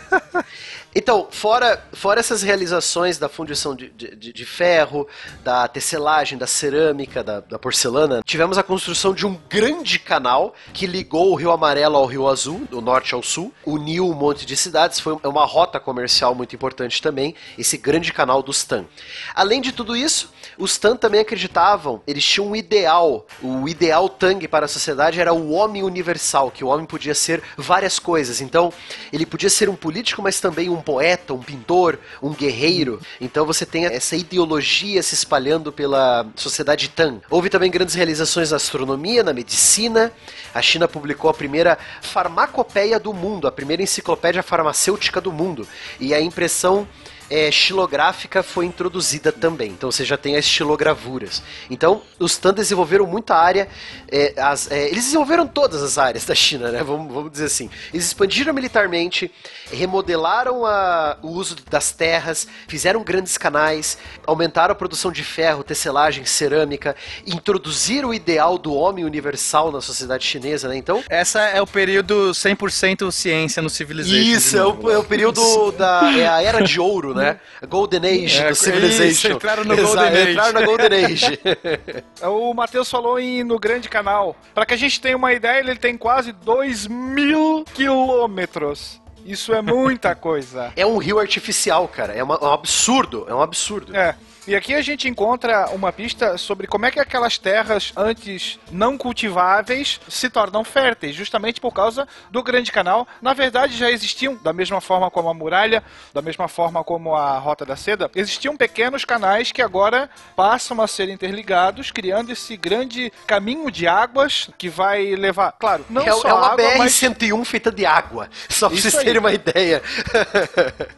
[0.93, 5.07] Então, fora, fora essas realizações da fundição de, de, de- ferro,
[5.43, 10.85] da tecelagem, da cerâmica, da, da porcelana, tivemos a construção de um grande canal que
[10.85, 14.57] ligou o Rio Amarelo ao Rio Azul, do norte ao sul, uniu um monte de
[14.57, 18.85] cidades, foi uma rota comercial muito importante também, esse grande canal dos Tan.
[19.34, 20.30] Além de tudo isso,
[20.61, 25.33] os Tan também acreditavam, eles tinham um ideal, o ideal Tang para a sociedade era
[25.33, 28.41] o homem universal, que o homem podia ser várias coisas.
[28.41, 28.71] Então,
[29.11, 33.01] ele podia ser um político, mas também um poeta, um pintor, um guerreiro.
[33.19, 37.21] Então você tem essa ideologia se espalhando pela sociedade Tan.
[37.29, 40.11] Houve também grandes realizações na astronomia, na medicina.
[40.53, 45.67] A China publicou a primeira farmacopeia do mundo, a primeira enciclopédia farmacêutica do mundo.
[45.99, 46.88] E a impressão
[47.31, 49.71] é, xilográfica foi introduzida também.
[49.71, 51.41] Então você já tem as xilogravuras.
[51.69, 53.67] Então os Tan desenvolveram muita área.
[54.13, 56.83] é, as- é, eles desenvolveram todas as áreas da China, né?
[56.83, 57.69] Vamos, vamos dizer assim.
[57.93, 59.31] Eles expandiram militarmente,
[59.71, 63.97] remodelaram a- o uso das terras, fizeram grandes canais,
[64.27, 66.93] aumentaram a produção de ferro, tecelagem, cerâmica,
[67.25, 70.75] introduziram o ideal do homem universal na sociedade chinesa, né?
[70.75, 74.17] Então Essa é o período 100% ciência no Civilization.
[74.37, 76.11] isso, é o, é o período da.
[76.17, 77.20] É a era de ouro, né?
[77.61, 79.06] A Golden Age É, do Civilization.
[79.11, 80.31] isso, entraram no Exato, Golden Age.
[80.31, 81.39] Entraram na Golden Age.
[82.23, 84.35] O Matheus falou em no grande canal.
[84.53, 88.99] Para que a gente tenha uma ideia, ele tem quase 2 mil quilômetros.
[89.26, 90.72] Isso é muita coisa.
[90.76, 92.14] é um rio artificial, cara.
[92.14, 93.26] É, uma- é um absurdo.
[93.30, 93.95] É um absurdo.
[93.95, 94.15] É.
[94.52, 98.98] E aqui a gente encontra uma pista sobre como é que aquelas terras antes não
[98.98, 103.07] cultiváveis se tornam férteis, justamente por causa do Grande Canal.
[103.22, 105.82] Na verdade, já existiam, da mesma forma como a muralha,
[106.14, 110.88] da mesma forma como a Rota da Seda, existiam pequenos canais que agora passam a
[110.88, 116.28] ser interligados, criando esse grande caminho de águas que vai levar, claro, não é, só
[116.28, 118.30] é uma água, mas BR-101 feita de água.
[118.49, 119.06] Só Isso vocês aí.
[119.06, 119.82] terem uma ideia.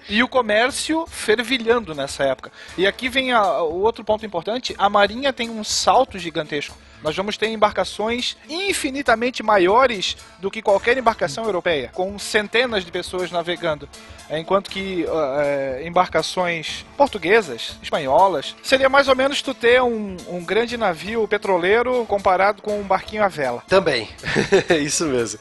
[0.10, 2.52] e o comércio fervilhando nessa época.
[2.76, 6.78] E aqui vem a- o outro ponto importante: a Marinha tem um salto gigantesco.
[7.04, 13.30] Nós vamos ter embarcações infinitamente maiores do que qualquer embarcação europeia, com centenas de pessoas
[13.30, 13.90] navegando.
[14.30, 15.06] É, Enquanto que
[15.38, 22.06] é, embarcações portuguesas, espanholas, seria mais ou menos tu ter um, um grande navio petroleiro
[22.06, 23.64] comparado com um barquinho à vela.
[23.68, 24.08] Também.
[24.82, 25.40] Isso mesmo.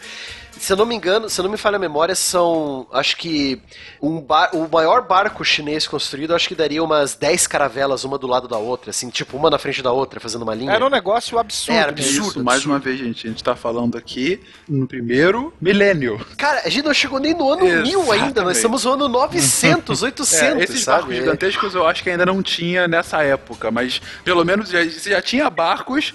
[0.62, 2.86] Se eu não me engano, se eu não me falha a memória, são.
[2.92, 3.60] Acho que
[4.00, 8.26] um bar- o maior barco chinês construído, acho que daria umas 10 caravelas, uma do
[8.28, 10.70] lado da outra, assim, tipo, uma na frente da outra, fazendo uma linha.
[10.72, 11.76] Era um negócio absurdo.
[11.76, 12.28] Era É absurdo.
[12.28, 13.26] isso, mais uma vez, gente.
[13.26, 16.24] A gente tá falando aqui no primeiro milênio.
[16.38, 18.56] Cara, a gente não chegou nem no ano 1000 ainda, nós Exatamente.
[18.56, 20.98] estamos no ano 900, 800, É, esses sabe?
[21.00, 25.20] barcos gigantescos eu acho que ainda não tinha nessa época, mas pelo menos já, já
[25.20, 26.14] tinha barcos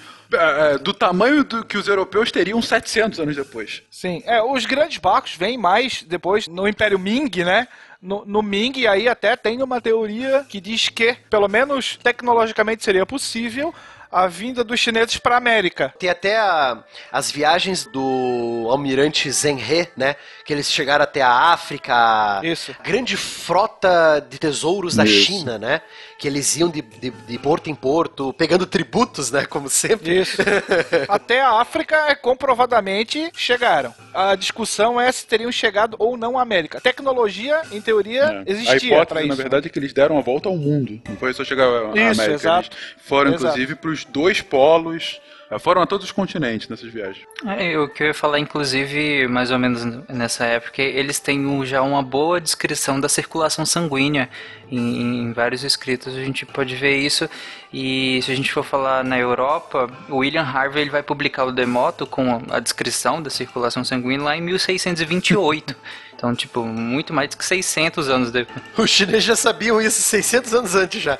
[0.81, 3.83] do tamanho do que os europeus teriam 700 anos depois.
[3.89, 7.67] Sim, é, os grandes barcos vêm mais depois no Império Ming, né?
[8.01, 13.05] No, no Ming, aí até tem uma teoria que diz que, pelo menos tecnologicamente seria
[13.05, 13.73] possível,
[14.11, 15.93] a vinda dos chineses para a América.
[15.99, 20.15] Tem até a- as viagens do almirante Zheng He, né?
[20.45, 22.39] Que eles chegaram até a África.
[22.43, 22.75] Isso.
[22.83, 25.25] Grande frota de tesouros da Isso.
[25.25, 25.81] China, né?
[26.17, 29.45] Que eles iam de, de, de porto em porto, pegando tributos, né?
[29.45, 30.21] Como sempre.
[30.21, 30.37] Isso.
[31.07, 33.93] Até a África, é, comprovadamente, chegaram.
[34.13, 36.81] A discussão é se teriam chegado ou não à América.
[36.81, 38.37] Tecnologia, em teoria, É.
[38.39, 39.27] a existia para hipótese, isso.
[39.29, 40.99] na verdade, é que eles deram a volta ao mundo.
[41.07, 42.33] Não foi só chegar à Isso, América.
[42.33, 42.69] exato.
[42.71, 43.45] Eles foram, Exato.
[43.45, 45.19] inclusive, para os dois polos.
[45.49, 47.25] é, Foram a todos os continentes nessas viagens.
[47.45, 51.81] É, o que eu ia falar, inclusive, mais ou menos nessa época, eles têm já
[51.81, 54.29] uma boa descrição da circulação sanguínea
[54.71, 56.15] em, em vários escritos.
[56.15, 57.29] A gente pode ver isso.
[57.71, 61.51] E se a gente for falar na Europa, o William Harvey ele vai publicar o
[61.51, 65.75] Demoto com a descrição da circulação sanguínea lá em 1628.
[66.17, 68.59] Então, tipo, muito mais do que 600 anos depois.
[68.75, 71.15] Os chineses já sabiam isso 600 anos antes já.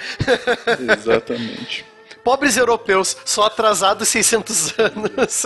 [0.92, 1.86] Exatamente.
[2.28, 5.46] Pobres europeus, só atrasados 600 anos.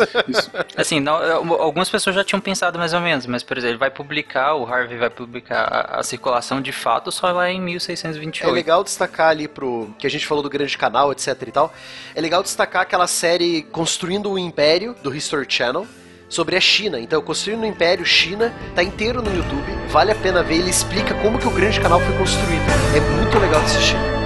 [0.75, 3.77] Assim, não, é, algumas pessoas já tinham pensado mais ou menos, mas, por exemplo, ele
[3.77, 7.61] vai publicar, o Harvey vai publicar a, a circulação de fato só lá em É
[7.61, 8.51] 1628.
[8.51, 9.93] legal destacar ali pro.
[9.99, 11.71] que a gente falou do grande canal, etc e tal.
[12.15, 15.85] É legal destacar aquela série Construindo o Império, do History Channel.
[16.27, 16.99] Sobre a China.
[16.99, 19.71] Então, Construindo o Império China tá inteiro no YouTube.
[19.89, 20.55] Vale a pena ver.
[20.55, 22.63] Ele explica como que o grande canal foi construído.
[22.95, 24.20] É muito legal de assistir.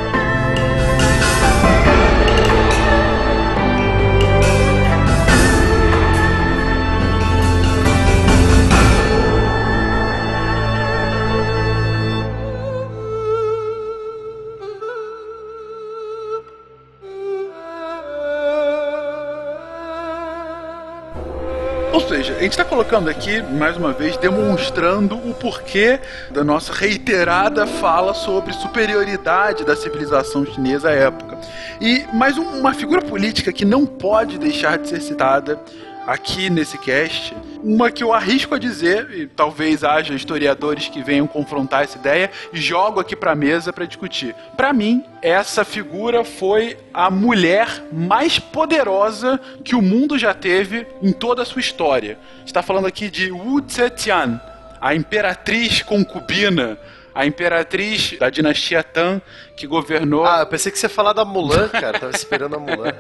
[21.96, 25.98] Ou seja, a gente está colocando aqui, mais uma vez, demonstrando o porquê
[26.30, 31.38] da nossa reiterada fala sobre superioridade da civilização chinesa à época.
[31.80, 35.58] E mais um- uma figura política que não pode deixar de ser citada
[36.06, 41.26] aqui nesse cast, uma que eu arrisco a dizer, e talvez haja historiadores que venham
[41.26, 44.36] confrontar essa ideia, e jogo aqui para a mesa para discutir.
[44.56, 51.12] Para mim, essa figura foi a mulher mais poderosa que o mundo já teve em
[51.12, 52.18] toda a sua história.
[52.46, 54.40] Está falando aqui de Wu Zetian,
[54.80, 56.78] a imperatriz concubina,
[57.16, 59.22] a imperatriz da dinastia Tang
[59.56, 60.26] que governou.
[60.26, 61.98] Ah, eu pensei que você ia falar da Mulan, cara.
[61.98, 62.94] Tava esperando a Mulan.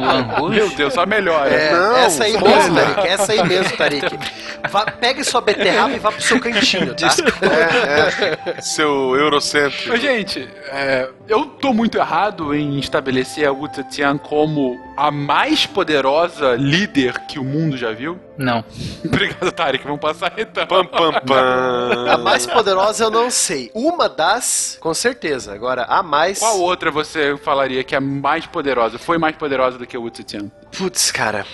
[0.00, 0.56] Mulan Rouge?
[0.56, 1.46] Meu Deus, só melhor.
[1.46, 2.94] É, Não, essa aí mesmo, melhor.
[2.94, 3.08] Tarik.
[3.08, 4.18] Essa aí mesmo, Tarik.
[4.70, 7.08] Vá, pegue sua beterraba e vá pro seu cantinho, tá?
[7.46, 8.60] É, é.
[8.60, 9.78] Seu eurocentro.
[9.86, 15.64] Mas, gente, é, eu tô muito errado em estabelecer a Wu Zetian como a mais
[15.64, 18.18] poderosa líder que o mundo já viu?
[18.36, 18.64] Não.
[19.04, 19.84] Obrigado, Tarek.
[19.84, 20.66] Vamos passar então.
[20.66, 22.10] Pam, pam, pam.
[22.10, 23.70] A mais poderosa eu não sei.
[23.74, 25.57] Uma das, com certeza.
[25.58, 26.38] Agora, a mais.
[26.38, 28.96] Qual outra você falaria que é mais poderosa?
[28.96, 30.52] Foi mais poderosa do que a Wu Zetian?
[30.70, 31.44] Putz, cara.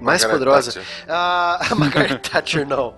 [0.00, 0.72] Mais Margaret poderosa.
[0.72, 1.04] Thatcher.
[1.06, 2.94] Ah, a Margaret Thatcher, não.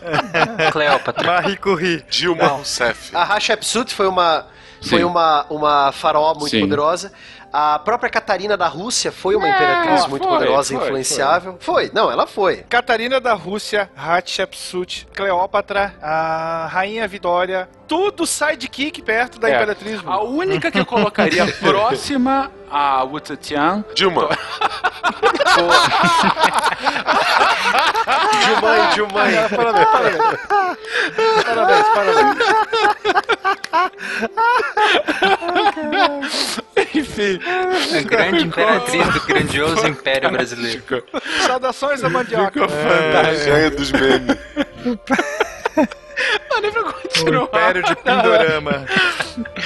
[0.72, 1.26] Cleópatra.
[1.26, 2.02] Marie Curie.
[2.08, 3.14] Dilma Rousseff.
[3.14, 4.46] A Hatshepsut foi uma,
[4.80, 5.04] foi Sim.
[5.04, 6.60] uma, uma faraó muito Sim.
[6.60, 7.12] poderosa.
[7.52, 11.56] A própria Catarina da Rússia foi uma imperatriz ó, muito foi, poderosa e foi, influenciável.
[11.60, 11.90] Foi.
[11.92, 12.58] não, ela foi.
[12.68, 19.56] Catarina da Rússia, Hatshepsut, Cleópatra, a Rainha Vitória, tudo sidekick perto da É.
[19.56, 20.00] Imperatriz.
[20.06, 24.28] A única que eu colocaria próxima a Wu Zetian Dilma.
[28.44, 29.34] Dilmãe, Dilmãe.
[29.56, 30.18] Parabéns, parabéns.
[31.44, 32.36] Parabéns, parabéns.
[37.20, 37.98] Enfim.
[37.98, 40.82] A grande imperatriz do grandioso império brasileiro.
[41.46, 42.60] Saudações da mandioca.
[43.46, 44.36] Ganha dos memes.
[46.50, 47.44] Não, nem pra O continuar.
[47.44, 48.86] Império de Pindorama.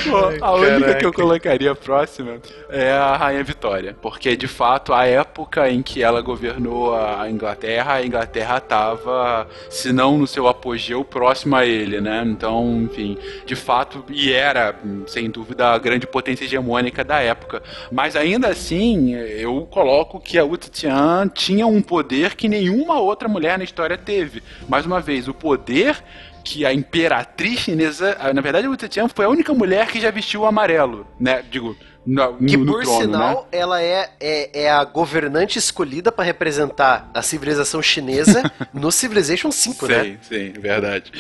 [0.05, 0.99] Pô, a única caraca.
[0.99, 2.39] que eu colocaria próxima
[2.69, 3.97] é a Rainha Vitória.
[4.01, 9.93] Porque, de fato, a época em que ela governou a Inglaterra, a Inglaterra estava, se
[9.93, 12.23] não no seu apogeu, próxima a ele, né?
[12.27, 13.17] Então, enfim,
[13.47, 14.75] de fato, e era,
[15.07, 17.63] sem dúvida, a grande potência hegemônica da época.
[17.91, 23.29] Mas ainda assim, eu coloco que a Wu Zetian tinha um poder que nenhuma outra
[23.29, 24.43] mulher na história teve.
[24.69, 26.03] Mais uma vez, o poder
[26.45, 30.43] que a imperatriz chinesa, na verdade, Wu Zetian foi a única mulher que já vestiu
[30.43, 31.43] o amarelo, né?
[31.51, 31.75] Digo,
[32.07, 33.05] no, Que no, por trono, né?
[33.05, 38.43] sinal, ela é, é, é a governante escolhida para representar a civilização chinesa
[38.75, 40.05] no Civilization 5, né?
[40.05, 41.11] Sim, sim, verdade.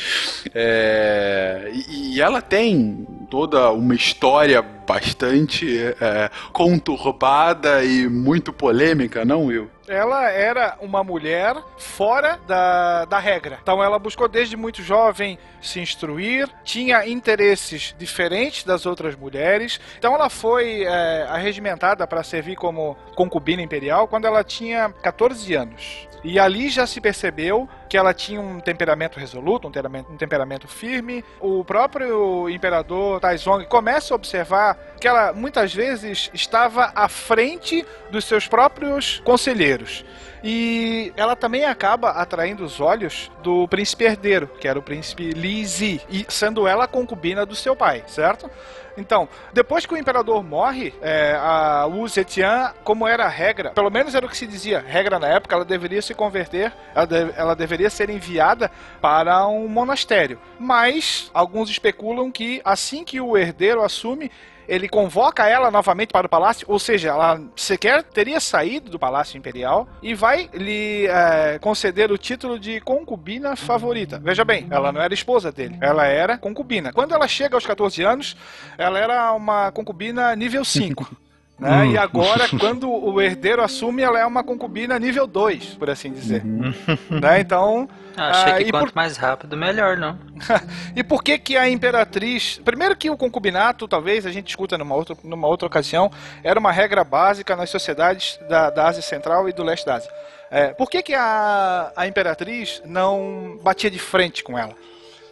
[0.54, 9.46] É, e, e ela tem toda uma história bastante é, conturbada e muito polêmica, não,
[9.46, 9.68] Will?
[9.88, 13.58] Ela era uma mulher fora da, da regra.
[13.60, 19.80] Então ela buscou desde muito jovem se instruir, tinha interesses diferentes das outras mulheres.
[19.98, 26.08] Então ela foi é, arregimentada para servir como concubina imperial quando ela tinha 14 anos.
[26.24, 30.66] E ali já se percebeu que ela tinha um temperamento resoluto, um temperamento, um temperamento
[30.66, 31.22] firme.
[31.38, 38.24] O próprio imperador Taizong começa a observar que ela muitas vezes estava à frente dos
[38.24, 40.02] seus próprios conselheiros.
[40.42, 45.64] E ela também acaba atraindo os olhos do príncipe herdeiro, que era o príncipe Li
[45.64, 48.50] Zi, e sendo ela concubina do seu pai, certo?
[48.96, 53.90] Então, depois que o imperador morre, é, a Wu Zetian, como era a regra, pelo
[53.90, 57.32] menos era o que se dizia, regra na época, ela deveria se converter, ela, de-
[57.36, 60.38] ela deveria ser enviada para um monastério.
[60.58, 64.30] Mas alguns especulam que assim que o herdeiro assume,
[64.66, 69.36] ele convoca ela novamente para o palácio, ou seja, ela sequer teria saído do palácio
[69.36, 74.18] imperial e vai lhe é, conceder o título de concubina favorita.
[74.18, 76.94] Veja bem, ela não era esposa dele, ela era concubina.
[76.94, 78.38] Quando ela chega aos 14 anos,
[78.84, 81.24] ela era uma concubina nível 5.
[81.56, 81.90] Né?
[81.90, 86.44] E agora, quando o herdeiro assume, ela é uma concubina nível 2, por assim dizer.
[86.44, 87.40] né?
[87.40, 87.88] Então.
[88.16, 90.18] Ah, achei ah, que e quanto por- mais rápido, melhor, não?
[90.96, 92.60] e por que que a imperatriz...
[92.64, 96.10] Primeiro que o concubinato, talvez a gente discuta numa outra, numa outra ocasião,
[96.42, 100.10] era uma regra básica nas sociedades da, da Ásia Central e do leste da Ásia.
[100.50, 104.74] É, por que que a, a imperatriz não batia de frente com ela?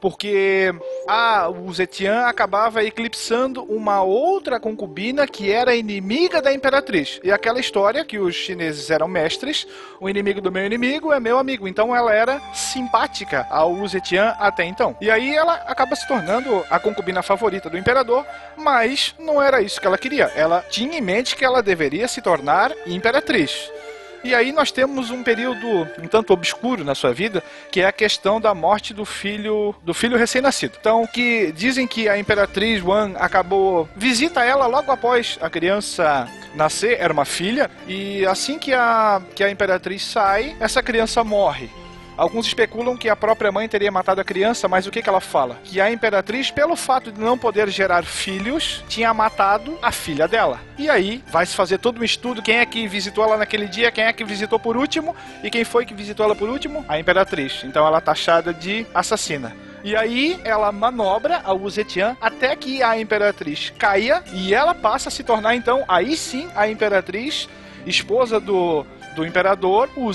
[0.02, 0.74] Porque
[1.06, 7.20] a o Zetian acabava eclipsando uma outra concubina que era inimiga da imperatriz.
[7.22, 9.64] E aquela história que os chineses eram mestres,
[10.00, 11.68] o inimigo do meu inimigo é meu amigo.
[11.68, 14.96] Então ela era simpática ao Zetian até então.
[15.00, 18.26] E aí ela acaba se tornando a concubina favorita do imperador,
[18.56, 20.32] mas não era isso que ela queria.
[20.34, 23.70] Ela tinha em mente que ela deveria se tornar imperatriz.
[24.24, 25.66] E aí nós temos um período
[26.00, 29.92] um tanto obscuro na sua vida, que é a questão da morte do filho do
[29.92, 30.76] filho recém-nascido.
[30.80, 36.98] Então, que dizem que a imperatriz Wang acabou visita ela logo após a criança nascer,
[37.00, 41.70] era uma filha, e assim que a que a imperatriz sai, essa criança morre.
[42.22, 45.20] Alguns especulam que a própria mãe teria matado a criança, mas o que, que ela
[45.20, 45.58] fala?
[45.64, 50.60] Que a imperatriz, pelo fato de não poder gerar filhos, tinha matado a filha dela.
[50.78, 53.90] E aí vai se fazer todo um estudo: quem é que visitou ela naquele dia,
[53.90, 56.84] quem é que visitou por último, e quem foi que visitou ela por último?
[56.88, 57.64] A imperatriz.
[57.64, 59.52] Então ela é taxada de assassina.
[59.82, 61.66] E aí ela manobra a Wu
[62.20, 66.68] até que a imperatriz caia e ela passa a se tornar então aí sim a
[66.68, 67.48] imperatriz,
[67.84, 68.86] esposa do,
[69.16, 70.12] do imperador Wu.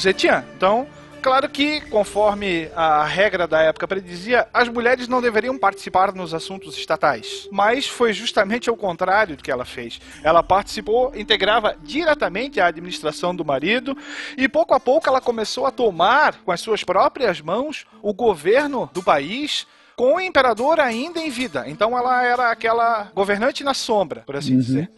[0.56, 0.88] Então
[1.22, 6.78] claro que, conforme a regra da época predizia, as mulheres não deveriam participar nos assuntos
[6.78, 7.48] estatais.
[7.52, 10.00] Mas foi justamente o contrário do que ela fez.
[10.24, 13.98] Ela participou, integrava diretamente a administração do marido
[14.38, 18.90] e pouco a pouco ela começou a tomar com as suas próprias mãos o governo
[18.94, 21.66] do país com o imperador ainda em vida.
[21.68, 24.92] Então ela era aquela governante na sombra, por assim dizer.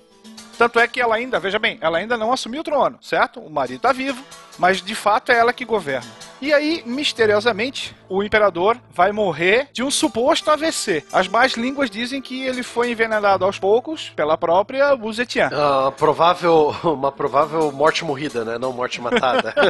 [0.59, 3.39] Tanto é que ela ainda, veja bem, ela ainda não assumiu o trono, certo?
[3.39, 4.21] O marido tá vivo,
[4.57, 6.11] mas de fato é ela que governa.
[6.41, 11.03] E aí, misteriosamente, o imperador vai morrer de um suposto AVC.
[11.11, 15.49] As más línguas dizem que ele foi envenenado aos poucos pela própria Wu Zetian.
[15.51, 18.57] Ah, provável, uma provável morte morrida, né?
[18.57, 19.53] Não morte matada.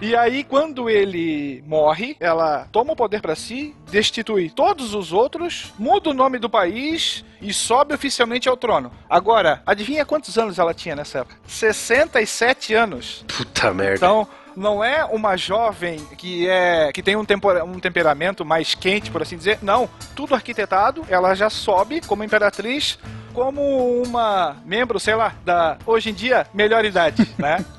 [0.00, 5.72] E aí, quando ele morre, ela toma o poder pra si, destitui todos os outros,
[5.78, 8.92] muda o nome do país e sobe oficialmente ao trono.
[9.08, 11.36] Agora, adivinha quantos anos ela tinha nessa época?
[11.46, 13.24] 67 anos.
[13.26, 13.96] Puta merda.
[13.96, 19.10] Então, não é uma jovem que é que tem um, tempora- um temperamento mais quente,
[19.10, 19.58] por assim dizer.
[19.62, 21.04] Não, tudo arquitetado.
[21.08, 22.98] Ela já sobe como imperatriz,
[23.34, 27.64] como uma membro, sei lá, da hoje em dia melhor idade, né?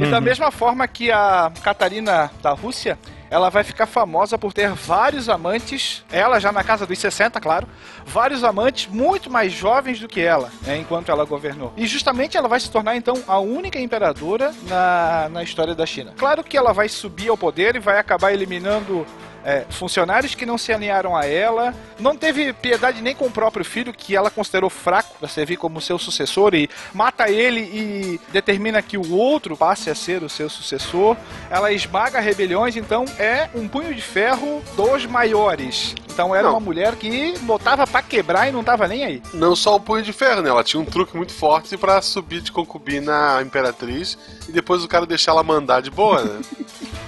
[0.00, 2.98] E da mesma forma que a Catarina da Rússia,
[3.32, 7.66] ela vai ficar famosa por ter vários amantes, ela já na casa dos 60, claro,
[8.04, 11.72] vários amantes muito mais jovens do que ela, né, enquanto ela governou.
[11.74, 16.12] E justamente ela vai se tornar então a única imperadora na, na história da China.
[16.18, 19.06] Claro que ela vai subir ao poder e vai acabar eliminando
[19.44, 23.64] é, funcionários que não se alinharam a ela, não teve piedade nem com o próprio
[23.64, 28.82] filho, que ela considerou fraco para servir como seu sucessor e mata ele e determina
[28.82, 31.16] que o outro passe a ser o seu sucessor.
[31.50, 35.94] Ela esmaga rebeliões, então é um punho de ferro dos maiores.
[36.12, 36.50] Então era Não.
[36.54, 39.22] uma mulher que botava pra quebrar e não tava nem aí.
[39.32, 40.50] Não só o punho de ferro, né?
[40.50, 44.18] Ela tinha um truque muito forte pra subir de concubina a imperatriz
[44.48, 46.40] e depois o cara deixar ela mandar de boa, né?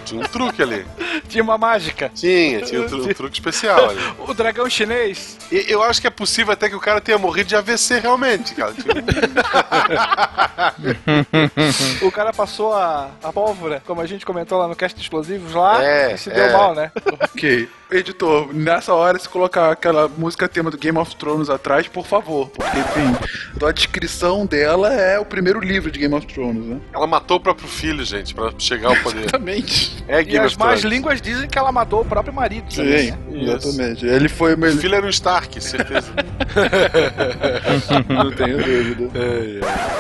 [0.05, 0.87] Tinha um truque ali.
[1.31, 2.11] Tinha uma mágica.
[2.15, 3.99] Tinha, tinha um, tru- um truque especial ali.
[4.29, 5.39] O dragão chinês.
[5.51, 8.55] E eu acho que é possível até que o cara tenha morrido de AVC realmente,
[8.55, 8.75] cara.
[8.75, 8.91] Tipo,
[12.07, 15.55] O cara passou a, a pólvora, como a gente comentou lá no cast de explosivos
[15.55, 16.53] lá, É, e se deu é.
[16.53, 16.93] mal, né?
[17.23, 17.67] Ok.
[17.91, 22.49] Editor, nessa hora, se colocar aquela música tema do Game of Thrones atrás, por favor.
[22.51, 26.81] Porque, enfim, a descrição dela é o primeiro livro de Game of Thrones, né?
[26.93, 29.21] ela matou o próprio filho, gente, pra chegar ao poder.
[29.21, 30.05] Exatamente.
[30.09, 32.75] É E Game as of más línguas dizem que ela matou o próprio marido.
[32.75, 33.43] também, Sim, né?
[33.55, 34.07] exatamente.
[34.07, 36.13] Ele foi o filho era um Stark, certeza.
[38.09, 39.11] Não tenho dúvida.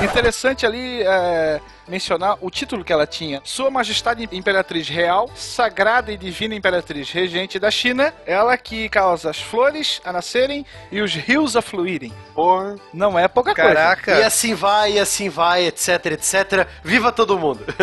[0.03, 3.40] Interessante ali é, mencionar o título que ela tinha.
[3.44, 9.40] Sua Majestade Imperatriz Real, Sagrada e Divina Imperatriz Regente da China, ela que causa as
[9.40, 12.12] flores a nascerem e os rios a fluírem.
[12.35, 12.77] Porra.
[12.93, 13.74] Não é pouca coisa.
[13.74, 14.19] Caraca.
[14.19, 16.66] E assim vai, e assim vai, etc, etc.
[16.82, 17.65] Viva todo mundo.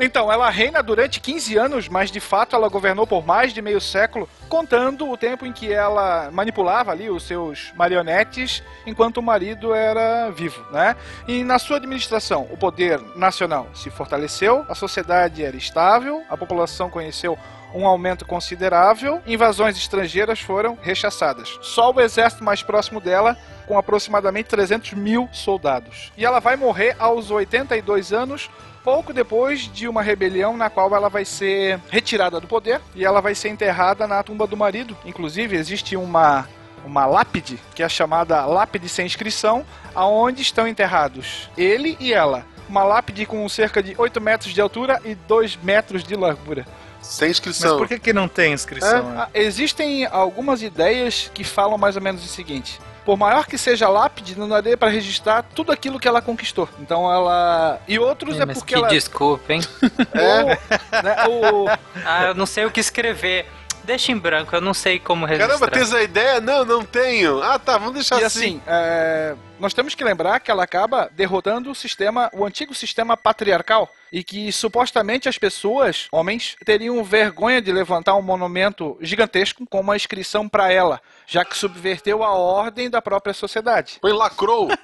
[0.00, 3.80] Então, ela reina durante 15 anos, mas de fato ela governou por mais de meio
[3.80, 9.74] século, contando o tempo em que ela manipulava ali os seus marionetes enquanto o marido
[9.74, 10.96] era vivo, né?
[11.26, 16.90] E na sua administração, o poder nacional se fortaleceu, a sociedade era estável, a população
[16.90, 17.38] conheceu
[17.74, 21.58] um aumento considerável, invasões estrangeiras foram rechaçadas.
[21.60, 23.36] Só o exército mais próximo dela
[23.66, 26.12] com aproximadamente 300 mil soldados.
[26.16, 28.48] E ela vai morrer aos 82 anos,
[28.84, 33.20] pouco depois de uma rebelião na qual ela vai ser retirada do poder e ela
[33.20, 34.96] vai ser enterrada na tumba do marido.
[35.04, 36.46] Inclusive, existe uma
[36.84, 39.64] uma lápide, que é chamada lápide sem inscrição,
[39.94, 42.44] aonde estão enterrados ele e ela.
[42.68, 46.66] Uma lápide com cerca de 8 metros de altura e 2 metros de largura.
[47.02, 47.76] Sem Mas inscrição.
[47.76, 49.10] por que, que não tem inscrição?
[49.10, 49.14] né?
[49.18, 52.80] Ah, Existem algumas ideias que falam mais ou menos o seguinte.
[53.04, 56.66] Por maior que seja a lápide, não daria para registrar tudo aquilo que ela conquistou.
[56.80, 57.78] Então ela.
[57.86, 58.88] E outros é Mas porque que ela.
[58.88, 59.60] desculpa, hein?
[59.82, 60.48] o-
[61.04, 61.68] né, o-
[62.06, 63.46] Ah, eu não sei o que escrever.
[63.84, 65.48] Deixa em branco, eu não sei como registrar.
[65.58, 66.40] Caramba, tens a ideia?
[66.40, 67.42] Não, não tenho.
[67.42, 68.38] Ah, tá, vamos deixar E assim.
[68.56, 73.14] assim, é, nós temos que lembrar que ela acaba derrotando o sistema, o antigo sistema
[73.16, 79.80] patriarcal, e que supostamente as pessoas, homens, teriam vergonha de levantar um monumento gigantesco com
[79.80, 83.98] uma inscrição para ela, já que subverteu a ordem da própria sociedade.
[84.00, 84.68] Põe lacrou.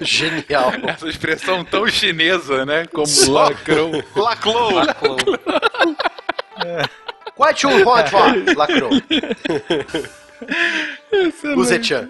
[0.00, 0.72] Genial.
[0.86, 2.86] Essa expressão tão chinesa, né?
[2.86, 3.90] Como Só- lacrou.
[4.14, 4.70] Laclou.
[7.34, 8.12] Quite um hot
[8.56, 8.90] lacrou.
[11.56, 12.08] O Zetian.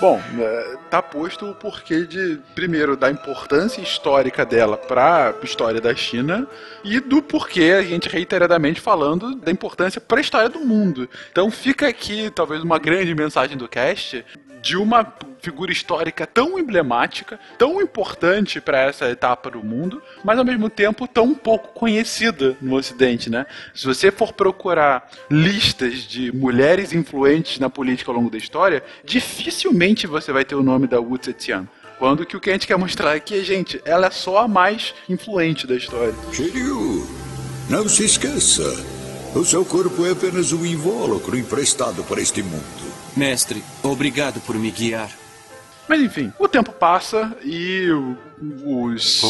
[0.00, 5.94] Bom, é, tá posto o porquê de, primeiro, da importância histórica dela pra história da
[5.94, 6.46] China
[6.84, 11.08] e do porquê a gente reiteradamente falando da importância pra história do mundo.
[11.30, 14.24] Então fica aqui, talvez, uma grande mensagem do cast
[14.62, 15.06] de uma
[15.40, 21.08] figura histórica tão emblemática, tão importante para essa etapa do mundo, mas ao mesmo tempo
[21.08, 23.46] tão pouco conhecida no Ocidente, né?
[23.74, 30.06] Se você for procurar listas de mulheres influentes na política ao longo da história, dificilmente
[30.06, 31.66] você vai ter o nome da Wu Zetian.
[31.98, 34.48] Quando que o que a gente quer mostrar aqui é, gente, ela é só a
[34.48, 36.14] mais influente da história.
[36.32, 37.06] Shiryu,
[37.68, 38.62] não se esqueça.
[39.34, 42.89] O seu corpo é apenas um invólucro emprestado para este mundo.
[43.16, 45.19] Mestre, obrigado por me guiar.
[45.90, 47.88] Mas enfim, o tempo passa e
[48.64, 49.20] os.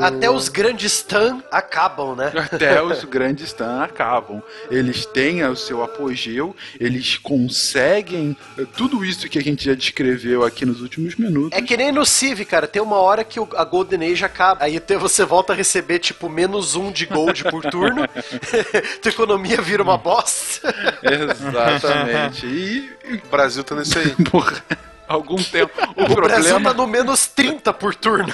[0.00, 2.32] Até os grandes Tan acabam, né?
[2.52, 4.40] Até os grandes Tan acabam.
[4.70, 10.44] Eles têm o seu apogeu, eles conseguem eh, tudo isso que a gente já descreveu
[10.44, 11.50] aqui nos últimos minutos.
[11.58, 12.68] É que nem no Civ, cara.
[12.68, 14.64] Tem uma hora que o- a Golden Age acaba.
[14.64, 18.06] Aí você volta a receber, tipo, menos um de gold por turno.
[19.02, 20.72] Tua economia vira uma bosta.
[21.02, 22.46] Exatamente.
[22.46, 22.90] E,
[23.24, 24.10] O Brasil tá nesse aí.
[24.30, 24.62] por
[25.08, 25.72] algum tempo.
[25.96, 26.70] O, O Brasil problema.
[26.70, 28.28] tá no menos 30 por turno.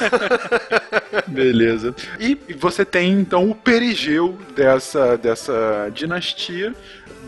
[1.26, 1.94] Beleza.
[2.18, 6.74] E você tem então o perigeu dessa, dessa dinastia,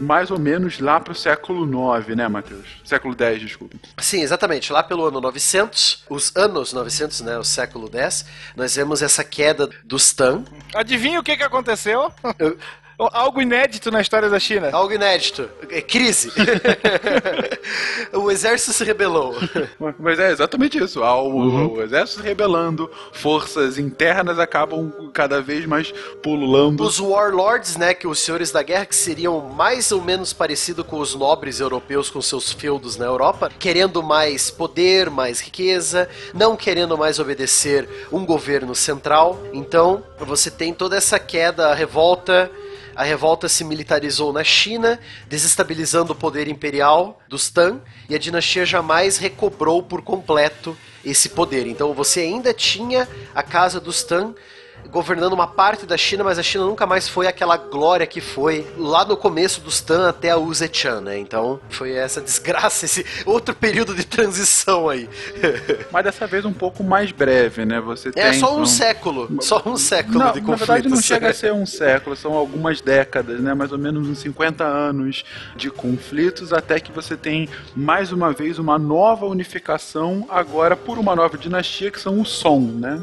[0.01, 1.65] mais ou menos lá pro século
[1.99, 2.67] IX, né, Matheus?
[2.85, 3.77] Século X, desculpa.
[3.99, 4.73] Sim, exatamente.
[4.73, 8.25] Lá pelo ano 900, os anos 900, né, o século X,
[8.57, 10.45] nós vemos essa queda dos Tan.
[10.75, 12.13] Adivinha o que, que aconteceu?
[13.13, 14.71] Algo inédito na história da China.
[14.73, 15.49] Algo inédito.
[15.71, 16.33] É crise.
[18.13, 19.35] o exército se rebelou.
[19.99, 21.01] Mas é exatamente isso.
[21.01, 25.93] O, o exército se rebelando, forças internas acabam cada vez mais
[26.23, 26.83] pululando.
[26.83, 30.99] Os warlords, né, que os senhores da guerra, que seriam mais ou menos parecido com
[30.99, 36.97] os nobres europeus com seus feudos na Europa, querendo mais poder, mais riqueza, não querendo
[36.97, 39.41] mais obedecer um governo central.
[39.53, 42.51] Então, você tem toda essa queda, a revolta.
[42.95, 48.67] A revolta se militarizou na China, desestabilizando o poder imperial dos Tang, e a dinastia
[48.67, 51.67] jamais recobrou por completo esse poder.
[51.67, 54.35] Então você ainda tinha a casa dos Tang
[54.93, 58.67] governando uma parte da China, mas a China nunca mais foi aquela glória que foi
[58.77, 61.19] lá no começo dos Tan até a Zetian, né?
[61.19, 65.09] Então foi essa desgraça, esse outro período de transição aí.
[65.91, 67.81] Mas dessa vez um pouco mais breve, né?
[67.81, 68.23] Você tem.
[68.23, 70.69] É só um século, só um século Não, de na conflitos.
[70.69, 73.55] verdade não chega a ser um século, são algumas décadas, né?
[73.55, 75.25] Mais ou menos uns 50 anos
[75.57, 81.17] de conflitos, até que você tem mais uma vez uma nova unificação, agora por uma
[81.17, 83.01] nova dinastia, que são os Song, né?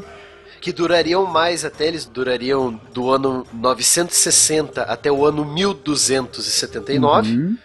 [0.60, 7.56] Que durariam mais até, eles durariam do ano 960 até o ano 1279, Uhum.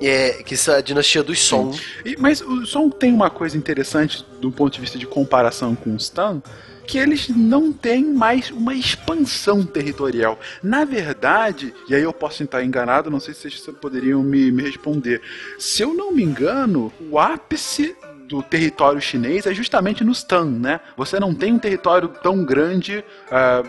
[0.00, 1.78] é, que é a dinastia dos Song.
[2.04, 5.94] E- mas o Song tem uma coisa interessante do ponto de vista de comparação com
[5.94, 6.42] os Tang,
[6.86, 10.38] que eles não têm mais uma expansão territorial.
[10.62, 14.62] Na verdade, e aí eu posso estar enganado, não sei se vocês poderiam me, me
[14.62, 15.20] responder.
[15.58, 20.80] Se eu não me engano, o ápice do território chinês é justamente nos Tang, né?
[20.96, 23.62] Você não tem um território tão grande ah,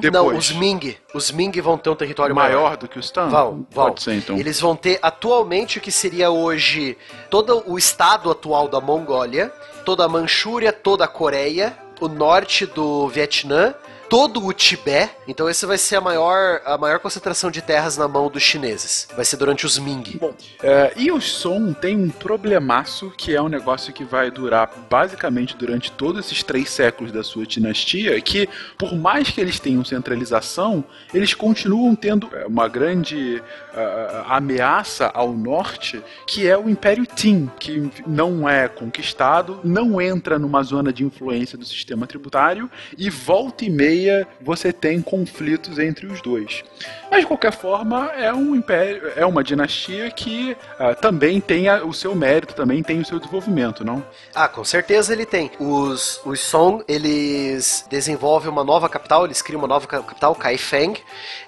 [0.00, 0.12] depois.
[0.12, 0.96] Não, os Ming.
[1.14, 2.62] Os Ming vão ter um território maior.
[2.62, 3.30] maior do que os Tang?
[3.30, 3.86] Vão, vão.
[3.86, 4.36] Pode ser, então.
[4.36, 6.96] Eles vão ter atualmente o que seria hoje
[7.30, 9.52] todo o estado atual da Mongólia,
[9.84, 13.74] toda a Manchúria, toda a Coreia, o norte do Vietnã,
[14.08, 15.14] todo o Tibete.
[15.28, 19.08] Então esse vai ser a maior, a maior concentração de terras na mão dos chineses.
[19.14, 20.16] Vai ser durante os Ming.
[20.20, 24.70] Bom, é, e o som tem um problemaço que é um negócio que vai durar
[24.88, 29.84] basicamente durante todos esses três séculos da sua dinastia, que por mais que eles tenham
[29.84, 33.42] centralização, eles continuam tendo é, uma grande
[33.74, 40.38] ah, ameaça ao norte, que é o Império Qin, que não é conquistado, não entra
[40.38, 43.95] numa zona de influência do sistema tributário e volta e meia
[44.40, 46.62] você tem conflitos entre os dois.
[47.10, 51.84] Mas de qualquer forma é um império, é uma dinastia que ah, também tem a-
[51.84, 54.04] o seu mérito, também tem o seu desenvolvimento, não?
[54.34, 55.50] Ah, com certeza ele tem.
[55.60, 60.96] Os, os Song, eles desenvolvem uma nova capital, eles criam uma nova ca- capital, Kaifeng,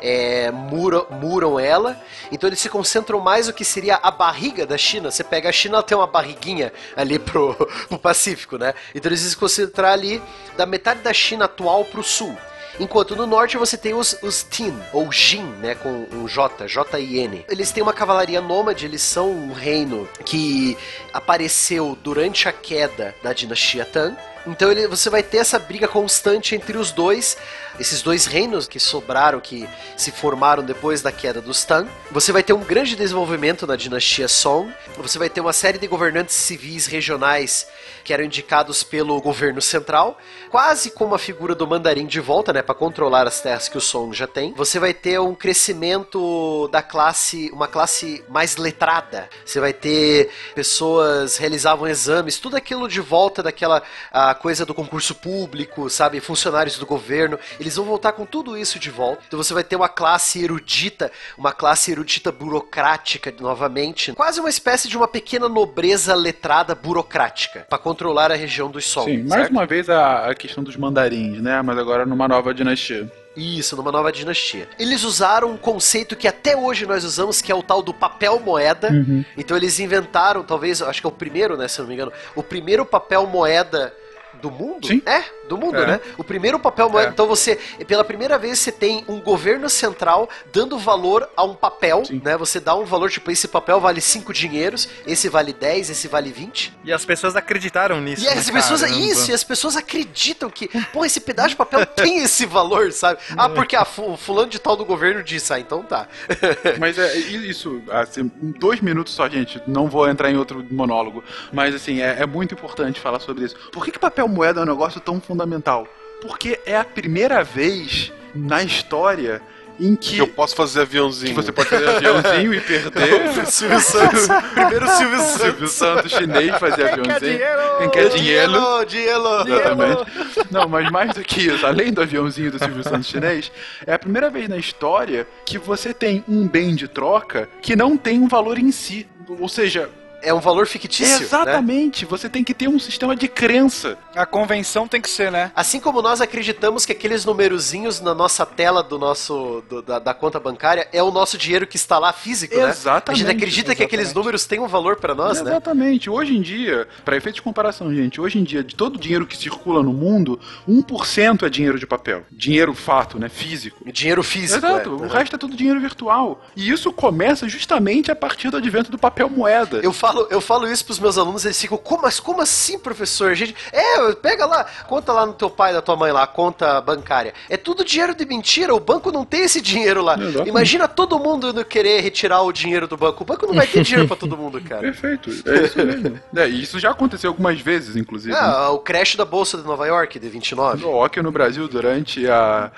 [0.01, 4.79] é, muram, muram ela, então eles se concentram mais no que seria a barriga da
[4.79, 5.11] China.
[5.11, 7.55] Você pega a China, ela tem uma barriguinha ali pro,
[7.89, 8.75] pro Pacífico, né?
[8.95, 10.23] Então eles se concentram ali
[10.57, 12.37] da metade da China atual pro sul.
[12.81, 17.45] Enquanto no norte você tem os, os Tin, ou Jin, né, com um J, J-I-N.
[17.49, 20.79] Eles têm uma cavalaria nômade, eles são um reino que
[21.13, 24.17] apareceu durante a queda da dinastia Tang.
[24.47, 27.37] Então ele, você vai ter essa briga constante entre os dois,
[27.79, 31.89] esses dois reinos que sobraram, que se formaram depois da queda dos Tang.
[32.11, 34.73] Você vai ter um grande desenvolvimento na dinastia Song.
[34.97, 37.67] Você vai ter uma série de governantes civis regionais
[38.09, 40.17] que eram indicados pelo governo central,
[40.49, 43.83] quase como a figura do mandarim de volta, né, para controlar as terras que o
[43.83, 44.55] Song já tem.
[44.55, 49.29] Você vai ter um crescimento da classe, uma classe mais letrada.
[49.45, 55.15] Você vai ter pessoas realizavam exames, tudo aquilo de volta daquela a coisa do concurso
[55.15, 57.39] público, sabe, funcionários do governo.
[57.61, 59.23] Eles vão voltar com tudo isso de volta.
[59.27, 64.89] Então você vai ter uma classe erudita, uma classe erudita burocrática novamente, quase uma espécie
[64.89, 69.11] de uma pequena nobreza letrada burocrática para controlar a região dos Song.
[69.11, 69.51] Sim, mais certo?
[69.51, 71.61] uma vez a, a questão dos mandarins, né?
[71.63, 73.11] Mas agora numa nova dinastia.
[73.37, 74.69] Isso, numa nova dinastia.
[74.79, 78.41] Eles usaram um conceito que até hoje nós usamos, que é o tal do papel
[78.41, 78.89] moeda.
[79.37, 82.13] Então eles inventaram, talvez, acho que é o primeiro, né, se eu não me engano,
[82.35, 83.95] o primeiro papel moeda
[84.41, 84.87] do mundo?
[84.87, 85.03] Sim.
[85.05, 85.87] É, do mundo, É.
[85.87, 86.01] né?
[86.17, 87.09] O primeiro papel moeda.
[87.09, 87.13] É.
[87.13, 87.57] Então você,
[87.87, 92.21] pela primeira vez, você tem um governo central dando valor a um papel, Sim.
[92.25, 92.37] né?
[92.37, 96.31] Você dá um valor, tipo, esse papel vale 5 dinheiros, esse vale 10, esse vale
[96.31, 96.73] 20.
[96.85, 98.23] E as pessoas acreditaram nisso.
[98.25, 99.01] E as né, pessoas, caramba?
[99.01, 103.21] isso, e as pessoas acreditam que, pô, esse pedaço de papel tem esse valor, sabe?
[103.37, 106.07] Ah, porque a o fulano de tal do governo disse, ah, então tá.
[106.79, 109.61] Mas é isso, assim, dois minutos só, gente.
[109.67, 111.25] Não vou entrar em outro monólogo.
[111.53, 113.57] Mas assim, é, é muito importante falar sobre isso.
[113.73, 115.87] Por que, que papel moeda é um negócio tão fundamental?
[116.21, 119.41] Porque é a primeira vez na história
[119.81, 121.35] em que, Que eu posso fazer que aviãozinho.
[121.37, 123.47] você pode fazer aviãozinho e perder.
[123.47, 124.27] Silvio Santos.
[124.53, 125.41] Primeiro Silvio Santos.
[125.41, 127.21] Silvio Santos chinês fazer aviãozinho.
[127.21, 127.63] dinheiro?
[127.79, 128.85] Quem quer dinheiro?
[128.87, 129.23] dinheiro.
[129.47, 130.05] Exatamente.
[130.51, 133.53] Não, mas mais do que isso, além do aviãozinho do Silvio Santos chinês,
[133.87, 137.97] é a primeira vez na história que você tem um bem de troca que não
[137.97, 139.07] tem um valor em si.
[139.39, 139.89] Ou seja,
[140.23, 141.17] É um valor fictício.
[141.19, 141.23] né?
[141.25, 143.97] exatamente, você tem que ter um sistema de crença.
[144.17, 145.53] A convenção tem que ser, né?
[145.55, 150.13] Assim como nós acreditamos que aqueles numerozinhos na nossa tela do nosso do- da, da
[150.15, 152.69] conta bancária é o nosso dinheiro que está lá físico, né?
[152.69, 154.17] Exatamente, A gente acredita que aqueles exatamente.
[154.25, 155.51] números têm um valor para nós, né?
[155.53, 156.11] Exatamente.
[156.11, 159.27] Hoje em dia, para efeito de comparação, gente, hoje em dia, de todo o dinheiro
[159.27, 160.39] que circula no mundo,
[160.69, 162.25] 1% é dinheiro de papel.
[162.31, 163.29] Dinheiro fato, né?
[163.29, 163.91] Físico.
[163.93, 164.67] Dinheiro físico.
[164.67, 164.93] Exato, é.
[164.93, 166.45] o resto é tudo dinheiro virtual.
[166.57, 169.81] E isso começa justamente a partir do advento do papel moeda.
[169.83, 173.31] Eu falo, eu falo isso pros meus alunos, eles ficam, como, mas como assim, professor?
[173.31, 176.27] A gente, é, pega lá, conta lá no teu pai, da tua mãe lá, a
[176.27, 177.35] conta bancária.
[177.49, 180.17] É tudo dinheiro de mentira, o banco não tem esse dinheiro lá.
[180.47, 183.23] Imagina todo mundo indo querer retirar o dinheiro do banco.
[183.23, 184.83] O banco não vai ter dinheiro pra todo mundo, cara.
[184.83, 186.21] Perfeito, é isso mesmo.
[186.37, 188.33] é, e isso já aconteceu algumas vezes, inclusive.
[188.35, 188.41] né?
[188.41, 190.83] Ah, o crash da Bolsa de Nova York, de 29.
[190.83, 192.71] No Aqui no Brasil, durante a.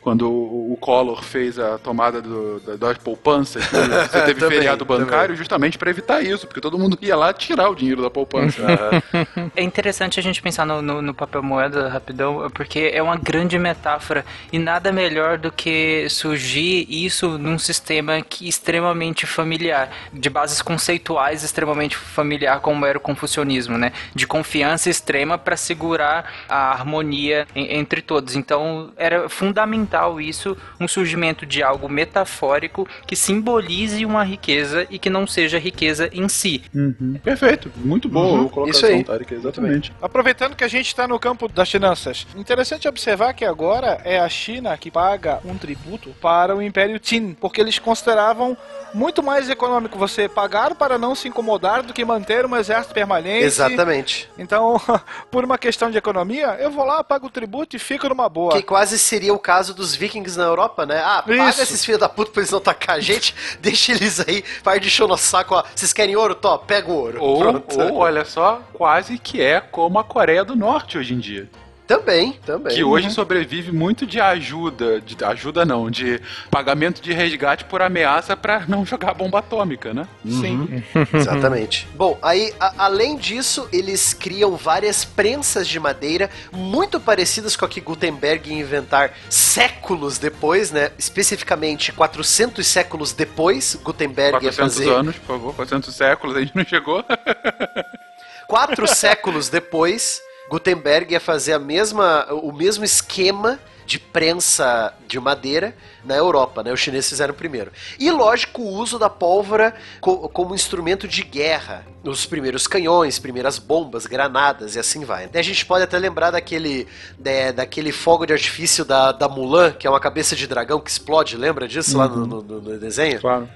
[0.00, 3.58] Quando o Collor fez a tomada do, da, da poupança,
[4.10, 7.68] você teve Também, feriado bancário justamente para evitar isso, porque todo mundo ia lá tirar
[7.70, 8.62] o dinheiro da poupança.
[9.56, 13.58] É interessante a gente pensar no, no, no papel moeda rapidão, porque é uma grande
[13.58, 20.60] metáfora e nada melhor do que surgir isso num sistema que extremamente familiar, de bases
[20.60, 23.92] conceituais extremamente familiar, como era o confucionismo, né?
[24.14, 28.34] De confiança extrema para segurar a harmonia en- entre todos.
[28.34, 35.10] Então era fundamental isso, um surgimento de algo metafórico que simbolize uma riqueza e que
[35.10, 36.62] não seja riqueza em si.
[36.74, 37.18] Uhum.
[37.22, 39.04] Perfeito, muito boa Uhum, a colocação, isso aí.
[39.04, 39.92] Tarek, exatamente.
[40.00, 44.28] Aproveitando que a gente está no campo das finanças, interessante observar que agora é a
[44.28, 48.56] China que paga um tributo para o Império Qin, porque eles consideravam
[48.92, 53.44] muito mais econômico você pagar para não se incomodar do que manter um exército permanente.
[53.44, 54.30] Exatamente.
[54.38, 54.80] Então,
[55.30, 58.52] por uma questão de economia, eu vou lá, pago o tributo e fico numa boa.
[58.52, 61.02] Que quase seria o caso dos vikings na Europa, né?
[61.04, 61.62] Ah, paga Isso.
[61.62, 64.86] esses filhos da puta pra eles não atacar a gente, deixa eles aí, para de
[64.86, 65.64] encher o nosso saco, ó.
[65.74, 66.34] Vocês querem ouro?
[66.34, 67.22] Tó, pega o ouro.
[67.22, 67.80] Ou, Pronto.
[67.80, 71.48] ou, olha só, quase que é como a Coreia do Norte hoje em dia.
[71.86, 72.74] Também, também.
[72.74, 76.18] Que hoje sobrevive muito de ajuda, de ajuda não, de
[76.50, 80.08] pagamento de resgate por ameaça pra não jogar bomba atômica, né?
[80.24, 80.82] Sim.
[81.12, 81.86] Exatamente.
[81.94, 87.68] Bom, aí, a- além disso, eles criam várias prensas de madeira muito parecidas com a
[87.68, 90.90] que Gutenberg ia inventar séculos depois, né?
[90.98, 94.90] Especificamente 400 séculos depois, Gutenberg ia 400 fazer.
[94.90, 97.04] anos, por favor, 400 séculos, a gente não chegou.
[98.48, 105.76] Quatro séculos depois, Gutenberg ia fazer a mesma, o mesmo esquema de prensa de madeira
[106.02, 106.72] na Europa, né?
[106.72, 107.70] Os chineses fizeram primeiro.
[107.98, 111.84] E lógico, o uso da pólvora co- como instrumento de guerra.
[112.02, 115.28] Os primeiros canhões, primeiras bombas, granadas e assim vai.
[115.34, 116.86] A gente pode até lembrar daquele,
[117.18, 120.90] né, daquele fogo de artifício da, da Mulan, que é uma cabeça de dragão que
[120.90, 123.20] explode, lembra disso lá no, no- no desenho?
[123.20, 123.48] Claro.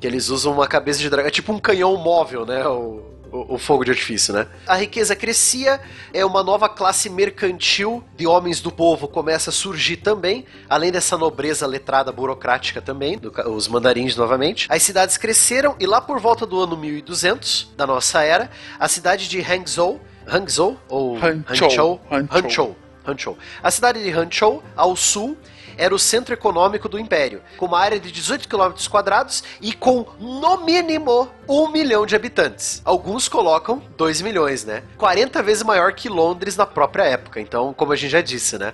[0.00, 1.26] Que eles usam uma cabeça de dragão.
[1.28, 2.64] É tipo um canhão móvel, né?
[2.68, 3.02] O,
[3.32, 4.46] o, o fogo de artifício, né?
[4.66, 5.80] A riqueza crescia,
[6.12, 11.16] é uma nova classe mercantil de homens do povo começa a surgir também, além dessa
[11.16, 14.66] nobreza letrada burocrática também, do os mandarins novamente.
[14.68, 19.28] As cidades cresceram e lá por volta do ano 1200 da nossa era, a cidade
[19.28, 21.16] de Hangzhou, Hangzhou ou.
[21.16, 22.26] Hanzhou, Hanzhou.
[22.30, 22.76] Hanzhou,
[23.06, 23.38] Hanzhou.
[23.62, 25.36] A cidade de Hanzhou, ao sul,
[25.76, 30.06] era o centro econômico do império, com uma área de 18 km quadrados e com,
[30.18, 32.80] no mínimo, um milhão de habitantes.
[32.84, 34.82] Alguns colocam 2 milhões, né?
[34.96, 37.40] 40 vezes maior que Londres na própria época.
[37.40, 38.72] Então, como a gente já disse, né?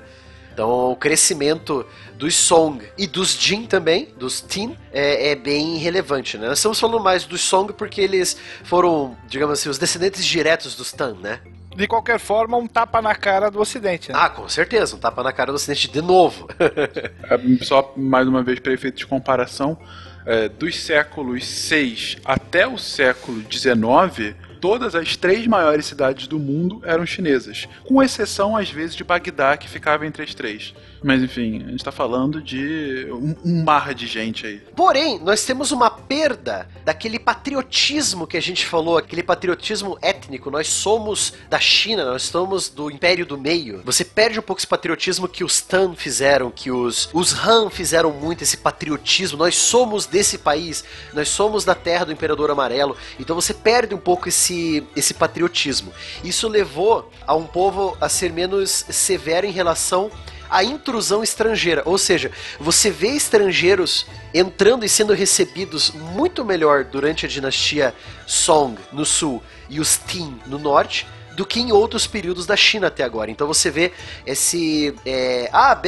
[0.58, 6.36] Então, o crescimento dos Song e dos Jin também, dos Tin, é, é bem relevante,
[6.36, 6.48] né?
[6.48, 10.92] Nós estamos falando mais dos Song porque eles foram, digamos assim, os descendentes diretos dos
[10.92, 11.40] Tan, né?
[11.78, 14.18] De qualquer forma, um tapa na cara do Ocidente, né?
[14.20, 16.48] Ah, com certeza, um tapa na cara do Ocidente de novo.
[16.58, 19.78] É, Só mais uma vez para efeito de comparação,
[20.26, 26.80] é, dos séculos 6 até o século 19, todas as três maiores cidades do mundo
[26.84, 30.74] eram chinesas, com exceção às vezes de Bagdá, que ficava entre as três.
[31.02, 34.60] Mas enfim, a gente tá falando de um, um mar de gente aí.
[34.74, 40.50] Porém, nós temos uma perda daquele patriotismo que a gente falou, aquele patriotismo étnico.
[40.50, 43.82] Nós somos da China, nós somos do Império do Meio.
[43.84, 48.10] Você perde um pouco esse patriotismo que os Tan fizeram, que os, os Han fizeram
[48.10, 49.38] muito, esse patriotismo.
[49.38, 52.96] Nós somos desse país, nós somos da terra do Imperador Amarelo.
[53.20, 54.47] Então você perde um pouco esse,
[54.94, 55.92] esse patriotismo.
[56.22, 60.10] Isso levou a um povo a ser menos severo em relação
[60.50, 61.82] a intrusão estrangeira.
[61.84, 67.94] Ou seja, você vê estrangeiros entrando e sendo recebidos muito melhor durante a dinastia
[68.26, 71.06] Song no sul e os Qin no norte
[71.38, 73.30] do que em outros períodos da China até agora.
[73.30, 73.92] Então você vê
[74.26, 74.92] esse.
[75.06, 75.80] É, ah,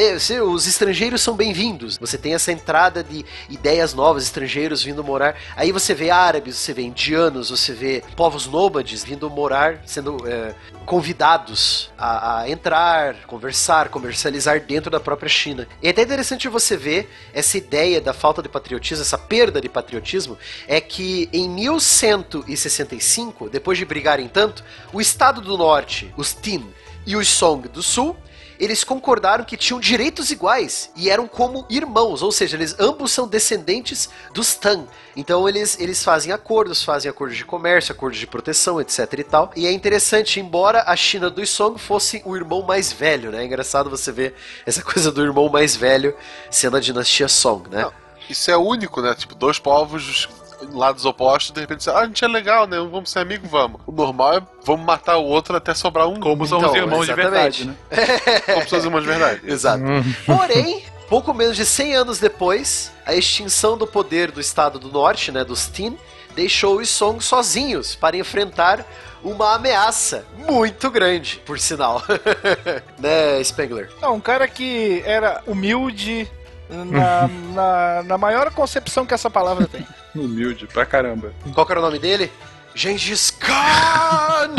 [0.45, 1.99] os estrangeiros são bem-vindos.
[1.99, 5.35] Você tem essa entrada de ideias novas, estrangeiros vindo morar.
[5.57, 10.55] Aí você vê árabes, você vê indianos, você vê povos nômades vindo morar, sendo é,
[10.87, 15.67] convidados a, a entrar, conversar, comercializar dentro da própria China.
[15.83, 19.69] E é até interessante você ver essa ideia da falta de patriotismo, essa perda de
[19.69, 24.63] patriotismo, é que em 1165, depois de brigarem tanto,
[24.93, 26.67] o Estado do Norte, os Tin
[27.07, 28.17] e os Song do Sul,
[28.61, 33.27] eles concordaram que tinham direitos iguais e eram como irmãos, ou seja, eles ambos são
[33.27, 34.87] descendentes dos Tan.
[35.17, 39.51] Então eles, eles fazem acordos, fazem acordos de comércio, acordos de proteção, etc e tal.
[39.57, 43.43] E é interessante, embora a China dos Song fosse o irmão mais velho, né?
[43.43, 44.35] É engraçado você ver
[44.67, 46.15] essa coisa do irmão mais velho
[46.51, 47.83] sendo a dinastia Song, né?
[47.83, 47.93] Não,
[48.29, 49.15] Isso é único, né?
[49.15, 50.29] Tipo, dois povos
[50.73, 52.77] lados opostos, de repente, ah, a gente é legal, né?
[52.79, 53.81] Vamos ser amigos, vamos.
[53.87, 56.21] O normal é vamos matar o outro até sobrar um.
[56.21, 57.75] Como são Então, os irmãos de verdade, né?
[58.55, 59.41] Como são os irmãos de verdade.
[59.51, 59.83] Exato.
[60.27, 65.33] Porém, pouco menos de 100 anos depois, a extinção do poder do Estado do Norte,
[65.33, 65.97] né, dos Tin,
[66.35, 68.85] deixou os Song sozinhos para enfrentar
[69.23, 72.03] uma ameaça muito grande, por sinal.
[72.99, 73.91] né, Spengler?
[74.01, 76.31] Não, um cara que era humilde
[76.71, 79.87] na, na, na maior concepção que essa palavra tem.
[80.15, 81.33] Humilde pra caramba.
[81.55, 82.31] Qual que era o nome dele?
[82.75, 84.57] Gengis Khan!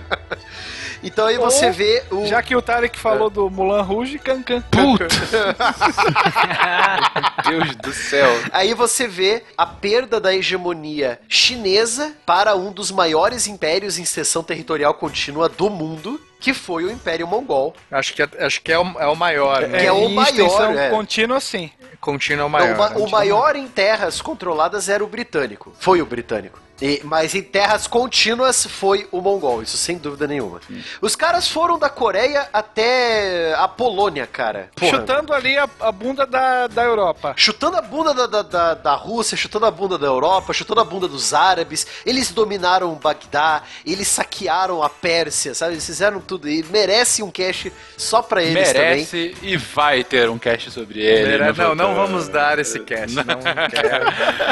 [1.02, 2.26] então aí você Ou, vê o...
[2.26, 4.62] Já que o Tarek falou do Mulan Rouge, Cancan.
[4.62, 5.06] Puta!
[7.48, 8.28] Deus do céu.
[8.52, 14.42] Aí você vê a perda da hegemonia chinesa para um dos maiores impérios em extensão
[14.42, 17.74] territorial contínua do mundo, que foi o Império Mongol.
[17.90, 19.78] Acho que é, acho que é, o, é o maior, né?
[19.78, 20.90] Que é o maior, extensão é.
[20.90, 21.70] contínua, sim.
[22.02, 22.74] Contínuo é o Não, maior.
[22.74, 22.96] o ma- né?
[22.98, 25.72] o maior em terras controladas era o britânico.
[25.80, 26.60] Foi o britânico.
[26.82, 30.60] E- mas em terras contínuas foi o mongol, isso sem dúvida nenhuma.
[31.00, 34.70] Os caras foram da Coreia até a Polônia, cara.
[34.74, 34.90] Porra.
[34.90, 37.32] Chutando ali a, a bunda da, da Europa.
[37.36, 40.84] Chutando a bunda da, da, da, da Rússia, chutando a bunda da Europa, chutando a
[40.84, 41.86] bunda dos árabes.
[42.04, 45.74] Eles dominaram Bagdá, eles saquearam a Pérsia, sabe?
[45.74, 46.48] Eles fizeram tudo.
[46.48, 48.88] E merece um cash só pra eles também.
[48.90, 51.38] Merece e vai ter um cast sobre ele.
[51.38, 53.14] No não, não vamos dar esse cast.
[53.14, 53.24] Não
[53.70, 54.06] quero.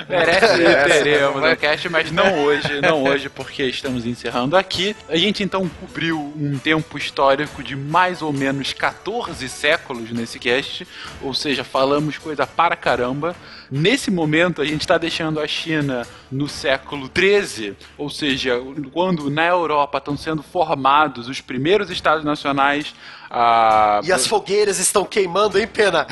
[0.09, 4.57] Merece e teremos não vai- um cast, mas não hoje, não hoje, porque estamos encerrando
[4.57, 4.95] aqui.
[5.09, 10.87] A gente então cobriu um tempo histórico de mais ou menos 14 séculos nesse cast,
[11.21, 13.35] ou seja, falamos coisa para caramba.
[13.71, 18.61] Nesse momento, a gente está deixando a China no século 13, ou seja,
[18.93, 22.95] quando na Europa estão sendo formados os primeiros estados nacionais.
[23.35, 24.01] A...
[24.05, 26.07] E as fogueiras estão queimando, hein, pena?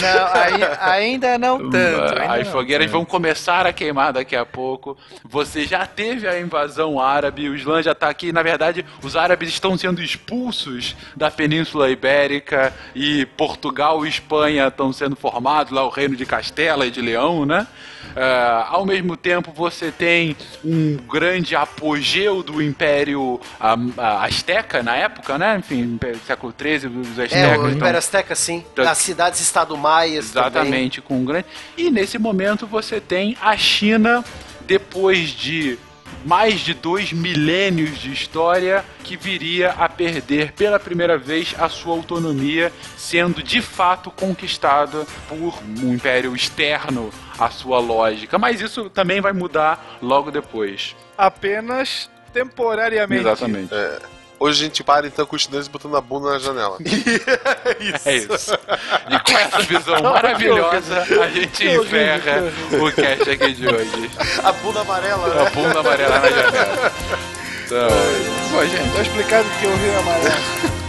[0.00, 2.18] Não, aí- ainda não tanto.
[2.18, 2.92] ainda As não fogueiras tanto.
[2.96, 4.96] vão começar a queimar daqui a pouco.
[5.24, 8.32] Você já teve a invasão árabe, o Islã já tá aqui.
[8.32, 14.92] Na verdade, os árabes estão sendo expulsos da Península Ibérica e Portugal e Espanha estão
[14.94, 17.66] sendo formados, lá o reino de Castela e de Leão, né?
[18.16, 23.40] É, ao mesmo tempo, você tem um grande apogeu do Império
[24.20, 25.56] Azteca na época, né?
[25.58, 27.50] Enfim, século XIII, os É, Aztecas.
[27.50, 28.64] o então- Império Azteca, sim.
[28.72, 30.48] Então- Das cidades-estado maias também.
[30.50, 31.46] Exatamente, com um grande.
[31.76, 34.24] E nesse momento você tem a China,
[34.66, 35.78] depois de
[36.24, 41.94] mais de dois milênios de história, que viria a perder pela primeira vez a sua
[41.94, 47.10] autonomia, sendo de fato conquistada por um império externo
[47.40, 48.38] à sua lógica.
[48.38, 50.94] Mas isso também vai mudar logo depois.
[51.16, 53.22] Apenas temporariamente.
[53.22, 53.74] Exatamente.
[54.38, 56.78] Hoje a gente para então com os chineses botando a bunda na janela.
[58.06, 58.54] É isso.
[59.10, 62.42] E com essa visão maravilhosa, a gente encerra
[62.82, 64.10] o cast aqui de hoje.
[64.42, 65.46] A bunda amarela, né?
[65.46, 66.92] A bunda amarela na janela.
[67.70, 67.88] Então,
[68.50, 70.79] Pô, gente, tá explicado que eu vi amarelo.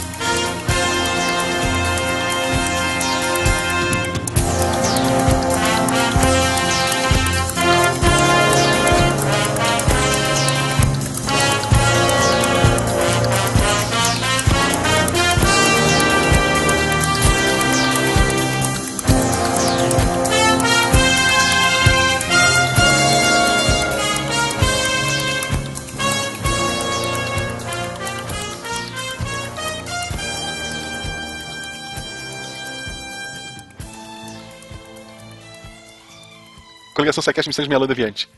[37.11, 38.29] Coligação Sequest Missões Minha Lã Deviante.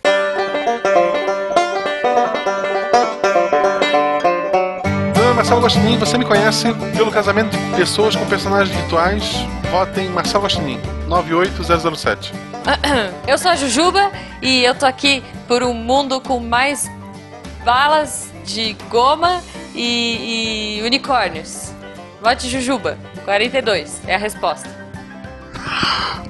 [5.35, 9.33] Marcelo Gostinin, você me conhece pelo casamento de pessoas com personagens rituais.
[9.69, 12.31] Votem Marcelo Gostinin, 98007.
[13.27, 16.89] Eu sou a Jujuba e eu tô aqui por um mundo com mais
[17.65, 19.43] balas de goma
[19.75, 21.73] e, e unicórnios.
[22.21, 24.82] Vote Jujuba, 42 é a resposta.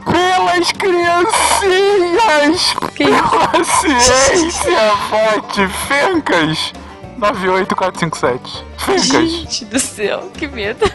[0.05, 2.73] Pelas criancinhas!
[2.95, 4.93] Que Pela ciência!
[5.09, 6.73] Vote Fencas!
[7.17, 8.65] 98457.
[8.77, 9.31] Fencas!
[9.31, 10.85] Gente do céu, que medo.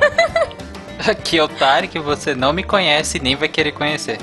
[1.06, 4.18] Aqui é o Tarek, você não me conhece e nem vai querer conhecer.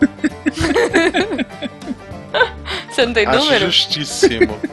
[2.90, 3.66] Você não tem Acho número?
[3.66, 4.58] justíssimo.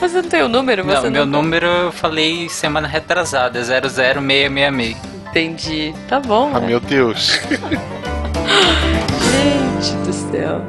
[0.00, 0.84] Você não tem o número?
[0.84, 1.42] Você Não, meu não...
[1.42, 4.96] número eu falei semana retrasada, é 00666.
[5.32, 5.94] Entendi.
[6.08, 6.52] Tá bom.
[6.54, 6.66] ah, né?
[6.66, 7.40] meu Deus.
[9.80, 10.60] Gente do céu.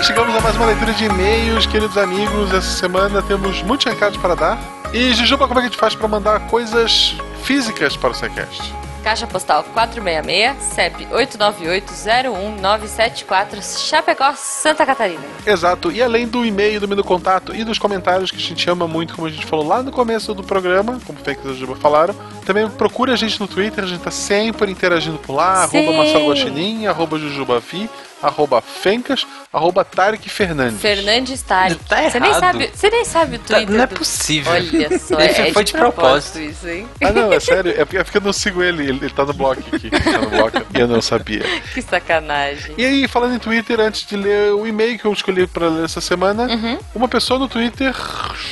[0.00, 2.48] E chegamos a mais uma leitura de e-mails, queridos amigos.
[2.54, 4.58] Essa semana temos muitos recados para dar.
[4.90, 7.14] E Jujuba, como é que a gente faz para mandar coisas
[7.50, 8.62] físicas para o Sequest?
[9.02, 15.24] Caixa postal 466, CEP 898-01974, Chapecó, Santa Catarina.
[15.44, 18.86] Exato, e além do e-mail, do menu contato e dos comentários que a gente ama
[18.86, 21.74] muito, como a gente falou lá no começo do programa, como o Fake e Juba
[21.74, 22.14] falaram,
[22.52, 25.78] também procure a gente no Twitter, a gente tá sempre interagindo por lá, Sim.
[25.78, 27.88] arroba Marcelo Guaxinim, arroba Jujubavi,
[28.22, 30.80] arroba Fencas, arroba Tarek Fernandes.
[30.80, 31.74] Fernandes Tari.
[31.76, 32.40] Tá Você nem errado.
[32.40, 33.74] sabe, você nem sabe o Tá- Twitter.
[33.76, 34.52] não é do- possível.
[34.52, 36.40] Olha só, Ele é, foi de propósito propósito.
[36.40, 36.88] isso, hein?
[37.02, 39.24] Ah não, é sério, é porque, é porque eu não sigo ele, ele, ele tá
[39.24, 41.44] no bloco aqui, tá no bloco, e eu não sabia.
[41.72, 42.74] Que sacanagem.
[42.76, 45.84] E aí, falando em Twitter, antes de ler o e-mail que eu escolhi para ler
[45.84, 46.78] essa semana, Uhum.
[46.94, 47.94] uma pessoa no Twitter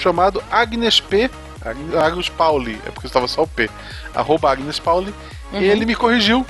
[0.00, 1.28] chamado Agnes P.
[1.64, 3.68] Ag- Agnes Pauli, é porque estava só o P.
[4.14, 5.12] Arroba Agnes Pauli.
[5.52, 5.60] Uhum.
[5.60, 6.44] E ele me corrigiu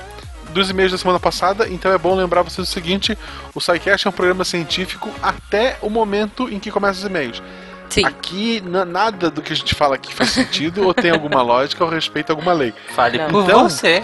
[0.51, 3.17] dos e-mails da semana passada, então é bom lembrar vocês o seguinte:
[3.53, 7.41] o SciCast é um programa científico até o momento em que começa os e-mails.
[7.89, 8.05] Sim.
[8.05, 11.83] Aqui, na- nada do que a gente fala aqui faz sentido ou tem alguma lógica
[11.83, 12.71] ou respeita alguma lei.
[12.93, 13.27] Fale Não.
[13.29, 14.03] por Então- você.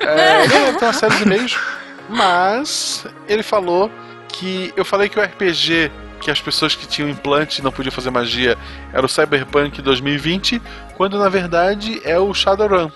[0.00, 1.58] É, não, tem uma série de e-mails,
[2.08, 3.90] mas ele falou
[4.28, 5.90] que eu falei que o RPG
[6.24, 8.56] que as pessoas que tinham implante não podiam fazer magia
[8.94, 10.60] era o Cyberpunk 2020,
[10.96, 12.90] quando na verdade é o Shadowrun.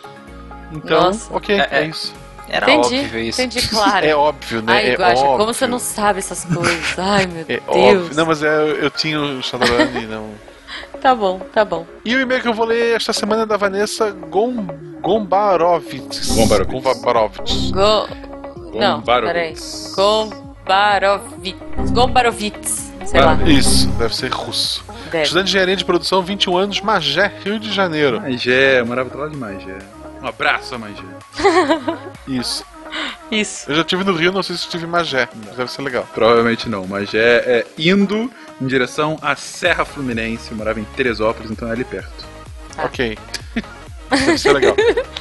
[0.72, 1.34] Então, Nossa.
[1.34, 1.86] ok, É, é, é.
[1.86, 2.12] isso.
[2.48, 3.42] Era Entendi, óbvio isso.
[3.42, 4.04] entendi, claro.
[4.06, 4.72] É óbvio, né?
[4.72, 5.38] Ai, é Guaxa, óbvio.
[5.38, 6.84] como você não sabe essas coisas?
[6.98, 7.62] Ai, meu É Deus.
[7.68, 8.10] óbvio.
[8.16, 10.30] Não, mas é, eu tinha o Shadowrun e não.
[11.00, 11.86] Tá bom, tá bom.
[12.04, 14.66] E o e-mail que eu vou ler esta semana é da Vanessa Gom...
[15.00, 16.34] Gombarovitz.
[16.34, 16.72] Gombarovitz.
[17.70, 18.08] Go...
[18.10, 18.74] Gombarovitz.
[18.74, 19.54] Não, peraí.
[19.94, 21.90] Gombarovitz.
[21.92, 22.87] Gombarovitz.
[23.08, 23.38] Sei lá.
[23.46, 24.84] Isso, deve ser russo.
[25.10, 25.22] Deve.
[25.22, 28.20] Estudante de engenharia de produção, 21 anos, Magé, Rio de Janeiro.
[28.20, 29.78] Magé, eu morava do lado de Magé.
[30.22, 31.02] Um abraço, Magé.
[32.28, 32.66] Isso.
[33.30, 33.70] Isso.
[33.70, 35.26] Eu já estive no Rio, não sei se estive em Magé.
[35.46, 36.06] mas Deve ser legal.
[36.12, 36.86] Provavelmente não.
[36.86, 38.30] Magé é indo
[38.60, 40.50] em direção à Serra Fluminense.
[40.50, 42.26] Eu morava em Teresópolis, então é ali perto.
[42.76, 42.84] Ah.
[42.84, 43.16] Ok.
[44.10, 44.76] Deve ser legal.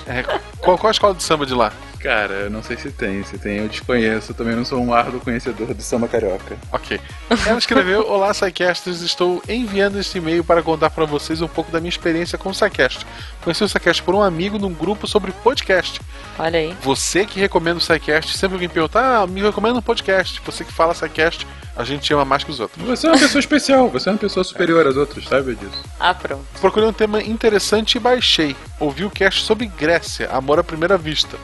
[0.05, 0.23] É,
[0.59, 1.71] qual, qual a escola de samba de lá?
[2.07, 3.21] Cara, eu não sei se tem.
[3.25, 4.31] Se tem, eu desconheço.
[4.31, 6.55] Eu também não sou um árduo conhecedor do samba carioca.
[6.71, 7.01] Ok.
[7.45, 9.01] Ela escreveu: Olá, Psycasters.
[9.01, 12.53] Estou enviando este e-mail para contar para vocês um pouco da minha experiência com o
[12.53, 13.05] Psycast.
[13.43, 15.99] Conheci o Psycast por um amigo num grupo sobre podcast.
[16.39, 16.73] Olha aí.
[16.81, 20.41] Você que recomenda o Psycast, sempre alguém pergunta: Ah, me recomenda um podcast.
[20.45, 21.45] Você que fala Psycast,
[21.77, 22.83] a gente ama mais que os outros.
[22.87, 25.83] Você é uma pessoa especial, você é uma pessoa superior às outras, sabe disso?
[25.99, 26.43] Ah, pronto.
[26.59, 28.55] Procurei um tema interessante e baixei.
[28.79, 31.37] Ouvi o cast sobre Grécia, Amor à Primeira Vista.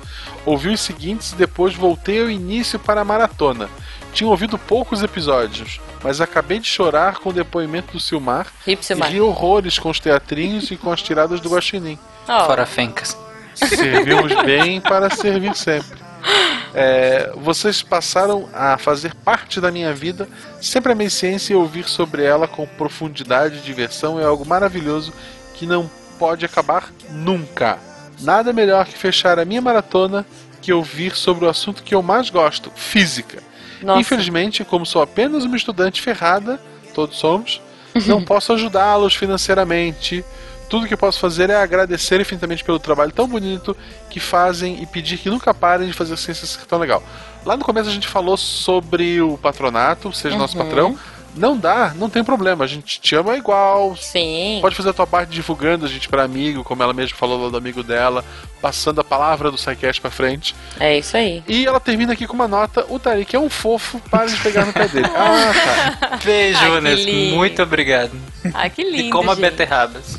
[0.45, 3.69] Ouvi os seguintes e depois voltei ao início para a maratona.
[4.13, 9.09] Tinha ouvido poucos episódios, mas acabei de chorar com o depoimento do Silmar Hip e
[9.09, 11.97] ri horrores com os teatrinhos e com as tiradas do Guaxinim.
[12.27, 13.17] Ó, Fora fencas.
[13.55, 15.97] Servimos bem para servir sempre.
[16.73, 20.27] É, vocês passaram a fazer parte da minha vida.
[20.59, 25.13] Sempre amei ciência e ouvir sobre ela com profundidade e diversão é algo maravilhoso
[25.53, 27.77] que não pode acabar nunca.
[28.23, 30.25] Nada melhor que fechar a minha maratona
[30.61, 33.43] que ouvir sobre o assunto que eu mais gosto, física.
[33.81, 33.99] Nossa.
[33.99, 36.59] Infelizmente, como sou apenas uma estudante ferrada,
[36.95, 37.61] todos somos,
[38.07, 40.23] não posso ajudá-los financeiramente.
[40.69, 43.75] Tudo que eu posso fazer é agradecer infinitamente pelo trabalho tão bonito
[44.09, 47.03] que fazem e pedir que nunca parem de fazer ciência ser tão legal.
[47.45, 50.63] Lá no começo a gente falou sobre o patronato, seja nosso Uhum.
[50.63, 50.99] patrão.
[51.35, 53.95] Não dá, não tem problema, a gente te ama igual.
[53.95, 54.59] Sim.
[54.61, 57.49] Pode fazer a tua parte divulgando a gente para amigo, como ela mesma falou lá
[57.49, 58.23] do amigo dela,
[58.61, 60.55] passando a palavra do SciCast pra frente.
[60.79, 61.43] É isso aí.
[61.47, 64.65] E ela termina aqui com uma nota: o Tarik é um fofo, para de pegar
[64.65, 65.07] no pé dele.
[65.15, 66.19] Ah, tá.
[66.23, 67.09] Beijo, Ai, Vanessa.
[67.35, 68.11] Muito obrigado.
[68.53, 68.97] Ah, que lindo.
[69.03, 69.41] E coma gente.
[69.41, 70.17] beterrabas.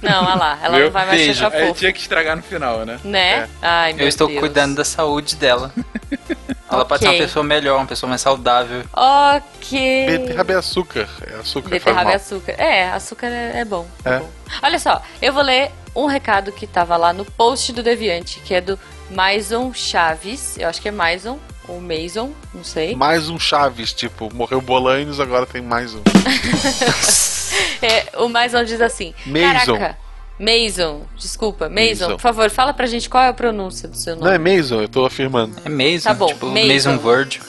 [0.00, 0.58] Não, olha lá.
[0.62, 0.84] Ela Viu?
[0.86, 1.50] não vai mais Beijo.
[1.50, 1.74] fofo.
[1.74, 2.98] tinha que estragar no final, né?
[3.04, 3.48] Né?
[3.60, 4.40] Ai, meu Eu estou Deus.
[4.40, 5.72] cuidando da saúde dela.
[6.74, 8.84] Ela pode ser uma pessoa melhor, uma pessoa mais saudável.
[8.92, 10.06] Ok.
[10.06, 11.08] Beterraba é açúcar.
[11.26, 12.12] É açúcar faz Beterraba mal.
[12.12, 12.52] e açúcar.
[12.52, 13.86] É, açúcar é, é bom.
[14.04, 14.18] É.
[14.18, 14.30] bom.
[14.62, 18.54] Olha só, eu vou ler um recado que tava lá no post do Deviante, que
[18.54, 18.78] é do
[19.10, 20.58] Maison Chaves.
[20.58, 21.38] Eu acho que é Maison
[21.68, 22.94] ou Maison, não sei.
[22.94, 26.02] Mais um Chaves, tipo, morreu Bolanhos, agora tem mais um.
[27.80, 29.76] É, o Maison diz assim: Maison.
[29.78, 29.98] Caraca,
[30.38, 32.10] Maison, desculpa, Maison.
[32.12, 34.56] por favor, fala pra gente qual é a pronúncia do seu Não é nome.
[34.56, 35.56] Mason, eu tô afirmando.
[35.64, 36.66] É Mason, Tá bom, tipo Mason.
[36.92, 37.40] Mason Word.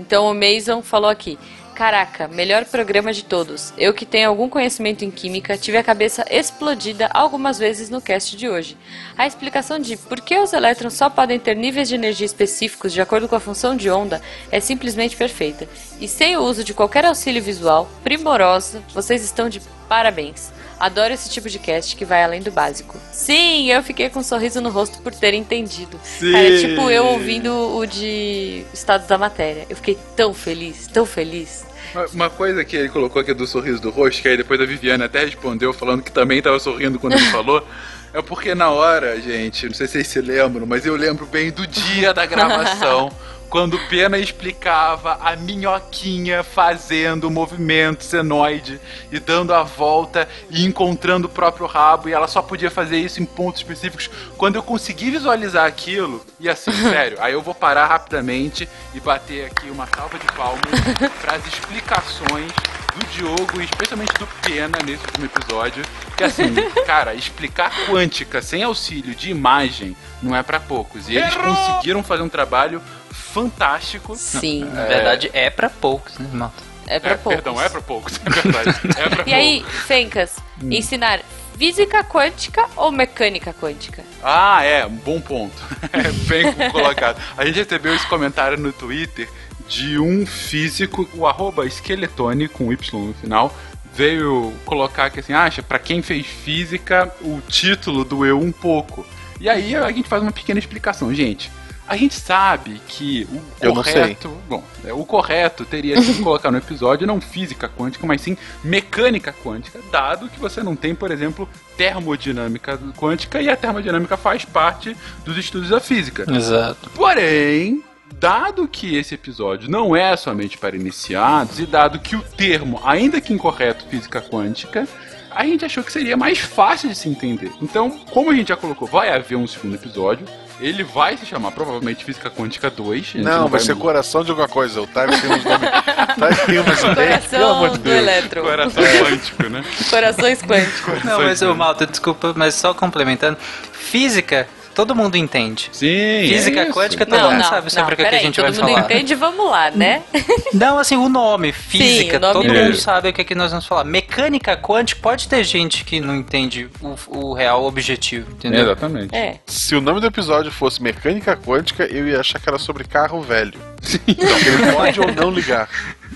[0.00, 1.38] Então o Mason falou aqui.
[1.74, 3.72] Caraca, melhor programa de todos.
[3.78, 8.36] Eu que tenho algum conhecimento em química, tive a cabeça explodida algumas vezes no cast
[8.36, 8.76] de hoje.
[9.16, 13.00] A explicação de por que os elétrons só podem ter níveis de energia específicos de
[13.00, 14.20] acordo com a função de onda
[14.50, 15.66] é simplesmente perfeita.
[15.98, 20.52] E sem o uso de qualquer auxílio visual, primorosa, vocês estão de parabéns.
[20.84, 22.98] Adoro esse tipo de cast que vai além do básico.
[23.12, 25.98] Sim, eu fiquei com um sorriso no rosto por ter entendido.
[26.20, 29.64] Cara, é tipo eu ouvindo o de Estados da Matéria.
[29.70, 31.64] Eu fiquei tão feliz, tão feliz.
[31.94, 34.64] Uma- Uma coisa que ele colocou aqui do sorriso do rosto, que aí depois a
[34.66, 37.64] Viviane até respondeu falando que também tava sorrindo quando ele falou.
[38.14, 41.50] É porque na hora, gente, não sei se vocês se lembram, mas eu lembro bem
[41.50, 43.10] do dia da gravação,
[43.52, 48.80] quando Pena explicava a minhoquinha fazendo o movimento senoide
[49.10, 53.20] e dando a volta e encontrando o próprio rabo, e ela só podia fazer isso
[53.20, 54.08] em pontos específicos.
[54.38, 59.44] Quando eu consegui visualizar aquilo, e assim, sério, aí eu vou parar rapidamente e bater
[59.44, 60.62] aqui uma salva de palmas
[61.20, 62.50] para as explicações
[62.96, 65.84] do Diogo e especialmente do Pena nesse último episódio.
[66.16, 66.54] Que assim,
[66.86, 71.08] cara, explicar quântica sem auxílio de imagem não é para poucos.
[71.08, 72.80] E eles conseguiram fazer um trabalho
[73.12, 74.16] fantástico.
[74.16, 76.62] Sim, Na verdade, é pra poucos, né, malta?
[76.86, 77.42] é pra É, poucos.
[77.42, 78.80] perdão, é para poucos, é verdade.
[78.98, 79.80] É pra E aí, poucos.
[79.82, 81.20] Fencas, ensinar
[81.56, 84.02] física quântica ou mecânica quântica?
[84.22, 85.54] Ah, é, um bom ponto.
[85.92, 87.20] É bem colocado.
[87.36, 89.28] A gente recebeu esse comentário no Twitter
[89.68, 93.54] de um físico, o arroba esqueletone, com Y no final,
[93.94, 99.06] veio colocar que assim, acha, pra quem fez física, o título doeu um pouco.
[99.40, 101.50] E aí a gente faz uma pequena explicação, gente.
[101.92, 106.56] A gente sabe que o Eu correto, bom, é, o correto teria sido colocar no
[106.56, 111.46] episódio não física quântica, mas sim mecânica quântica, dado que você não tem, por exemplo,
[111.76, 116.24] termodinâmica quântica e a termodinâmica faz parte dos estudos da física.
[116.34, 116.88] Exato.
[116.94, 117.84] Porém,
[118.18, 123.20] dado que esse episódio não é somente para iniciados e dado que o termo, ainda
[123.20, 124.88] que incorreto, física quântica,
[125.30, 127.52] a gente achou que seria mais fácil de se entender.
[127.60, 130.26] Então, como a gente já colocou, vai haver um segundo episódio.
[130.62, 133.00] Ele vai se chamar provavelmente Física Quântica 2.
[133.00, 134.80] a gente Não, vai ser coração de alguma coisa.
[134.80, 135.68] O Time tem uns nomes.
[136.14, 137.24] Time tem umas ideias.
[137.26, 138.42] Pelo amor Coração de do elétron.
[138.42, 139.64] Coração quântico, né?
[139.90, 141.04] Corações quânticos.
[141.04, 143.36] Não, mas, ô, malta, desculpa, mas só complementando.
[143.72, 145.68] Física todo mundo entende.
[145.72, 146.26] Sim.
[146.28, 146.72] Física isso.
[146.72, 148.52] quântica, todo Não, mundo não, sabe sobre não, o que, que a gente todo vai
[148.52, 148.80] mundo falar.
[148.92, 150.02] entende, vamos lá, né?
[150.52, 152.64] Não, assim, o nome, física, o nome todo mesmo.
[152.66, 153.84] mundo sabe o que, que nós vamos falar.
[153.84, 158.62] Mecânica quântica, pode ter gente que não entende o, o real objetivo, entendeu?
[158.62, 159.14] Exatamente.
[159.14, 159.38] É.
[159.46, 163.20] Se o nome do episódio fosse Mecânica Quântica, eu ia achar que era sobre carro
[163.22, 163.58] velho.
[164.06, 165.68] Então, ele pode ou não ligar.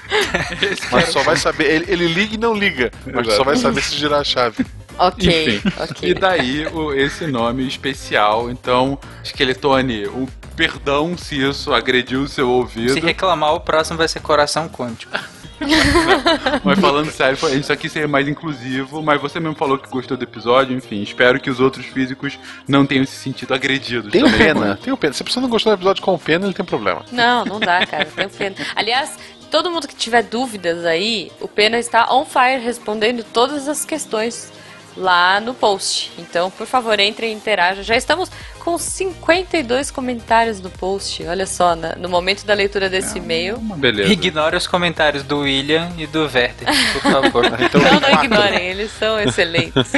[0.91, 1.65] Mas só vai saber.
[1.65, 2.93] Ele, ele liga e não liga.
[3.13, 4.65] Mas só vai saber se girar a chave.
[4.99, 5.73] Ok, Enfim.
[5.79, 6.11] ok.
[6.11, 8.51] E daí o, esse nome especial.
[8.51, 12.95] Então, Skeletone, o perdão se isso agrediu o seu ouvido.
[12.95, 15.13] Se reclamar, o próximo vai ser coração quântico.
[16.65, 19.89] Mas falando sério, a gente só quis ser mais inclusivo, mas você mesmo falou que
[19.89, 24.13] gostou do episódio, enfim, espero que os outros físicos não tenham se sentido agredidos.
[24.13, 25.15] Tem também pena, tem pena.
[25.15, 27.05] Se a pessoa não gostou do episódio com pena, ele tem problema.
[27.11, 28.05] Não, não dá, cara.
[28.05, 28.57] Tem pena.
[28.75, 29.19] Aliás,
[29.51, 34.53] todo mundo que tiver dúvidas aí, o Pena está on fire respondendo todas as questões
[34.97, 36.11] lá no post.
[36.19, 37.83] Então, por favor, entre e interaja.
[37.83, 41.25] Já estamos com 52 comentários no post.
[41.27, 43.57] Olha só, na- no momento da leitura desse e-mail.
[43.57, 44.13] Uma beleza.
[44.13, 47.45] Ignore os comentários do William e do Werther, por favor.
[47.67, 49.93] Então, Não, não ignorem, eles são excelentes.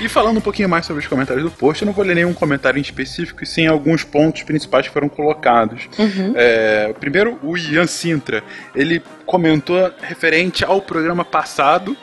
[0.00, 2.32] E falando um pouquinho mais sobre os comentários do post, eu não vou ler nenhum
[2.34, 5.88] comentário em específico, e sim alguns pontos principais que foram colocados.
[6.34, 8.42] É, primeiro, o Ian Sintra,
[8.74, 11.96] ele comentou referente ao programa passado,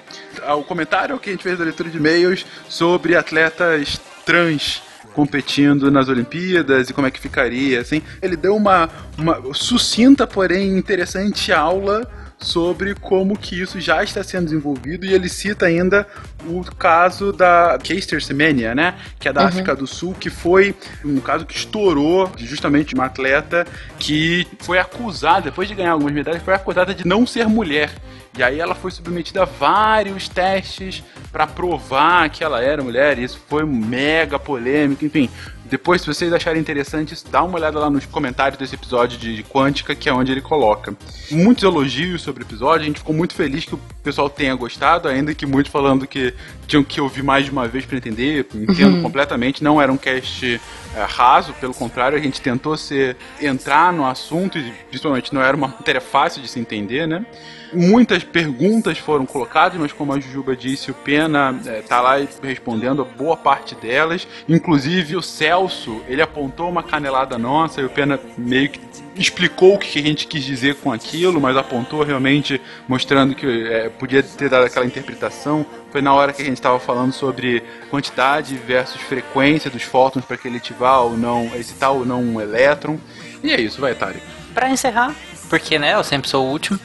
[0.46, 4.82] ao comentário que a gente fez da leitura de e-mails sobre atletas trans
[5.14, 8.02] competindo nas Olimpíadas e como é que ficaria, assim.
[8.22, 12.08] Ele deu uma, uma sucinta, porém interessante aula
[12.40, 16.08] sobre como que isso já está sendo desenvolvido e ele cita ainda
[16.46, 21.20] o caso da Caster Semenya, né, que é da África do Sul, que foi um
[21.20, 23.68] caso que estourou de justamente uma atleta
[23.98, 27.90] que foi acusada, depois de ganhar algumas medalhas, foi acusada de não ser mulher.
[28.38, 33.24] E aí ela foi submetida a vários testes para provar que ela era mulher, e
[33.24, 35.30] isso foi mega polêmico, enfim.
[35.70, 39.94] Depois, se vocês acharem interessante, dá uma olhada lá nos comentários desse episódio de, Quântica,
[39.94, 40.96] que é onde ele coloca.
[41.32, 45.08] Muitos elogios sobre o episódio, a gente ficou muito feliz que o pessoal tenha gostado,
[45.08, 46.34] ainda que muitos falando que
[46.68, 50.60] tinham que ouvir mais de uma vez para entender, entendo completamente, não era um cast
[51.00, 55.56] é, raso, pelo contrário, a gente tentou ser, entrar no assunto, e principalmente não era
[55.56, 57.26] uma matéria fácil de se entender, né?
[57.72, 63.02] Muitas perguntas foram colocadas, mas como a Jujuba disse, o Pena é, tá lá respondendo
[63.02, 64.28] a boa parte delas.
[64.48, 68.80] Inclusive o Celso, ele apontou uma canelada nossa e o Pena meio que
[69.22, 73.90] explicou o que a gente quis dizer com aquilo, mas apontou realmente mostrando que é,
[73.90, 75.66] podia ter dado aquela interpretação.
[75.92, 80.38] Foi na hora que a gente estava falando sobre quantidade versus frequência dos fótons para
[80.38, 82.98] que ele ativar ou não, excitar ou não um elétron.
[83.44, 84.22] E é isso, vai, Tari.
[84.54, 85.14] Pra encerrar,
[85.50, 86.80] porque né, eu sempre sou o último,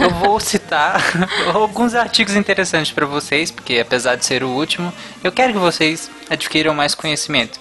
[0.00, 1.02] eu vou citar
[1.52, 4.92] alguns artigos interessantes pra vocês, porque apesar de ser o último,
[5.22, 7.60] eu quero que vocês adquiram mais conhecimento.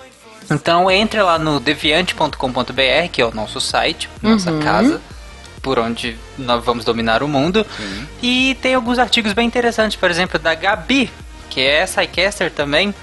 [0.50, 5.02] Então entre lá no deviante.com.br, que é o nosso site, nossa casa,
[5.62, 7.66] por onde nós vamos dominar o mundo.
[8.22, 11.10] E tem alguns artigos bem interessantes, por exemplo, da Gabi,
[11.50, 12.94] que é Psycaster também.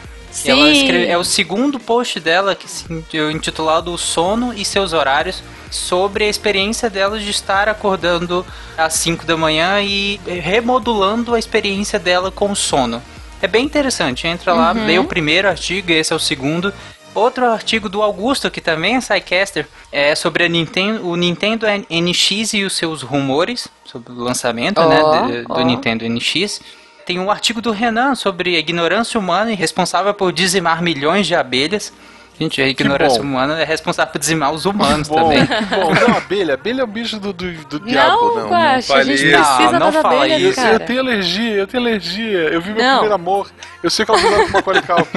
[0.44, 0.72] E Ela Sim.
[0.82, 3.02] escreve, é o segundo post dela que se in-
[3.32, 8.44] intitulado O Sono e Seus Horários, sobre a experiência dela de estar acordando
[8.76, 13.02] às 5 da manhã e remodulando a experiência dela com o sono.
[13.40, 16.72] É bem interessante, entra lá, lê o primeiro artigo, esse é o segundo.
[17.18, 22.54] Outro artigo do Augusto, que também é Psycaster, é sobre a Nintendo, o Nintendo NX
[22.54, 25.64] e os seus rumores, sobre o lançamento Ó, né, do ó.
[25.64, 26.60] Nintendo NX.
[27.04, 31.34] Tem um artigo do Renan sobre a ignorância humana e responsável por dizimar milhões de
[31.34, 31.92] abelhas.
[32.38, 35.44] Gente, a ignorância humana é responsável por dizimar os humanos Bom, também.
[35.44, 36.54] bom, não, abelha.
[36.54, 38.48] Abelha é o bicho do, do, do diabo, Não, não.
[38.50, 39.72] Guaxa, a gente precisa.
[39.72, 40.60] Não, não das fala abelhas, isso.
[40.60, 40.74] Eu, cara.
[40.74, 42.38] eu tenho alergia, eu tenho alergia.
[42.38, 42.90] Eu vi meu Não.
[42.92, 43.50] primeiro amor.
[43.82, 44.98] Eu sei que ela usava com uma colical.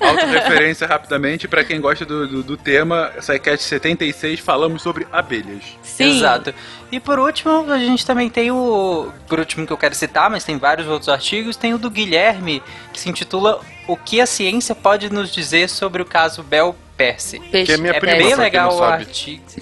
[0.00, 5.62] Autorreferência rapidamente, pra quem gosta do, do, do tema, SciCast 76, falamos sobre abelhas.
[5.82, 6.16] Sim.
[6.16, 6.52] Exato.
[6.90, 9.10] E por último, a gente também tem o.
[9.28, 12.62] Por último que eu quero citar, mas tem vários outros artigos, tem o do Guilherme,
[12.92, 17.38] que se intitula O que a ciência pode nos dizer sobre o caso Bel Percy.
[17.40, 17.66] Peixe.
[17.66, 19.02] Que é minha É prima, bem legal o sabe.
[19.04, 19.42] artigo.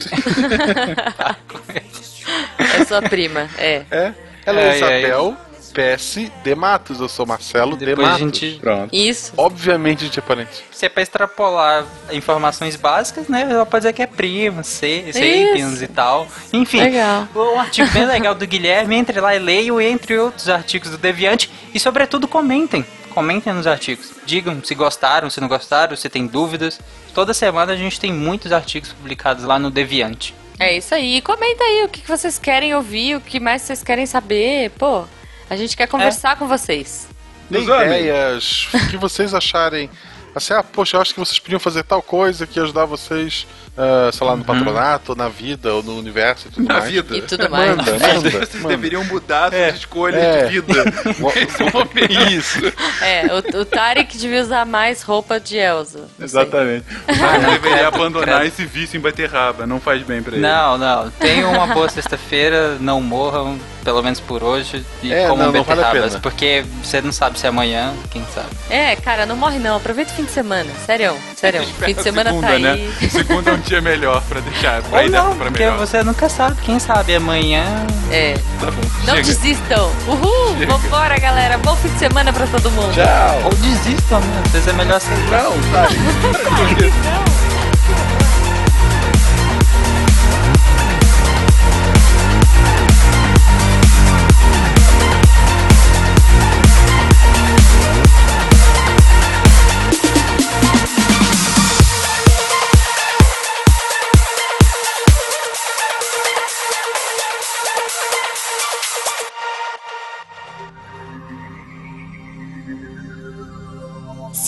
[2.79, 3.83] É sua prima, é.
[3.91, 4.13] É.
[4.47, 5.37] Ela é, É, é, Isabel
[5.75, 7.01] PS de Matos.
[7.01, 8.25] Eu sou Marcelo de Depois a Matos.
[8.39, 8.59] gente.
[8.61, 8.95] Pronto.
[8.95, 9.33] Isso.
[9.37, 10.65] Obviamente a gente é parente.
[10.71, 13.43] Se é pra extrapolar informações básicas, né?
[13.51, 16.29] Ela pode dizer que é prima, Sapiens e tal.
[16.53, 17.27] Enfim, Legal.
[17.35, 18.95] um artigo bem legal do Guilherme.
[18.97, 21.51] Entre lá e leiam, entre outros artigos do Deviante.
[21.75, 22.85] E, sobretudo, comentem.
[23.13, 24.13] Comentem nos artigos.
[24.25, 26.81] Digam se gostaram, se não gostaram, se tem dúvidas.
[27.15, 30.35] Toda semana a gente tem muitos artigos publicados lá no Deviante.
[30.59, 31.21] É isso aí.
[31.21, 34.71] Comenta aí o que vocês querem ouvir, o que mais vocês querem saber.
[34.71, 35.05] Pô,
[35.51, 37.09] a gente quer conversar com vocês.
[37.51, 37.63] Amem.
[37.63, 39.91] ideias, o que vocês acharem
[40.35, 43.47] Assim, ah, poxa, eu acho que vocês podiam fazer tal coisa que ajudar vocês,
[43.77, 46.91] ah, sei lá, no patronato, ou na vida, ou no universo e tudo Na mais.
[46.91, 47.17] vida.
[47.17, 47.71] E tudo mais.
[47.71, 48.69] Manda, Vocês manda, vocês manda.
[48.77, 50.45] deveriam mudar suas escolhas é.
[50.47, 50.85] de vida.
[51.35, 52.33] Nesse momento.
[52.33, 52.59] Isso,
[53.01, 56.01] É, o, o Tarek devia usar mais roupa de Elsa.
[56.17, 56.25] Sei.
[56.25, 56.85] exatamente.
[57.09, 59.67] Ele deveria abandonar esse vício em bater raba.
[59.67, 60.43] Não faz bem pra ele.
[60.43, 61.11] Não, não.
[61.13, 65.65] Tenham uma boa sexta-feira, não morram, pelo menos por hoje, e É, comam não, não
[65.65, 66.21] vale a beterrabas, pena.
[66.23, 68.49] porque você não sabe se é amanhã, quem sabe.
[68.71, 69.77] É, cara, não morre não.
[69.77, 70.71] Aproveita o fim de semana.
[70.87, 71.15] Sério.
[71.37, 71.63] Sério.
[71.83, 72.63] Fim de semana segunda, tá aí.
[72.63, 72.93] né?
[73.11, 74.81] Segunda é um dia melhor pra deixar.
[74.83, 75.79] Pra Ou ir não, pra porque melhor.
[75.79, 77.65] você nunca sabe, quem sabe amanhã.
[78.11, 78.35] É.
[78.61, 78.81] Tá bom.
[79.07, 79.23] Não Chega.
[79.23, 79.91] desistam.
[80.07, 80.55] Uhul!
[80.67, 81.59] Vambora, galera.
[81.59, 82.93] Bom fim de semana pra todo mundo.
[82.95, 83.43] Tchau.
[83.45, 84.43] Ou desistam, né?
[84.47, 85.43] Às vezes é melhor aceitar.
[85.43, 85.89] Não, tá.